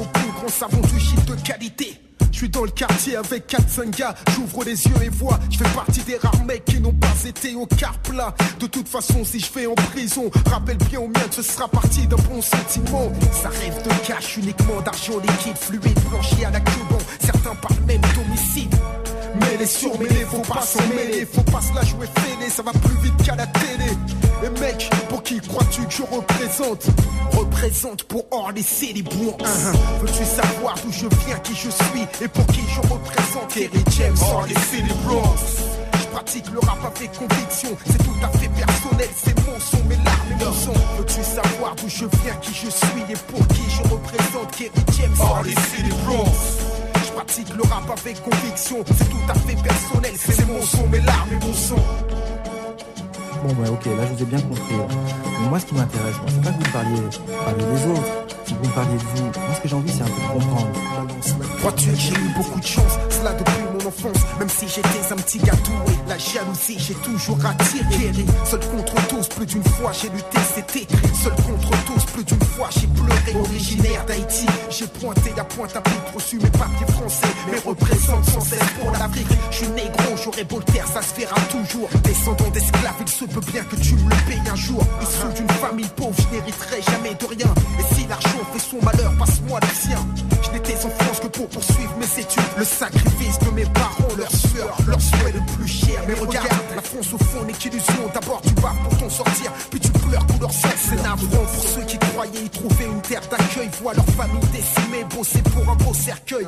au 0.01 1.27
de 1.27 1.35
qualité. 1.43 2.01
Je 2.33 2.39
suis 2.39 2.49
dans 2.49 2.65
le 2.65 2.71
quartier 2.71 3.17
avec 3.17 3.49
4-5 3.49 3.99
gars, 3.99 4.15
j'ouvre 4.35 4.65
les 4.65 4.85
yeux 4.87 5.03
et 5.03 5.09
vois, 5.09 5.39
je 5.51 5.59
fais 5.59 5.75
partie 5.75 6.01
des 6.03 6.17
rares 6.17 6.45
mecs 6.45 6.65
qui 6.65 6.81
n'ont 6.81 6.95
pas 6.95 7.13
été 7.27 7.55
au 7.55 7.67
car 7.67 7.99
plat. 7.99 8.35
De 8.59 8.67
toute 8.67 8.89
façon, 8.89 9.25
si 9.25 9.41
je 9.41 9.47
fais 9.47 9.67
en 9.67 9.75
prison, 9.75 10.31
rappelle 10.47 10.79
bien 10.79 11.01
au 11.01 11.09
mien 11.09 11.21
ce 11.31 11.43
sera 11.43 11.69
parti 11.69 12.07
d'un 12.07 12.17
bon 12.17 12.41
sentiment. 12.41 13.13
Ça 13.33 13.49
rêve 13.49 13.83
de 13.83 14.07
cash, 14.07 14.39
uniquement 14.39 14.81
d'argent 14.81 15.19
liquide, 15.19 15.57
fluide, 15.57 15.99
blanchi 16.09 16.45
à 16.45 16.51
la 16.51 16.61
Cuban. 16.61 16.99
Certains 17.21 17.55
parlent 17.57 17.85
même 17.87 18.03
d'homicide. 18.15 18.75
Mêlé 19.51 19.67
sur 19.67 19.99
mêlé, 19.99 20.25
faut 20.31 20.53
pas 20.53 20.63
s'en 20.63 20.87
mêler, 20.95 21.27
faut 21.27 21.43
pas 21.43 21.61
se 21.61 21.75
la 21.75 21.85
jouer 21.85 22.07
fêlée, 22.19 22.49
ça 22.49 22.63
va 22.63 22.71
plus 22.71 22.97
vite 23.03 23.17
qu'à 23.25 23.35
la 23.35 23.49
télé. 23.49 23.91
Et 24.45 24.61
mec, 24.61 24.89
pour 25.09 25.25
qui 25.25 25.41
crois-tu 25.41 25.85
que 25.87 25.93
je 25.93 26.03
représente? 26.03 26.87
Représente 27.33 28.05
pour 28.05 28.25
Orly 28.31 28.63
City 28.63 29.03
Bronx. 29.03 29.43
Veux-tu 30.01 30.25
savoir 30.25 30.77
d'où 30.85 30.93
je 30.93 31.07
viens, 31.27 31.39
qui 31.41 31.55
je 31.57 31.69
suis 31.69 32.25
et 32.25 32.29
pour 32.29 32.47
qui 32.47 32.61
je 32.75 32.81
représente? 32.81 33.49
Kerry 33.49 33.85
James, 33.99 34.17
City 34.71 34.95
Bronx. 35.05 35.41
Je 35.99 36.07
pratique 36.07 36.47
le 36.53 36.61
rap 36.61 36.79
avec 36.85 37.11
conviction, 37.19 37.77
c'est 37.87 37.99
tout 37.99 38.17
à 38.23 38.29
fait 38.39 38.49
personnel, 38.49 39.09
c'est 39.17 39.37
mon 39.47 39.59
son, 39.59 39.85
mes 39.89 39.97
larmes 39.97 40.31
et 40.31 40.45
mon 40.45 40.53
son. 40.53 40.73
Veux-tu 40.97 41.25
savoir 41.25 41.75
d'où 41.75 41.89
je 41.89 42.05
viens, 42.23 42.37
qui 42.41 42.55
je 42.55 42.71
suis 42.71 43.03
et 43.11 43.17
pour 43.33 43.47
qui 43.49 43.65
je 43.69 43.83
représente? 43.83 44.51
Kerry 44.57 44.71
James, 44.97 45.17
Orly 45.19 45.55
City 45.75 45.91
Bronx. 46.07 46.80
Je 47.31 47.37
pratique 47.37 47.57
le 47.57 47.63
rap 47.63 47.89
avec 47.89 48.21
conviction, 48.23 48.85
c'est 48.87 49.09
tout 49.09 49.17
à 49.29 49.35
fait 49.35 49.55
personnel, 49.63 50.13
c'est 50.17 50.47
mon 50.49 50.61
son, 50.63 50.89
mes 50.89 51.01
larmes 51.01 51.29
et 51.31 51.47
mon 51.47 51.53
son. 51.53 51.77
Bon, 51.77 53.55
bah 53.55 53.71
ok, 53.71 53.87
là 53.87 54.07
je 54.07 54.15
vous 54.15 54.23
ai 54.23 54.27
bien 54.27 54.41
compris. 54.41 54.75
Mais 55.41 55.49
moi, 55.49 55.61
ce 55.61 55.67
qui 55.67 55.75
m'intéresse, 55.75 56.17
moi, 56.17 56.27
c'est 56.29 56.43
pas 56.43 56.51
que 56.51 56.55
vous 56.55 56.61
me 56.61 56.73
parliez, 56.73 57.01
parliez 57.45 57.65
des 57.65 57.87
autres, 57.93 58.03
vous 58.49 58.69
me 58.69 58.75
parliez 58.75 58.97
de 58.97 59.03
vous. 59.03 59.23
Moi, 59.23 59.55
ce 59.55 59.61
que 59.61 59.69
j'ai 59.69 59.75
envie, 59.77 59.93
c'est 59.93 60.03
un 60.03 60.07
peu 60.07 60.21
de 60.21 60.41
comprendre. 60.41 60.71
Crois-tu 61.59 61.91
que 61.91 61.97
j'ai 61.97 62.15
eu 62.15 62.35
beaucoup 62.35 62.59
de 62.59 62.67
chance? 62.67 62.99
Cela 63.11 63.33
depuis 63.35 63.63
même 64.39 64.49
si 64.49 64.69
j'étais 64.69 65.13
un 65.13 65.17
petit 65.17 65.39
gâteau. 65.39 65.73
La 66.09 66.19
jalousie, 66.19 66.79
j'ai 66.79 66.95
toujours 66.95 67.39
attiré. 67.45 68.13
Seul 68.45 68.61
contre 68.61 68.95
tous, 69.09 69.29
plus 69.29 69.47
d'une 69.47 69.65
fois 69.65 69.93
j'ai 69.93 70.09
lutté, 70.09 70.39
écrit. 70.57 70.87
Seul 71.23 71.33
contre 71.33 71.71
tous, 71.85 72.05
plus 72.13 72.25
d'une 72.25 72.41
fois 72.41 72.69
j'ai 72.71 72.87
pleuré. 72.87 73.41
Originaire 73.41 74.05
d'Haïti, 74.07 74.47
j'ai 74.71 74.87
pointé 74.87 75.33
à 75.39 75.45
pointe 75.45 75.75
à 75.77 75.81
pique, 75.81 76.15
reçu 76.15 76.37
mes 76.37 76.51
papiers 76.51 76.93
français, 76.93 77.29
mais 77.51 77.59
représente 77.59 78.25
sans 78.27 78.41
cesse 78.41 78.59
pour 78.81 78.91
l'Afrique. 78.93 79.29
Je 79.51 79.57
suis 79.57 79.69
négro, 79.69 80.17
j'aurais 80.23 80.45
beau 80.45 80.59
le 80.59 80.65
taire, 80.65 80.87
ça 80.87 81.03
se 81.03 81.15
fera 81.15 81.41
toujours. 81.51 81.89
Descendant 82.05 82.51
d'esclaves, 82.51 82.95
il 83.01 83.09
se 83.09 83.25
peut 83.25 83.41
bien 83.53 83.63
que 83.65 83.77
tu 83.77 83.95
me 83.95 84.11
le 84.11 84.17
payes 84.29 84.51
un 84.51 84.57
jour. 84.57 84.85
Issu 85.03 85.35
d'une 85.37 85.51
famille 85.51 85.91
pauvre, 85.97 86.15
je 86.19 86.37
n'hériterai 86.37 86.83
jamais 86.83 87.15
de 87.15 87.27
rien. 87.27 87.55
Et 87.79 87.95
si 87.95 88.07
l'argent 88.07 88.45
fait 88.53 88.59
son 88.59 88.85
malheur, 88.85 89.13
passe-moi 89.19 89.61
le 89.63 89.75
sien. 89.75 90.30
N'étais 90.71 90.87
en 90.87 90.91
France 90.91 91.19
que 91.19 91.27
pour 91.27 91.49
poursuivre 91.49 91.97
mes 91.99 92.21
études. 92.21 92.43
Le 92.57 92.65
sacrifice 92.65 93.41
de 93.41 93.51
mes 93.51 93.65
parents, 93.65 94.15
leur 94.17 94.31
sueur, 94.31 94.77
leur 94.87 95.01
souhait 95.01 95.33
le 95.33 95.41
plus 95.57 95.67
cher. 95.67 96.01
Mais 96.07 96.15
regarde, 96.15 96.47
la 96.77 96.81
France 96.81 97.13
au 97.13 97.19
fond 97.19 97.45
n'est 97.45 97.53
qu'illusion. 97.53 98.09
D'abord 98.15 98.41
tu 98.43 98.55
pars 98.55 98.77
pour 98.85 98.97
t'en 98.97 99.11
sortir, 99.11 99.51
puis 99.69 99.81
tu 99.81 99.91
pleures 100.11 100.27
couleur 100.27 100.53
sang. 100.53 100.69
C'est 100.77 101.03
navrant 101.03 101.45
pour 101.45 101.65
ceux 101.65 101.83
qui 101.83 101.99
croyaient 101.99 102.45
y 102.45 102.49
trouver 102.49 102.87
une 102.87 103.01
terre 103.03 103.23
d'accueil. 103.31 103.69
Voient 103.81 103.95
leur 103.95 104.07
famille 104.07 104.41
décimée, 104.53 105.05
bosser 105.15 105.43
pour 105.43 105.71
un 105.71 105.77
beau 105.77 105.95
cercueil. 105.95 106.47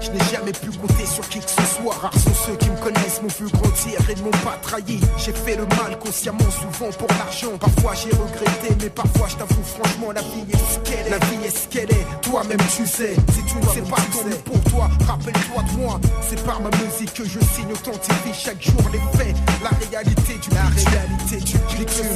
Je 0.00 0.10
n'ai 0.10 0.24
jamais 0.30 0.52
pu 0.52 0.70
compter 0.70 1.06
sur 1.06 1.28
qui 1.28 1.40
que 1.40 1.50
ce 1.50 1.62
soit. 1.76 1.94
Rares 1.94 2.14
sont 2.14 2.34
ceux 2.46 2.56
qui 2.56 2.70
me 2.70 2.76
connaissent, 2.76 3.20
m'ont 3.22 3.28
vu 3.28 3.50
grandir 3.50 3.98
et 4.08 4.14
ne 4.14 4.22
m'ont 4.22 4.42
pas 4.44 4.58
trahi. 4.62 5.00
J'ai 5.18 5.32
fait 5.32 5.56
le 5.56 5.66
mal 5.66 5.98
consciemment, 5.98 6.50
souvent 6.50 6.90
pour 6.92 7.08
l'argent. 7.18 7.58
Parfois 7.58 7.94
j'ai 7.94 8.10
regretté, 8.10 8.76
mais 8.80 8.90
parfois 8.90 9.28
je 9.28 9.36
t'avoue 9.36 9.64
franchement, 9.64 10.12
la 10.12 10.22
vie 10.22 10.46
est 10.52 10.72
ce 10.72 10.78
qu'elle 10.80 11.06
est. 11.06 11.10
La 11.10 11.18
vie 11.18 11.44
est 11.44 11.56
ce 11.56 11.68
qu'elle 11.68 11.90
est, 11.90 12.06
toi-même 12.22 12.60
tu 12.76 12.86
sais. 12.86 13.14
Si 13.32 13.42
tu 13.44 13.56
ne 13.56 13.68
sais 13.74 13.90
pas, 13.90 13.96
tant 13.96 14.38
pour 14.44 14.60
toi. 14.70 14.88
Rappelle-toi 15.06 15.62
de 15.62 15.80
moi, 15.80 16.00
c'est 16.28 16.42
par 16.44 16.60
ma 16.60 16.70
musique 16.70 17.12
que 17.14 17.24
je 17.24 17.40
signe 17.40 17.72
authentifie 17.72 18.34
chaque 18.34 18.62
jour 18.62 18.80
les 18.92 19.18
faits. 19.18 19.34
La 19.62 19.70
réalité 19.70 20.34
du 20.34 20.48
La 20.54 20.68
réalité 20.90 21.36
du 21.40 21.58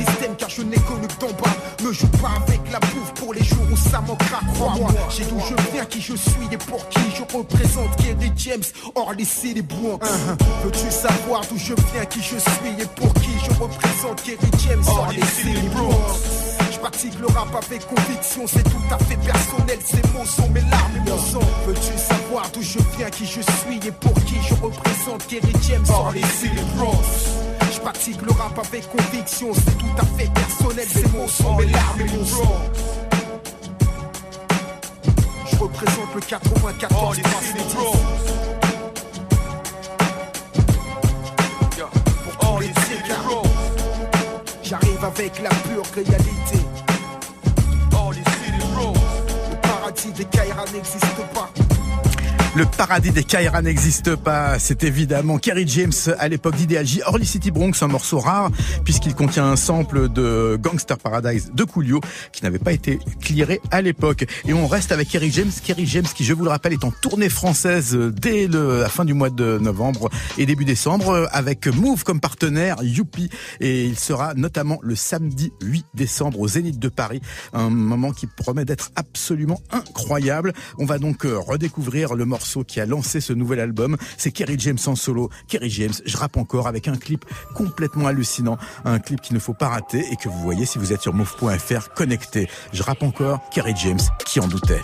système, 0.04 0.36
car 0.36 0.48
je 0.56 0.62
n'ai 0.62 0.76
connu 0.76 1.06
que 1.06 1.20
d'en 1.20 1.32
bas. 1.32 1.56
Me 1.82 1.92
joue 1.92 2.08
pas 2.08 2.34
avec 2.46 2.60
la 2.70 2.78
bouffe 2.80 3.12
pour 3.14 3.32
les 3.34 3.42
jours 3.44 3.66
où 3.70 3.76
ça 3.76 4.00
manquera, 4.00 4.40
crois-moi. 4.54 4.90
J'ai 5.10 5.24
d'où 5.24 5.40
je 5.40 5.54
viens, 5.72 5.84
qui 5.84 6.00
je 6.00 6.14
suis 6.14 6.48
et 6.50 6.58
pour 6.58 6.88
qui 6.88 7.00
je 7.16 7.36
représente. 7.36 7.96
Kerry 7.96 8.32
James, 8.36 8.62
hors 8.94 9.12
les 9.12 9.26
les 9.54 9.62
bois. 9.62 9.98
Veux-tu 10.64 10.90
savoir 10.90 11.42
d'où 11.48 11.58
je 11.58 11.74
viens, 11.92 12.04
qui 12.04 12.20
je 12.20 12.38
suis 12.38 12.74
et 12.78 12.86
pour 12.96 13.12
qui 13.14 13.30
je 13.44 13.50
représente? 13.60 14.22
Kerry 14.22 14.50
James, 14.66 14.84
hors 14.86 15.10
les. 15.10 15.20
Je 15.20 16.71
pratique 16.82 17.16
le 17.20 17.28
rap 17.28 17.54
avec 17.54 17.86
conviction, 17.86 18.42
c'est 18.44 18.64
tout 18.64 18.82
à 18.90 18.98
fait 18.98 19.16
personnel. 19.16 19.78
Ces 19.84 20.02
mots 20.12 20.26
sont 20.26 20.48
mes 20.50 20.62
larmes 20.62 20.96
et 20.96 21.10
mon 21.10 21.16
sang. 21.16 21.40
Veux-tu 21.64 21.96
savoir 21.96 22.50
d'où 22.52 22.60
je 22.60 22.80
viens, 22.96 23.08
qui 23.08 23.24
je 23.24 23.40
suis 23.40 23.78
et 23.86 23.92
pour 23.92 24.14
qui 24.24 24.34
je 24.48 24.54
représente 24.54 25.24
Kerry 25.28 25.52
James, 25.68 25.84
hors 25.88 26.10
les. 26.10 26.22
Je 26.22 27.80
pratique 27.80 28.20
le 28.22 28.32
rap 28.32 28.58
avec 28.58 28.90
conviction, 28.90 29.52
c'est 29.54 29.78
tout 29.78 29.94
à 29.96 30.04
fait 30.18 30.28
personnel. 30.32 30.86
Ces 30.92 31.08
mots 31.10 31.28
sont 31.28 31.54
mes 31.56 31.66
larmes 31.66 32.00
et 32.00 32.16
mon 32.16 32.24
sang. 32.24 32.60
Je 35.52 35.56
représente 35.56 36.14
le 36.16 36.20
94 36.20 37.20
Pour 42.24 42.36
tous 42.38 42.60
les 42.60 42.66
cigares. 42.66 43.42
J'arrive 44.64 45.04
avec 45.04 45.40
la 45.42 45.50
pure 45.50 45.84
réalité. 45.94 46.71
Paradis 50.02 50.18
des 50.18 50.24
Kaira 50.24 50.64
n'existe 50.72 51.16
pas. 51.32 51.48
Le 52.54 52.66
paradis 52.66 53.12
des 53.12 53.24
Kaira 53.24 53.62
n'existe 53.62 54.14
pas. 54.14 54.58
C'est 54.58 54.84
évidemment 54.84 55.38
Kerry 55.38 55.66
James 55.66 55.92
à 56.18 56.28
l'époque 56.28 56.54
d'Ideal 56.54 56.86
J. 56.86 57.00
Orly 57.06 57.24
City 57.24 57.50
Bronx, 57.50 57.72
un 57.80 57.86
morceau 57.86 58.18
rare 58.18 58.50
puisqu'il 58.84 59.14
contient 59.14 59.46
un 59.46 59.56
sample 59.56 60.10
de 60.10 60.58
Gangster 60.60 60.98
Paradise 60.98 61.50
de 61.54 61.64
Coolio 61.64 62.02
qui 62.30 62.44
n'avait 62.44 62.58
pas 62.58 62.72
été 62.72 62.98
clearé 63.22 63.58
à 63.70 63.80
l'époque. 63.80 64.26
Et 64.44 64.52
on 64.52 64.66
reste 64.66 64.92
avec 64.92 65.08
Kerry 65.08 65.30
James. 65.30 65.50
Kerry 65.64 65.86
James 65.86 66.04
qui, 66.14 66.24
je 66.24 66.34
vous 66.34 66.44
le 66.44 66.50
rappelle, 66.50 66.74
est 66.74 66.84
en 66.84 66.90
tournée 66.90 67.30
française 67.30 67.96
dès 67.96 68.48
la 68.48 68.90
fin 68.90 69.06
du 69.06 69.14
mois 69.14 69.30
de 69.30 69.56
novembre 69.58 70.10
et 70.36 70.44
début 70.44 70.66
décembre 70.66 71.30
avec 71.32 71.66
Move 71.68 72.04
comme 72.04 72.20
partenaire, 72.20 72.82
Youpi. 72.82 73.30
Et 73.60 73.86
il 73.86 73.98
sera 73.98 74.34
notamment 74.34 74.78
le 74.82 74.94
samedi 74.94 75.54
8 75.62 75.86
décembre 75.94 76.38
au 76.38 76.48
Zénith 76.48 76.78
de 76.78 76.90
Paris. 76.90 77.22
Un 77.54 77.70
moment 77.70 78.12
qui 78.12 78.26
promet 78.26 78.66
d'être 78.66 78.90
absolument 78.94 79.62
incroyable. 79.70 80.52
On 80.76 80.84
va 80.84 80.98
donc 80.98 81.24
euh, 81.24 81.38
redécouvrir 81.38 82.14
le 82.14 82.26
morceau 82.26 82.41
qui 82.66 82.80
a 82.80 82.86
lancé 82.86 83.20
ce 83.20 83.32
nouvel 83.32 83.60
album. 83.60 83.96
C'est 84.16 84.32
Kerry 84.32 84.56
James 84.58 84.78
en 84.86 84.94
solo. 84.94 85.30
Kerry 85.48 85.70
James, 85.70 85.94
je 86.04 86.16
rappe 86.16 86.36
encore 86.36 86.68
avec 86.68 86.88
un 86.88 86.96
clip 86.96 87.24
complètement 87.54 88.06
hallucinant. 88.06 88.58
Un 88.84 88.98
clip 88.98 89.20
qu'il 89.20 89.34
ne 89.34 89.40
faut 89.40 89.54
pas 89.54 89.68
rater 89.68 90.04
et 90.10 90.16
que 90.16 90.28
vous 90.28 90.38
voyez 90.40 90.66
si 90.66 90.78
vous 90.78 90.92
êtes 90.92 91.02
sur 91.02 91.14
move.fr 91.14 91.92
connecté. 91.94 92.48
Je 92.72 92.82
rappe 92.82 93.02
encore 93.02 93.40
Kerry 93.50 93.74
James 93.76 94.00
qui 94.26 94.40
en 94.40 94.48
doutait. 94.48 94.80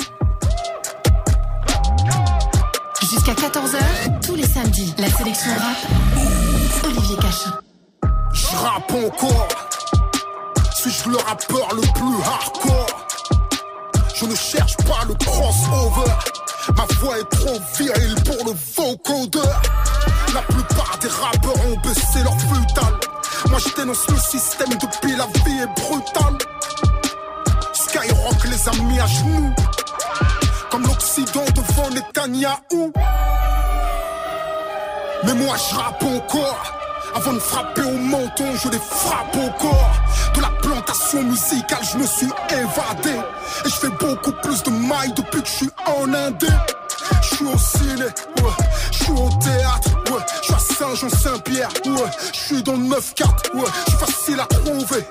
Jusqu'à 3.11 3.33
14h, 3.33 4.21
tous 4.21 4.35
les 4.35 4.47
samedis, 4.47 4.95
la 4.99 5.09
sélection 5.09 5.51
rap, 5.53 6.85
Olivier 6.85 7.17
Cachin. 7.17 7.59
Je 8.33 8.57
rappe 8.57 8.93
encore. 8.93 9.49
Suis-je 10.77 11.09
le 11.11 11.17
rappeur 11.17 11.75
le 11.75 11.81
plus 11.81 12.23
hardcore 12.25 12.87
Je 14.15 14.27
ne 14.27 14.35
cherche 14.35 14.77
pas 14.77 15.05
le 15.09 15.15
crossover. 15.15 16.13
Ma 16.77 16.85
voix 17.01 17.19
est 17.19 17.29
trop 17.31 17.59
virile 17.79 18.15
pour 18.25 18.47
le 18.47 18.53
vocodeur. 18.77 19.63
La 20.35 20.43
plupart 20.43 20.99
des 21.01 21.09
rappeurs 21.09 21.67
ont 21.67 21.77
baissé 21.81 22.23
leur 22.23 22.39
futal. 22.39 22.95
Moi 23.51 23.59
je 23.59 23.75
dénonce 23.75 24.07
le 24.09 24.17
système 24.17 24.71
depuis 24.71 25.17
la 25.17 25.27
vie 25.45 25.61
est 25.61 25.81
brutale. 25.81 26.39
Skyrock 27.73 28.45
les 28.45 28.69
a 28.69 28.83
mis 28.85 29.01
à 29.01 29.07
genoux. 29.07 29.55
Comme 30.71 30.83
l'Occident 30.83 31.45
devant 31.55 31.91
Netanyahou. 31.91 32.93
Mais 35.25 35.35
moi 35.35 35.57
je 35.57 35.75
rappe 35.75 36.03
encore. 36.03 36.88
Avant 37.15 37.33
de 37.33 37.39
frapper 37.39 37.83
au 37.83 37.99
menton, 37.99 38.55
je 38.63 38.69
les 38.69 38.79
frappe 38.79 39.37
au 39.37 39.51
corps. 39.59 39.91
De 40.35 40.41
la 40.41 40.51
plantation 40.63 41.23
musicale, 41.23 41.81
je 41.93 41.99
me 41.99 42.07
suis 42.07 42.29
évadé. 42.51 43.17
Et 43.65 43.69
je 43.69 43.75
fais 43.75 43.89
beaucoup 43.89 44.33
plus 44.43 44.63
de 44.63 44.71
mailles 44.71 45.13
depuis 45.15 45.43
que 45.43 45.49
je 45.49 45.53
suis 45.53 45.71
en 45.87 46.13
Inde. 46.13 46.49
Je 47.23 47.37
suis 47.37 47.45
au 47.47 47.59
ciné, 47.59 48.05
ouais. 48.05 48.65
Je 48.93 49.05
suis 49.05 49.13
au 49.13 49.29
théâtre, 49.41 49.91
ouais. 50.11 50.23
Je 50.43 50.45
suis 50.45 50.55
à 50.55 50.59
Saint-Jean-Saint-Pierre, 50.59 51.71
ouais. 51.87 52.11
Je 52.33 52.39
suis 52.39 52.63
dans 52.63 52.73
le 52.73 52.87
9-4, 52.87 53.55
ouais. 53.55 53.65
Je 53.87 53.91
suis 53.91 53.99
facile 53.99 54.41
à 54.41 54.47
trouver. 54.47 55.07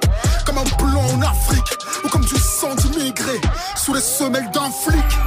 Comme 0.45 0.60
un 0.60 0.76
blanc 0.78 1.04
en 1.16 1.22
Afrique, 1.22 1.78
ou 2.04 2.10
comme 2.10 2.24
du 2.24 2.38
sang 2.38 2.76
d'immigré. 2.76 3.41
Sous 3.76 3.93
les 3.93 4.02
semelles 4.02 4.50
d'un 4.52 4.70
flic. 4.72 5.18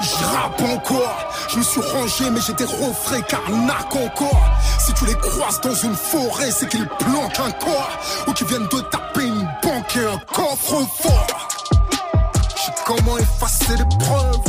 Je 0.00 0.24
rappe 0.24 0.60
encore, 0.62 1.33
je 1.54 1.58
me 1.60 1.64
suis 1.64 1.80
rangé 1.80 2.30
mais 2.30 2.40
j'ai 2.40 2.52
des 2.54 2.64
refrains 2.64 3.20
carnac 3.22 3.94
encore. 3.94 4.50
Si 4.78 4.92
tu 4.94 5.06
les 5.06 5.14
croises 5.14 5.60
dans 5.60 5.74
une 5.74 5.94
forêt, 5.94 6.50
c'est 6.50 6.68
qu'ils 6.68 6.88
planquent 6.88 7.38
un 7.38 7.52
corps 7.52 7.98
ou 8.26 8.32
qu'ils 8.32 8.48
viennent 8.48 8.66
de 8.66 8.80
taper 8.80 9.26
une 9.26 9.48
banque 9.62 9.96
et 9.96 10.04
un 10.04 10.18
coffre-fort. 10.32 11.48
Je 12.56 12.62
sais 12.62 12.72
comment 12.84 13.18
effacer 13.18 13.76
les 13.76 13.98
preuves? 14.04 14.40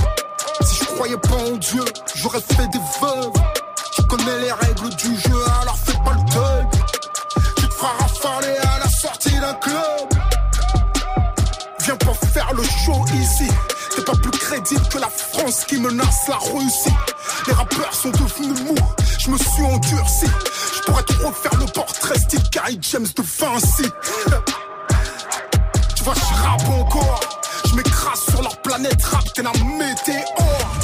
Si 0.62 0.78
je 0.80 0.86
croyais 0.86 1.18
pas 1.18 1.36
en 1.36 1.58
Dieu, 1.58 1.86
j'aurais 2.16 2.42
fait 2.42 2.68
des 2.70 2.82
veuves. 3.00 3.34
Tu 3.94 4.02
connais 4.04 4.40
les 4.40 4.52
règles 4.52 4.90
du 4.96 5.16
jeu, 5.16 5.44
alors 5.62 5.78
fais 5.78 5.98
pas 6.04 6.14
le 6.14 6.34
deuil. 6.34 6.66
Tu 7.58 7.68
te 7.68 7.74
feras 7.74 7.94
rafaler 8.00 8.58
à 8.58 8.80
la 8.80 8.90
sortie 8.90 9.40
d'un 9.40 9.54
club. 9.54 10.10
Viens 11.82 11.98
pas 11.98 12.14
faire 12.34 12.52
le 12.56 12.64
show 12.64 13.06
ici. 13.14 13.48
T'es 13.96 14.02
pas 14.02 14.16
plus 14.16 14.32
crédible 14.32 14.88
que 14.90 14.98
la 14.98 15.10
France 15.10 15.64
qui 15.66 15.80
menace 15.80 16.28
la 16.28 16.38
Russie. 16.38 16.94
Les 17.48 17.54
rappeurs 17.54 17.94
sont 17.94 18.10
devenus 18.10 18.62
mous, 18.64 18.76
je 19.20 19.30
me 19.30 19.38
suis 19.38 19.64
endurci. 19.64 20.28
Je 20.76 20.82
pourrais 20.82 21.04
te 21.04 21.14
refaire 21.14 21.60
le 21.60 21.66
portrait 21.66 22.20
style 22.20 22.44
Gary 22.52 22.78
James 22.82 23.08
de 23.16 23.24
Vinci. 23.24 23.90
Tu 25.96 26.04
vois, 26.04 26.14
je 26.14 26.44
rappe 26.44 26.70
encore. 26.70 27.20
Je 27.66 27.76
m'écrase 27.76 28.20
sur 28.30 28.42
leur 28.42 28.58
planète 28.62 29.04
rap, 29.04 29.24
t'es 29.34 29.44
la 29.44 29.52
météore. 29.52 30.76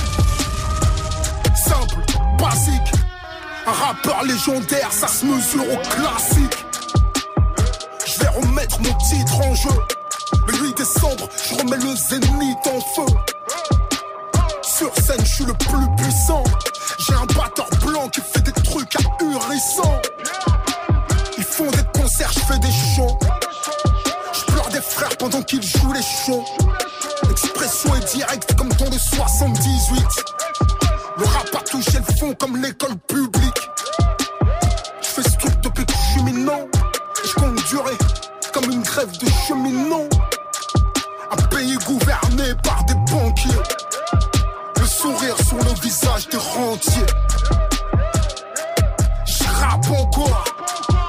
Simple, 1.55 1.95
basique. 2.39 2.91
Un 3.67 3.71
rappeur 3.71 4.23
légendaire, 4.23 4.91
ça 4.91 5.07
se 5.07 5.25
mesure 5.25 5.63
au 5.71 5.77
classique. 5.77 6.65
Je 8.05 8.19
vais 8.19 8.29
remettre 8.29 8.79
mon 8.79 8.93
titre 8.97 9.39
en 9.41 9.53
jeu 9.55 9.69
mais 10.47 10.57
8 10.57 10.77
décembre, 10.77 11.29
je 11.49 11.55
remets 11.55 11.77
le 11.77 11.95
zénith 11.95 12.67
en 12.67 12.81
feu. 12.95 13.13
Sur 14.61 14.93
scène, 14.95 15.23
je 15.23 15.31
suis 15.35 15.45
le 15.45 15.53
plus 15.53 16.03
puissant. 16.03 16.43
J'ai 16.99 17.13
un 17.13 17.25
batteur 17.25 17.69
blanc 17.85 18.07
qui 18.09 18.21
fait 18.21 18.41
des 18.41 18.51
trucs 18.51 18.95
ahurissants. 19.19 20.01
Ils 21.37 21.43
font 21.43 21.69
des 21.71 21.99
concerts, 21.99 22.31
je 22.31 22.39
fais 22.39 22.59
des 22.59 22.71
shows. 22.71 23.17
Je 24.33 24.51
pleure 24.51 24.69
des 24.69 24.81
frères 24.81 25.15
pendant 25.17 25.41
qu'ils 25.41 25.63
jouent 25.63 25.93
les 25.93 26.01
shows. 26.01 26.45
L'expression 27.27 27.95
est 27.95 28.15
directe 28.15 28.55
comme 28.55 28.69
dans 28.69 28.89
de 28.89 28.97
78. 28.97 30.03
Le 31.17 31.25
rap 31.25 31.55
a 31.55 31.59
touché 31.59 31.97
le 31.97 32.15
fond 32.17 32.33
comme 32.33 32.57
l'école 32.57 32.97
publique. 33.07 33.69
Je 35.01 35.07
fais 35.07 35.23
ce 35.23 35.37
truc 35.37 35.59
depuis 35.61 35.85
que 35.85 35.93
je 35.93 36.11
suis 36.11 36.23
minant. 36.23 36.67
Je 37.23 37.33
compte 37.33 37.55
durer 37.67 37.97
comme 38.53 38.71
une 38.71 38.81
grève 38.81 39.11
de 39.17 39.27
cheminot. 39.47 40.09
Un 41.31 41.41
pays 41.43 41.77
gouverné 41.87 42.53
par 42.61 42.83
des 42.85 42.95
banquiers. 43.09 43.49
Le 44.79 44.85
sourire 44.85 45.35
sur 45.47 45.57
le 45.57 45.81
visage 45.81 46.27
des 46.29 46.37
rentiers. 46.37 47.05
J'rappe 49.25 49.89
encore. 49.89 50.43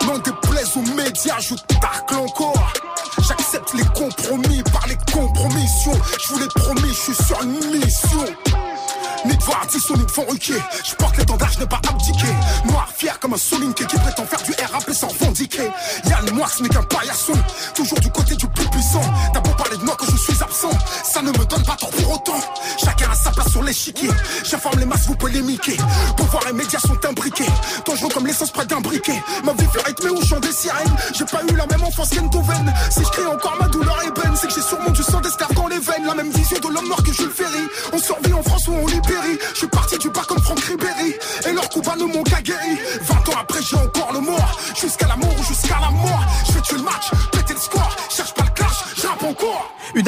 Non 0.07 0.18
déplaise 0.18 0.77
aux 0.77 0.95
médias, 0.95 1.41
je 1.41 1.55
tacle 1.81 2.14
encore. 2.14 2.73
J'accepte 3.27 3.75
les 3.75 3.85
compromis 3.87 4.62
par 4.73 4.87
les 4.87 4.99
compromissions. 5.12 6.01
Je 6.20 6.33
vous 6.33 6.39
l'ai 6.39 6.49
promis, 6.55 6.89
je 6.89 7.12
suis 7.12 7.25
sur 7.25 7.43
une 7.43 7.79
mission. 7.79 8.25
Ni 9.25 9.37
de 9.37 9.43
voir 9.45 9.64
Disson, 9.70 9.95
ni 9.95 10.05
de 10.05 10.11
Van. 10.11 10.25
Je 10.85 10.95
porte 10.97 11.16
l'étendard, 11.16 11.51
je 11.53 11.61
n'ai 11.61 11.66
pas 11.66 11.81
abdiqué. 11.89 12.27
Noir, 12.64 12.89
fier 12.97 13.18
comme 13.20 13.35
un 13.35 13.37
Solinké 13.37 13.85
qui 13.87 13.97
prétend 13.97 14.27
faire 14.27 14.43
du 14.43 14.53
RAP 14.53 14.91
sans 14.93 15.09
revendiquer. 15.09 15.70
Yann 16.07 16.31
Moix 16.33 16.49
n'est 16.61 16.68
qu'un 16.68 16.83
paillasson. 16.83 17.35
L'échiquier. 23.73 24.11
J'informe 24.45 24.81
les 24.81 24.85
masses, 24.85 25.07
vous 25.07 25.16
polémiquez. 25.16 25.79
Pouvoir 26.18 26.47
et 26.49 26.53
médias 26.53 26.79
sont 26.79 26.99
imbriqués. 27.09 27.53
Dangereux 27.87 28.11
comme 28.12 28.27
l'essence 28.27 28.51
près 28.51 28.66
d'un 28.66 28.81
briquet. 28.81 29.18
Ma 29.45 29.53
vie 29.55 29.66
fait 29.73 29.83
rythmer 29.87 30.11
au 30.11 30.23
chant 30.23 30.41
des 30.41 30.53
sirènes. 30.53 30.95
J'ai 31.14 31.25
pas 31.25 31.41
eu 31.51 31.57
la 31.57 31.66
même 31.66 31.83
enfance 31.83 32.11
qu'Entoven. 32.11 32.75
Si 32.91 33.01
je 33.03 33.09
crie 33.09 33.27
encore 33.27 33.57
ma 33.59 33.68
douleur 33.68 33.99
ébène, 34.03 34.37
c'est 34.37 34.49
que 34.49 34.55
j'ai 34.55 34.61
sûrement 34.61 34.91
du 34.91 35.03
sang 35.03 35.20
d'esclave 35.23 35.55
dans 35.55 35.68
les 35.68 35.79
veines. 35.79 36.05
La 36.07 36.14
même 36.14 36.31
vision 36.31 36.59
de 36.59 36.68
l'homme 36.68 36.87
mort 36.87 37.03
que 37.03 37.12
Jules 37.12 37.33
Ferry. 37.35 37.64
On 37.95 37.99
survit 37.99 38.35
en 38.35 38.43
France 38.43 38.68
ou 38.68 38.73
on 38.75 38.87
libère. 38.87 39.23
Je 39.55 39.59
suis 39.59 39.68
parti 39.68 39.97
du 39.99 40.11
bas 40.11 40.25
comme 40.27 40.43
Franck 40.43 40.61
Ribéry 40.61 41.14
Et 41.47 41.53
leur 41.53 41.68
coup 41.68 41.81
ne 41.81 42.05
m'ont 42.05 42.23
qu'à 42.23 42.41
guéri 42.43 42.79
20 43.03 43.14
ans 43.29 43.39
après 43.41 43.61
j'ai 43.62 43.77
encore 43.77 44.12
le 44.12 44.20
mort 44.20 44.59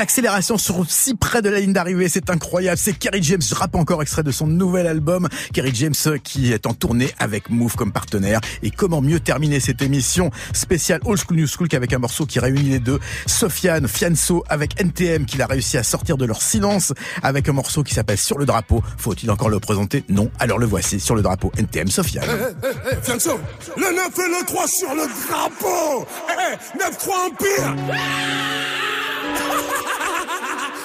accélération 0.05 0.59
sur 0.59 0.85
si 0.87 1.15
près 1.15 1.41
de 1.41 1.49
la 1.49 1.61
ligne 1.61 1.73
d'arrivée, 1.73 2.11
c'est 2.11 2.29
incroyable. 2.29 2.77
C'est 2.77 2.93
Kerry 2.93 3.23
James, 3.23 3.41
je 3.41 3.55
rappe 3.55 3.75
encore 3.75 4.03
extrait 4.03 4.23
de 4.23 4.31
son 4.31 4.47
nouvel 4.47 4.87
album. 4.87 5.29
Kerry 5.55 5.75
James 5.75 5.95
qui 6.23 6.53
est 6.53 6.67
en 6.67 6.75
tournée 6.75 7.11
avec 7.19 7.49
Move 7.49 7.75
comme 7.75 7.91
partenaire. 7.91 8.41
Et 8.63 8.71
comment 8.71 9.01
mieux 9.01 9.19
terminer 9.19 9.61
cette 9.61 9.81
émission 9.81 10.31
spéciale 10.53 11.01
Old 11.07 11.19
School 11.19 11.39
New 11.39 11.47
School 11.47 11.69
qu'avec 11.69 11.95
un 11.95 11.99
morceau 11.99 12.27
qui 12.27 12.39
réunit 12.39 12.69
les 12.69 12.81
deux. 12.81 13.01
Sofiane, 13.27 13.89
Fianso 13.89 14.45
avec 14.51 14.79
NTM 14.79 15.25
qu'il 15.25 15.41
a 15.41 15.47
réussi 15.47 15.79
à 15.79 15.83
sortir 15.83 16.19
de 16.19 16.27
leur 16.27 16.43
silence 16.43 16.93
avec 17.23 17.49
un 17.49 17.53
morceau 17.53 17.83
qui 17.83 17.95
s'appelle 17.95 18.19
Sur 18.19 18.37
le 18.37 18.45
drapeau. 18.45 18.83
Faut-il 18.99 19.31
encore 19.31 19.49
le 19.49 19.59
présenter? 19.59 20.05
Non. 20.11 20.31
Alors 20.39 20.59
le 20.59 20.67
voici 20.67 21.01
sur 21.01 21.15
le 21.15 21.23
drapeau 21.23 21.51
NTM 21.57 21.89
Sofiane. 21.89 22.29
Eh, 22.29 22.67
eh, 22.67 22.93
eh, 22.93 22.97
Fianso, 23.03 23.41
le 23.79 23.97
9 23.97 24.19
et 24.19 24.29
le 24.29 24.47
3 24.47 24.69
sur 24.69 24.95
le 24.95 25.07
drapeau 25.27 26.07
Eh, 26.29 26.79
9-3 26.79 27.15
Empire 27.31 27.75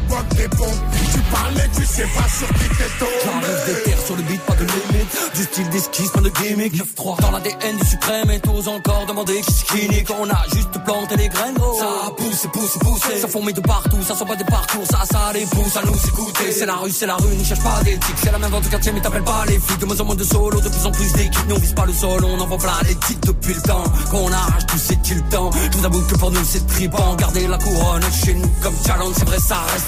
des 0.00 0.48
Tu 0.48 1.20
parles 1.30 1.54
mais 1.54 1.68
tu 1.74 1.84
sais 1.84 2.06
pas 2.14 2.28
sur 2.28 2.48
qui 2.48 2.68
t'es 2.68 2.90
tombé 2.98 3.12
J'arrive 3.24 3.66
des 3.66 3.82
terres 3.82 4.00
sur 4.04 4.16
le 4.16 4.22
beat, 4.22 4.40
pas 4.42 4.54
de 4.54 4.64
limite. 4.64 5.34
Du 5.34 5.42
style 5.42 5.68
d'esquisse, 5.70 6.10
pas 6.10 6.20
de 6.20 6.30
gimmick. 6.30 6.74
9-3 6.74 7.20
dans 7.20 7.30
l'ADN 7.30 7.76
du 7.76 7.86
suprême 7.86 8.30
et 8.30 8.40
t'oses 8.40 8.68
encore 8.68 9.06
demander 9.06 9.40
qui 9.40 9.64
qui 9.64 9.88
nique. 9.88 10.08
On 10.18 10.28
a 10.28 10.42
juste 10.54 10.72
planté 10.84 11.16
les 11.16 11.28
graines. 11.28 11.56
Ça 11.78 12.10
pousse, 12.16 12.46
pousse, 12.52 12.78
pousse. 12.78 13.20
Ça 13.20 13.28
fourmille 13.28 13.54
de 13.54 13.60
partout, 13.60 14.02
ça 14.02 14.14
sort 14.14 14.26
pas 14.26 14.36
des 14.36 14.44
parcours. 14.44 14.86
Ça, 14.90 15.02
ça 15.10 15.32
les 15.32 15.46
pousse 15.46 15.76
à 15.76 15.82
nous 15.84 15.96
écouter. 16.08 16.52
C'est 16.52 16.66
la 16.66 16.76
rue, 16.76 16.90
c'est 16.90 17.06
la 17.06 17.16
rue, 17.16 17.34
n'y 17.34 17.44
cherche 17.44 17.62
pas 17.62 17.82
d'éthique. 17.82 18.16
C'est 18.22 18.32
la 18.32 18.38
même 18.38 18.50
vente 18.50 18.66
au 18.66 18.68
quartier, 18.68 18.92
mais 18.92 19.00
t'appelles 19.00 19.24
pas 19.24 19.44
les 19.46 19.58
flics. 19.58 19.78
De 19.78 19.86
moins 19.86 20.00
en 20.00 20.04
moins 20.04 20.16
de 20.16 20.24
solo, 20.24 20.60
de 20.60 20.68
plus 20.68 20.86
en 20.86 20.90
plus 20.90 21.12
d'équipes. 21.12 21.46
Nous 21.48 21.56
on 21.56 21.58
vise 21.58 21.74
pas 21.74 21.86
le 21.86 21.92
sol, 21.92 22.24
on 22.24 22.40
envoie 22.40 22.58
plein 22.58 22.72
les 22.86 22.94
titres 22.96 23.32
depuis 23.32 23.54
le 23.54 23.62
temps. 23.62 23.84
Qu'on 24.10 24.30
arrache 24.32 24.66
tout, 24.66 24.78
c'est-il 24.78 25.22
temps. 25.24 25.50
Je 25.72 25.78
vous 25.78 25.84
avoue 25.84 26.02
que 26.02 26.14
pour 26.16 26.30
nous 26.30 26.44
c'est 26.44 26.66
tripant. 26.66 27.14
Garder 27.16 27.46
la 27.46 27.58
couronne 27.58 28.02
chez 28.24 28.34
nous 28.34 28.50
comme 28.62 28.74
challenge, 28.86 29.14
c'est 29.16 29.26
vrai, 29.26 29.38
ça 29.38 29.56
reste 29.72 29.85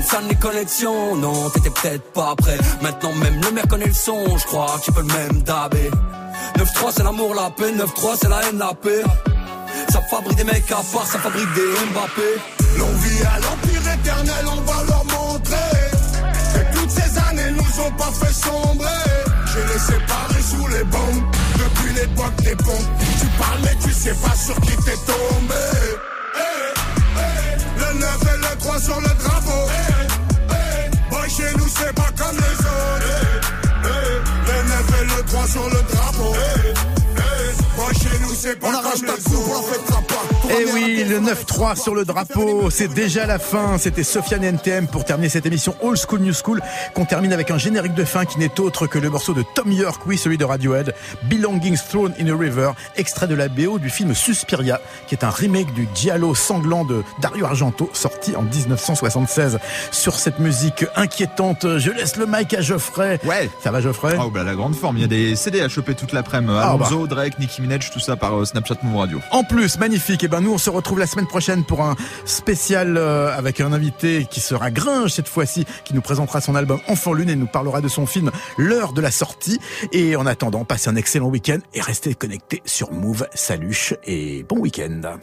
une 0.00 0.02
salle 0.02 0.24
les 0.28 0.36
connexions, 0.36 1.16
non, 1.16 1.50
t'étais 1.50 1.70
peut-être 1.70 2.12
pas 2.12 2.34
prêt. 2.36 2.58
Maintenant 2.80 3.12
même 3.14 3.40
le 3.42 3.50
maire 3.52 3.68
connaît 3.68 3.86
le 3.86 3.92
son, 3.92 4.36
je 4.36 4.44
crois 4.44 4.78
qu'il 4.82 4.94
peut 4.94 5.02
le 5.02 5.06
même 5.06 5.42
dabé. 5.42 5.90
9-3 6.56 6.92
c'est 6.96 7.02
l'amour, 7.02 7.34
la 7.34 7.50
paix, 7.50 7.72
9-3 7.72 8.16
c'est 8.20 8.28
la 8.28 8.42
haine, 8.48 8.58
la 8.58 8.72
paix. 8.74 9.02
Ça 9.90 10.00
fabrique 10.02 10.36
des 10.36 10.44
mecs 10.44 10.70
à 10.70 10.82
part, 10.92 11.06
ça 11.06 11.18
fabrique 11.18 11.52
des 11.54 11.70
Mbappé. 11.92 12.40
L'envie 12.78 13.22
à 13.22 13.40
l'empire 13.40 13.92
éternel, 13.92 14.44
on 14.46 14.60
va 14.62 14.84
leur 14.84 15.04
montrer 15.04 15.56
Que 16.54 16.78
toutes 16.78 16.90
ces 16.90 17.18
années 17.18 17.50
nous 17.50 17.82
ont 17.84 17.90
pas 17.92 18.12
fait 18.12 18.32
sombrer 18.32 18.86
J'ai 19.46 19.72
les 19.72 19.78
séparés 19.80 20.42
sous 20.42 20.68
les 20.68 20.84
bombes 20.84 21.24
Depuis 21.58 21.94
l'époque 21.94 22.36
des 22.42 22.54
pompes 22.54 22.90
Tu 23.20 23.26
parles 23.38 23.58
mais 23.64 23.76
tu 23.82 23.92
sais 23.92 24.14
pas 24.14 24.36
sur 24.36 24.54
qui 24.60 24.76
t'es 24.84 24.96
tombé 25.06 25.54
sur 28.80 29.00
le 29.00 29.08
drapeau. 29.08 29.68
Boy 31.10 31.28
chez 31.28 31.52
nous 31.56 31.68
c'est 31.68 31.94
pas 31.94 32.10
comme 32.16 32.36
les 32.36 32.58
autres. 32.66 33.50
Le 34.46 34.68
9 34.68 35.00
et 35.00 35.04
le 35.04 35.22
3 35.24 35.46
sur 35.46 35.64
le 35.68 35.82
drapeau. 35.92 36.34
Boy 37.76 37.94
chez 37.94 38.18
nous 38.22 38.34
c'est 38.34 38.58
pas 38.58 38.72
comme 38.72 39.04
les 39.04 39.34
autres 39.36 40.29
Eh 40.52 40.64
oui, 40.72 41.04
le 41.04 41.20
9-3 41.20 41.80
sur 41.80 41.94
le 41.94 42.04
drapeau, 42.04 42.70
c'est 42.70 42.88
déjà 42.88 43.24
la 43.24 43.38
fin. 43.38 43.78
C'était 43.78 44.02
Sofiane 44.02 44.42
NTM 44.42 44.88
pour 44.88 45.04
terminer 45.04 45.28
cette 45.28 45.46
émission 45.46 45.76
Old 45.80 45.96
School 45.96 46.20
New 46.20 46.34
School, 46.34 46.60
qu'on 46.94 47.04
termine 47.04 47.32
avec 47.32 47.50
un 47.50 47.58
générique 47.58 47.94
de 47.94 48.04
fin 48.04 48.24
qui 48.24 48.38
n'est 48.38 48.58
autre 48.58 48.86
que 48.86 48.98
le 48.98 49.10
morceau 49.10 49.32
de 49.32 49.44
Tom 49.54 49.70
York, 49.70 50.02
oui, 50.06 50.18
celui 50.18 50.38
de 50.38 50.44
Radiohead, 50.44 50.94
Belongings 51.24 51.78
Thrown 51.88 52.12
in 52.20 52.26
a 52.28 52.36
River, 52.36 52.72
extrait 52.96 53.28
de 53.28 53.34
la 53.36 53.48
BO 53.48 53.78
du 53.78 53.90
film 53.90 54.14
Suspiria, 54.14 54.80
qui 55.06 55.14
est 55.14 55.24
un 55.24 55.30
remake 55.30 55.72
du 55.72 55.88
Giallo 55.94 56.34
sanglant 56.34 56.84
de 56.84 57.04
Dario 57.20 57.44
Argento, 57.46 57.88
sorti 57.92 58.34
en 58.34 58.42
1976. 58.42 59.58
Sur 59.92 60.16
cette 60.16 60.40
musique 60.40 60.84
inquiétante, 60.96 61.78
je 61.78 61.90
laisse 61.90 62.16
le 62.16 62.26
mic 62.26 62.52
à 62.54 62.60
Geoffrey. 62.60 63.20
Ouais. 63.24 63.48
Ça 63.62 63.70
va 63.70 63.80
Geoffrey? 63.80 64.16
Oh 64.20 64.30
bah 64.30 64.42
la 64.42 64.54
grande 64.54 64.74
forme, 64.74 64.96
il 64.96 65.02
y 65.02 65.04
a 65.04 65.08
des 65.08 65.36
CD 65.36 65.60
à 65.60 65.68
choper 65.68 65.94
toute 65.94 66.12
l'après-midi. 66.12 66.52
Ah, 66.56 66.72
Alonso, 66.72 67.06
Drake, 67.06 67.38
Nicki 67.38 67.62
Minaj, 67.62 67.90
tout 67.90 68.00
ça 68.00 68.16
par 68.16 68.34
euh, 68.34 68.44
Snapchat 68.44 68.76
Move 68.82 68.96
Radio. 68.96 69.20
En 69.30 69.44
plus, 69.44 69.78
magnifique. 69.78 70.24
Et 70.24 70.28
ben 70.28 70.39
nous, 70.40 70.52
on 70.52 70.58
se 70.58 70.70
retrouve 70.70 70.98
la 70.98 71.06
semaine 71.06 71.26
prochaine 71.26 71.64
pour 71.64 71.82
un 71.82 71.96
spécial 72.24 72.96
euh, 72.96 73.36
avec 73.36 73.60
un 73.60 73.72
invité 73.72 74.26
qui 74.30 74.40
sera 74.40 74.70
Gringe 74.70 75.10
cette 75.10 75.28
fois-ci, 75.28 75.66
qui 75.84 75.94
nous 75.94 76.00
présentera 76.00 76.40
son 76.40 76.54
album 76.54 76.80
Enfant 76.88 77.12
Lune 77.12 77.30
et 77.30 77.36
nous 77.36 77.46
parlera 77.46 77.80
de 77.80 77.88
son 77.88 78.06
film 78.06 78.30
L'heure 78.56 78.92
de 78.92 79.00
la 79.00 79.10
sortie. 79.10 79.58
Et 79.92 80.16
en 80.16 80.26
attendant, 80.26 80.64
passez 80.64 80.88
un 80.88 80.96
excellent 80.96 81.28
week-end 81.28 81.58
et 81.74 81.80
restez 81.80 82.14
connectés 82.14 82.62
sur 82.64 82.92
Move. 82.92 83.26
Salut 83.34 83.94
et 84.04 84.44
bon 84.44 84.58
week-end. 84.58 85.18